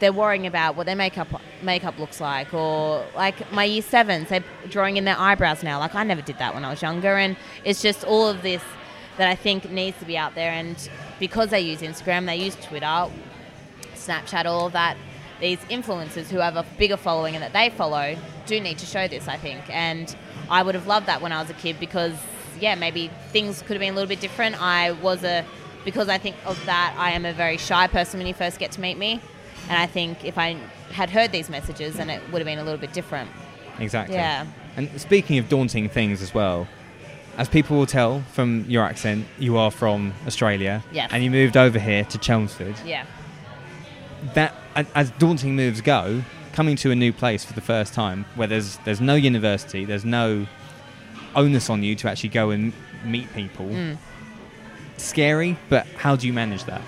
they're 0.00 0.12
worrying 0.12 0.46
about 0.46 0.76
what 0.76 0.86
their 0.86 0.96
makeup 0.96 1.28
makeup 1.62 1.98
looks 1.98 2.20
like, 2.20 2.52
or 2.52 3.06
like 3.14 3.50
my 3.52 3.64
year 3.64 3.82
sevens, 3.82 4.28
they're 4.28 4.44
drawing 4.68 4.96
in 4.96 5.04
their 5.04 5.18
eyebrows 5.18 5.62
now. 5.62 5.78
Like 5.78 5.94
I 5.94 6.02
never 6.02 6.22
did 6.22 6.38
that 6.38 6.52
when 6.52 6.64
I 6.64 6.70
was 6.70 6.82
younger, 6.82 7.16
and 7.16 7.36
it's 7.64 7.80
just 7.80 8.04
all 8.04 8.28
of 8.28 8.42
this 8.42 8.62
that 9.18 9.28
I 9.28 9.34
think 9.34 9.70
needs 9.70 9.98
to 10.00 10.04
be 10.04 10.18
out 10.18 10.34
there. 10.34 10.50
And 10.50 10.76
because 11.18 11.50
they 11.50 11.60
use 11.60 11.80
Instagram, 11.80 12.26
they 12.26 12.36
use 12.36 12.56
Twitter, 12.56 13.06
Snapchat, 13.96 14.44
all 14.46 14.70
that. 14.70 14.96
These 15.40 15.58
influencers 15.70 16.28
who 16.28 16.38
have 16.38 16.56
a 16.56 16.64
bigger 16.78 16.96
following 16.96 17.34
and 17.34 17.42
that 17.42 17.52
they 17.52 17.68
follow 17.68 18.16
do 18.46 18.58
need 18.58 18.78
to 18.78 18.86
show 18.86 19.06
this, 19.06 19.28
I 19.28 19.36
think. 19.36 19.62
And 19.68 20.16
I 20.48 20.62
would 20.62 20.74
have 20.74 20.86
loved 20.86 21.06
that 21.06 21.20
when 21.20 21.30
I 21.30 21.40
was 21.40 21.50
a 21.50 21.54
kid 21.54 21.78
because, 21.78 22.14
yeah, 22.58 22.74
maybe 22.74 23.10
things 23.32 23.60
could 23.60 23.72
have 23.72 23.80
been 23.80 23.92
a 23.92 23.94
little 23.94 24.08
bit 24.08 24.20
different. 24.20 24.60
I 24.62 24.92
was 24.92 25.24
a, 25.24 25.44
because 25.84 26.08
I 26.08 26.16
think 26.16 26.36
of 26.46 26.64
that, 26.64 26.94
I 26.96 27.10
am 27.10 27.26
a 27.26 27.34
very 27.34 27.58
shy 27.58 27.86
person 27.86 28.18
when 28.18 28.26
you 28.26 28.32
first 28.32 28.58
get 28.58 28.72
to 28.72 28.80
meet 28.80 28.96
me. 28.96 29.20
And 29.68 29.78
I 29.78 29.86
think 29.86 30.24
if 30.24 30.38
I 30.38 30.56
had 30.92 31.10
heard 31.10 31.32
these 31.32 31.50
messages, 31.50 31.96
then 31.96 32.08
it 32.08 32.22
would 32.32 32.38
have 32.38 32.46
been 32.46 32.58
a 32.58 32.64
little 32.64 32.80
bit 32.80 32.94
different. 32.94 33.30
Exactly. 33.78 34.14
Yeah. 34.14 34.46
And 34.76 34.98
speaking 34.98 35.38
of 35.38 35.50
daunting 35.50 35.90
things 35.90 36.22
as 36.22 36.32
well, 36.32 36.66
as 37.36 37.48
people 37.48 37.76
will 37.76 37.86
tell 37.86 38.22
from 38.32 38.64
your 38.68 38.84
accent, 38.84 39.26
you 39.38 39.58
are 39.58 39.70
from 39.70 40.14
Australia. 40.26 40.82
Yes. 40.92 41.10
And 41.12 41.22
you 41.22 41.30
moved 41.30 41.58
over 41.58 41.78
here 41.78 42.04
to 42.04 42.16
Chelmsford. 42.16 42.76
Yeah. 42.86 43.04
That, 44.34 44.54
as 44.94 45.10
daunting 45.12 45.56
moves 45.56 45.80
go, 45.80 46.22
coming 46.52 46.76
to 46.76 46.90
a 46.90 46.94
new 46.94 47.12
place 47.12 47.44
for 47.44 47.52
the 47.52 47.60
first 47.60 47.94
time, 47.94 48.24
where 48.34 48.48
there's 48.48 48.78
there's 48.78 49.00
no 49.00 49.14
university, 49.14 49.84
there's 49.84 50.04
no 50.04 50.46
onus 51.34 51.68
on 51.68 51.82
you 51.82 51.94
to 51.96 52.08
actually 52.08 52.30
go 52.30 52.50
and 52.50 52.72
meet 53.04 53.32
people. 53.34 53.66
Mm. 53.66 53.98
Scary, 54.96 55.58
but 55.68 55.86
how 55.98 56.16
do 56.16 56.26
you 56.26 56.32
manage 56.32 56.64
that? 56.64 56.80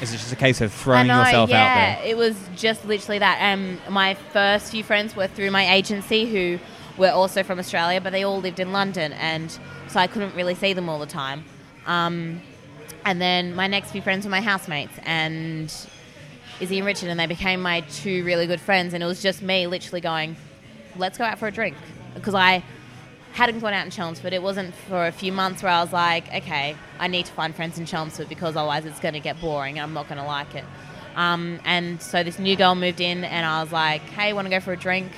Is 0.00 0.12
it 0.12 0.16
just 0.16 0.32
a 0.32 0.36
case 0.36 0.60
of 0.60 0.72
throwing 0.72 1.06
know, 1.06 1.20
yourself 1.20 1.48
yeah, 1.48 1.62
out 1.62 2.02
there? 2.02 2.10
It 2.10 2.16
was 2.16 2.36
just 2.56 2.84
literally 2.84 3.20
that. 3.20 3.52
Um, 3.52 3.78
my 3.88 4.14
first 4.14 4.72
few 4.72 4.82
friends 4.82 5.14
were 5.14 5.28
through 5.28 5.52
my 5.52 5.72
agency 5.74 6.26
who 6.26 6.58
were 6.98 7.10
also 7.10 7.44
from 7.44 7.60
Australia, 7.60 8.00
but 8.00 8.10
they 8.10 8.24
all 8.24 8.40
lived 8.40 8.58
in 8.58 8.72
London, 8.72 9.12
and 9.12 9.56
so 9.88 10.00
I 10.00 10.08
couldn't 10.08 10.34
really 10.34 10.56
see 10.56 10.72
them 10.72 10.88
all 10.88 10.98
the 10.98 11.06
time. 11.06 11.44
Um, 11.86 12.42
and 13.04 13.20
then 13.20 13.54
my 13.54 13.68
next 13.68 13.92
few 13.92 14.02
friends 14.02 14.24
were 14.24 14.30
my 14.30 14.40
housemates, 14.40 14.92
and 15.04 15.72
Izzy 16.60 16.78
and 16.78 16.86
Richard, 16.86 17.08
and 17.08 17.18
they 17.18 17.26
became 17.26 17.60
my 17.60 17.80
two 17.80 18.24
really 18.24 18.46
good 18.46 18.60
friends. 18.60 18.94
And 18.94 19.02
it 19.02 19.06
was 19.06 19.22
just 19.22 19.42
me 19.42 19.66
literally 19.66 20.00
going, 20.00 20.36
let's 20.96 21.18
go 21.18 21.24
out 21.24 21.38
for 21.38 21.48
a 21.48 21.52
drink. 21.52 21.76
Because 22.14 22.34
I 22.34 22.62
hadn't 23.32 23.60
gone 23.60 23.72
out 23.72 23.84
in 23.84 23.90
Chelmsford. 23.90 24.32
It 24.32 24.42
wasn't 24.42 24.74
for 24.74 25.06
a 25.06 25.12
few 25.12 25.32
months 25.32 25.62
where 25.62 25.72
I 25.72 25.80
was 25.80 25.92
like, 25.92 26.28
okay, 26.32 26.76
I 26.98 27.08
need 27.08 27.26
to 27.26 27.32
find 27.32 27.54
friends 27.54 27.78
in 27.78 27.86
Chelmsford 27.86 28.28
because 28.28 28.56
otherwise 28.56 28.84
it's 28.84 29.00
going 29.00 29.14
to 29.14 29.20
get 29.20 29.40
boring 29.40 29.78
and 29.78 29.84
I'm 29.84 29.94
not 29.94 30.06
going 30.06 30.20
to 30.20 30.26
like 30.26 30.54
it. 30.54 30.64
Um, 31.16 31.60
and 31.64 32.00
so 32.00 32.22
this 32.22 32.38
new 32.38 32.56
girl 32.56 32.74
moved 32.74 33.00
in, 33.00 33.24
and 33.24 33.44
I 33.44 33.62
was 33.62 33.72
like, 33.72 34.02
hey, 34.02 34.32
want 34.32 34.46
to 34.46 34.50
go 34.50 34.60
for 34.60 34.72
a 34.72 34.76
drink? 34.76 35.12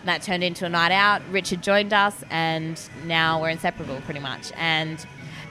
And 0.00 0.08
that 0.08 0.22
turned 0.22 0.44
into 0.44 0.64
a 0.64 0.68
night 0.68 0.92
out. 0.92 1.22
Richard 1.30 1.62
joined 1.62 1.92
us, 1.92 2.22
and 2.30 2.80
now 3.04 3.40
we're 3.40 3.50
inseparable 3.50 4.00
pretty 4.02 4.20
much. 4.20 4.52
And 4.56 5.04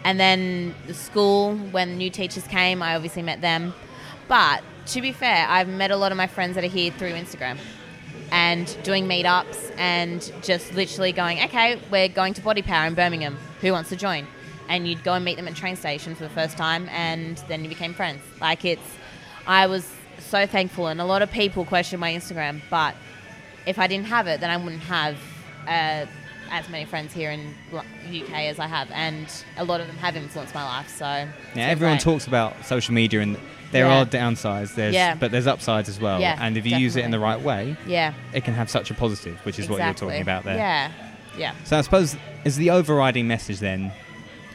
and 0.05 0.17
then 0.17 0.73
the 0.87 0.93
school, 0.93 1.55
when 1.57 1.97
new 1.97 2.09
teachers 2.09 2.47
came, 2.47 2.81
I 2.81 2.95
obviously 2.95 3.21
met 3.21 3.41
them. 3.41 3.73
But 4.29 4.63
to 4.89 5.01
be 5.01 5.11
fair, 5.11 5.45
I've 5.47 5.67
met 5.67 5.91
a 5.91 5.95
lot 5.95 6.11
of 6.11 6.17
my 6.17 6.27
friends 6.27 6.55
that 6.55 6.63
are 6.63 6.67
here 6.67 6.91
through 6.91 7.11
Instagram 7.11 7.57
and 8.31 8.75
doing 8.83 9.07
meetups 9.07 9.71
and 9.77 10.31
just 10.41 10.73
literally 10.73 11.11
going, 11.11 11.39
okay, 11.43 11.79
we're 11.91 12.09
going 12.09 12.33
to 12.33 12.41
Body 12.41 12.63
Power 12.63 12.87
in 12.87 12.95
Birmingham. 12.95 13.37
Who 13.61 13.71
wants 13.71 13.89
to 13.89 13.95
join? 13.95 14.25
And 14.67 14.87
you'd 14.87 15.03
go 15.03 15.13
and 15.13 15.23
meet 15.23 15.37
them 15.37 15.47
at 15.47 15.55
train 15.55 15.75
station 15.75 16.15
for 16.15 16.23
the 16.23 16.29
first 16.29 16.57
time, 16.57 16.89
and 16.89 17.37
then 17.47 17.63
you 17.63 17.69
became 17.69 17.93
friends. 17.93 18.21
Like 18.41 18.65
it's, 18.65 18.97
I 19.47 19.67
was 19.67 19.91
so 20.19 20.45
thankful, 20.45 20.87
and 20.87 20.99
a 20.99 21.05
lot 21.05 21.21
of 21.21 21.31
people 21.31 21.65
question 21.65 21.99
my 21.99 22.13
Instagram, 22.13 22.61
but 22.69 22.95
if 23.65 23.77
I 23.79 23.87
didn't 23.87 24.07
have 24.07 24.27
it, 24.27 24.39
then 24.41 24.49
I 24.49 24.57
wouldn't 24.57 24.83
have 24.83 25.17
as 26.51 26.69
many 26.69 26.85
friends 26.85 27.13
here 27.13 27.31
in 27.31 27.53
UK 28.09 28.31
as 28.47 28.59
I 28.59 28.67
have, 28.67 28.89
and 28.91 29.27
a 29.57 29.63
lot 29.63 29.81
of 29.81 29.87
them 29.87 29.97
have 29.97 30.15
influenced 30.15 30.53
my 30.53 30.63
life. 30.63 30.89
So 30.89 31.05
Yeah, 31.05 31.27
everyone 31.67 31.95
great. 31.97 32.01
talks 32.03 32.27
about 32.27 32.65
social 32.65 32.93
media 32.93 33.21
and 33.21 33.37
there 33.71 33.85
Yeah. 33.85 34.01
are 34.01 34.05
downsides, 34.05 34.73
there's 34.75 34.95
Yeah. 34.95 35.15
but 35.15 35.31
there's 35.31 35.45
upsides 35.47 35.89
as 35.89 35.99
well. 35.99 36.19
Yeah, 36.19 36.37
and 36.39 36.57
if 36.57 36.65
you 36.65 36.75
use 36.77 36.95
it 36.95 37.05
in 37.05 37.11
the 37.11 37.19
right 37.19 37.39
way, 37.39 37.75
Yeah, 37.85 38.13
it 38.33 38.43
can 38.43 38.53
have 38.55 38.69
such 38.69 38.89
a 38.91 38.93
positive, 38.93 39.37
which 39.45 39.59
is 39.59 39.69
what 39.69 39.79
you're 39.81 39.93
talking 39.93 40.21
about 40.21 40.43
there. 40.43 40.57
Yeah, 40.57 40.91
yeah. 41.37 41.51
So 41.65 41.77
I 41.77 41.81
suppose 41.81 42.15
is 42.45 42.55
the 42.57 42.71
overriding 42.71 43.27
message 43.27 43.59
then 43.59 43.91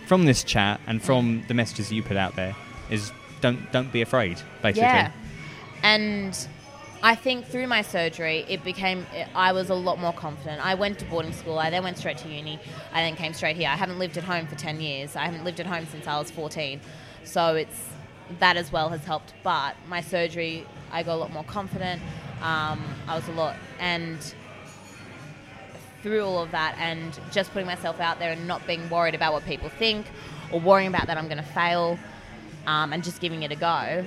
from 0.07 0.25
this 0.27 0.43
chat 0.45 0.81
and 0.87 1.03
from 1.03 1.45
the 1.49 1.55
messages 1.55 1.93
you 1.93 2.03
put 2.03 2.17
out 2.17 2.35
there 2.37 2.55
is 2.91 3.13
don't 3.41 3.71
don't 3.73 3.93
be 3.93 4.03
afraid, 4.03 4.39
basically. 4.63 4.83
Yeah. 4.89 5.11
And 5.83 6.37
I 7.05 7.14
think 7.14 7.45
through 7.45 7.67
my 7.67 7.83
surgery, 7.83 8.47
it 8.49 8.64
became, 8.64 9.05
I 9.35 9.53
was 9.53 9.69
a 9.69 9.75
lot 9.75 9.99
more 9.99 10.14
confident. 10.14 10.64
I 10.64 10.75
went 10.75 10.99
to 11.01 11.05
boarding 11.05 11.35
school, 11.35 11.59
I 11.59 11.69
then 11.69 11.85
went 11.85 11.99
straight 11.99 12.17
to 12.19 12.29
uni, 12.31 12.59
I 12.95 13.03
then 13.03 13.14
came 13.14 13.35
straight 13.35 13.57
here. 13.57 13.69
I 13.69 13.77
haven't 13.77 13.99
lived 13.99 14.17
at 14.17 14.25
home 14.25 14.47
for 14.47 14.55
10 14.55 14.81
years. 14.81 15.14
I 15.14 15.27
haven't 15.27 15.45
lived 15.45 15.61
at 15.61 15.67
home 15.67 15.85
since 15.85 16.07
I 16.07 16.19
was 16.19 16.31
14. 16.31 16.81
So 17.25 17.57
it's, 17.57 17.90
that 18.38 18.57
as 18.57 18.73
well 18.73 18.88
has 18.88 19.05
helped. 19.05 19.35
But 19.43 19.77
my 19.87 20.01
surgery, 20.01 20.67
I 20.90 21.02
got 21.02 21.17
a 21.17 21.21
lot 21.21 21.31
more 21.31 21.44
confident. 21.44 22.00
Um, 22.40 22.83
I 23.07 23.17
was 23.17 23.29
a 23.29 23.33
lot, 23.33 23.57
and 23.79 24.35
through 26.02 26.25
all 26.25 26.42
of 26.42 26.52
that 26.52 26.75
and 26.79 27.21
just 27.31 27.52
putting 27.52 27.67
myself 27.67 28.00
out 28.00 28.19
there 28.19 28.33
and 28.33 28.48
not 28.48 28.67
being 28.67 28.88
worried 28.88 29.15
about 29.15 29.35
what 29.35 29.44
people 29.44 29.69
think 29.69 30.07
or 30.50 30.59
worrying 30.59 30.88
about 30.88 31.07
that 31.07 31.19
I'm 31.19 31.29
going 31.29 31.37
to 31.37 31.42
fail 31.42 31.98
um, 32.67 32.94
and 32.94 33.05
just 33.05 33.21
giving 33.21 33.42
it 33.42 33.52
a 33.52 33.57
go. 33.57 34.07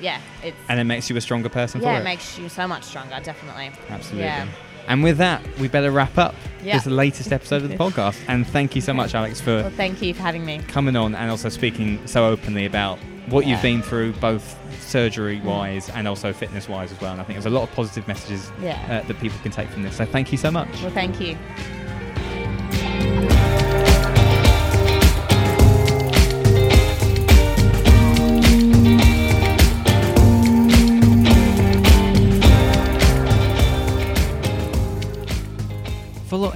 Yeah, 0.00 0.20
it's 0.42 0.56
And 0.68 0.78
it 0.80 0.84
makes 0.84 1.08
you 1.10 1.16
a 1.16 1.20
stronger 1.20 1.48
person 1.48 1.80
yeah, 1.80 1.92
for 1.94 1.96
it 1.98 2.00
it. 2.00 2.04
makes 2.04 2.38
you 2.38 2.48
so 2.48 2.66
much 2.68 2.84
stronger, 2.84 3.18
definitely. 3.22 3.70
Absolutely. 3.88 4.24
Yeah. 4.24 4.46
And 4.86 5.02
with 5.02 5.18
that, 5.18 5.42
we 5.58 5.68
better 5.68 5.90
wrap 5.90 6.16
up 6.16 6.34
Yeah. 6.64 6.76
this 6.78 6.86
latest 6.86 7.30
episode 7.32 7.62
of 7.62 7.68
the 7.68 7.76
podcast. 7.84 8.18
And 8.28 8.46
thank 8.46 8.74
you 8.74 8.80
so 8.80 8.94
much, 8.94 9.14
Alex, 9.14 9.40
for 9.40 9.62
Well, 9.62 9.70
thank 9.70 10.00
you 10.00 10.14
for 10.14 10.22
having 10.22 10.44
me. 10.46 10.60
coming 10.68 10.96
on 10.96 11.14
and 11.14 11.30
also 11.30 11.48
speaking 11.50 12.00
so 12.06 12.26
openly 12.26 12.64
about 12.64 12.98
what 13.28 13.44
you've 13.46 13.60
been 13.60 13.82
through, 13.82 14.12
both 14.14 14.56
surgery 14.80 15.40
wise 15.42 15.90
and 15.90 16.08
also 16.08 16.32
fitness 16.32 16.66
wise 16.68 16.90
as 16.90 16.98
well. 17.02 17.12
And 17.12 17.20
I 17.20 17.24
think 17.24 17.34
there's 17.36 17.44
a 17.44 17.50
lot 17.50 17.64
of 17.68 17.74
positive 17.74 18.08
messages 18.08 18.50
Yeah. 18.62 18.78
uh, 19.02 19.06
that 19.06 19.20
people 19.20 19.38
can 19.42 19.52
take 19.52 19.68
from 19.68 19.82
this. 19.82 19.96
So 19.96 20.06
thank 20.06 20.32
you 20.32 20.38
so 20.38 20.50
much. 20.50 20.68
Well, 20.80 20.90
thank 20.90 21.20
you. 21.20 21.36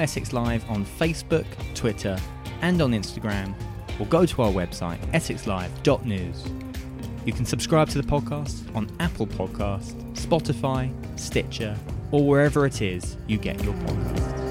Essex 0.03 0.33
Live 0.33 0.69
on 0.69 0.85
Facebook, 0.85 1.47
Twitter, 1.75 2.19
and 2.61 2.83
on 2.83 2.91
Instagram, 2.91 3.55
or 4.01 4.07
go 4.07 4.27
to 4.27 4.43
our 4.43 4.51
website, 4.51 4.99
essexlive.news. 5.13 6.45
You 7.25 7.33
can 7.33 7.47
subscribe 7.47 7.89
to 7.91 8.03
the 8.03 8.09
podcast 8.09 8.75
on 8.75 8.91
Apple 8.99 9.29
Podcast, 9.29 9.95
Spotify, 10.15 10.93
Stitcher, 11.17 11.79
or 12.11 12.27
wherever 12.27 12.67
it 12.67 12.83
is 12.83 13.17
you 13.29 13.39
get 13.39 13.63
your 13.63 13.75
podcasts. 13.75 14.43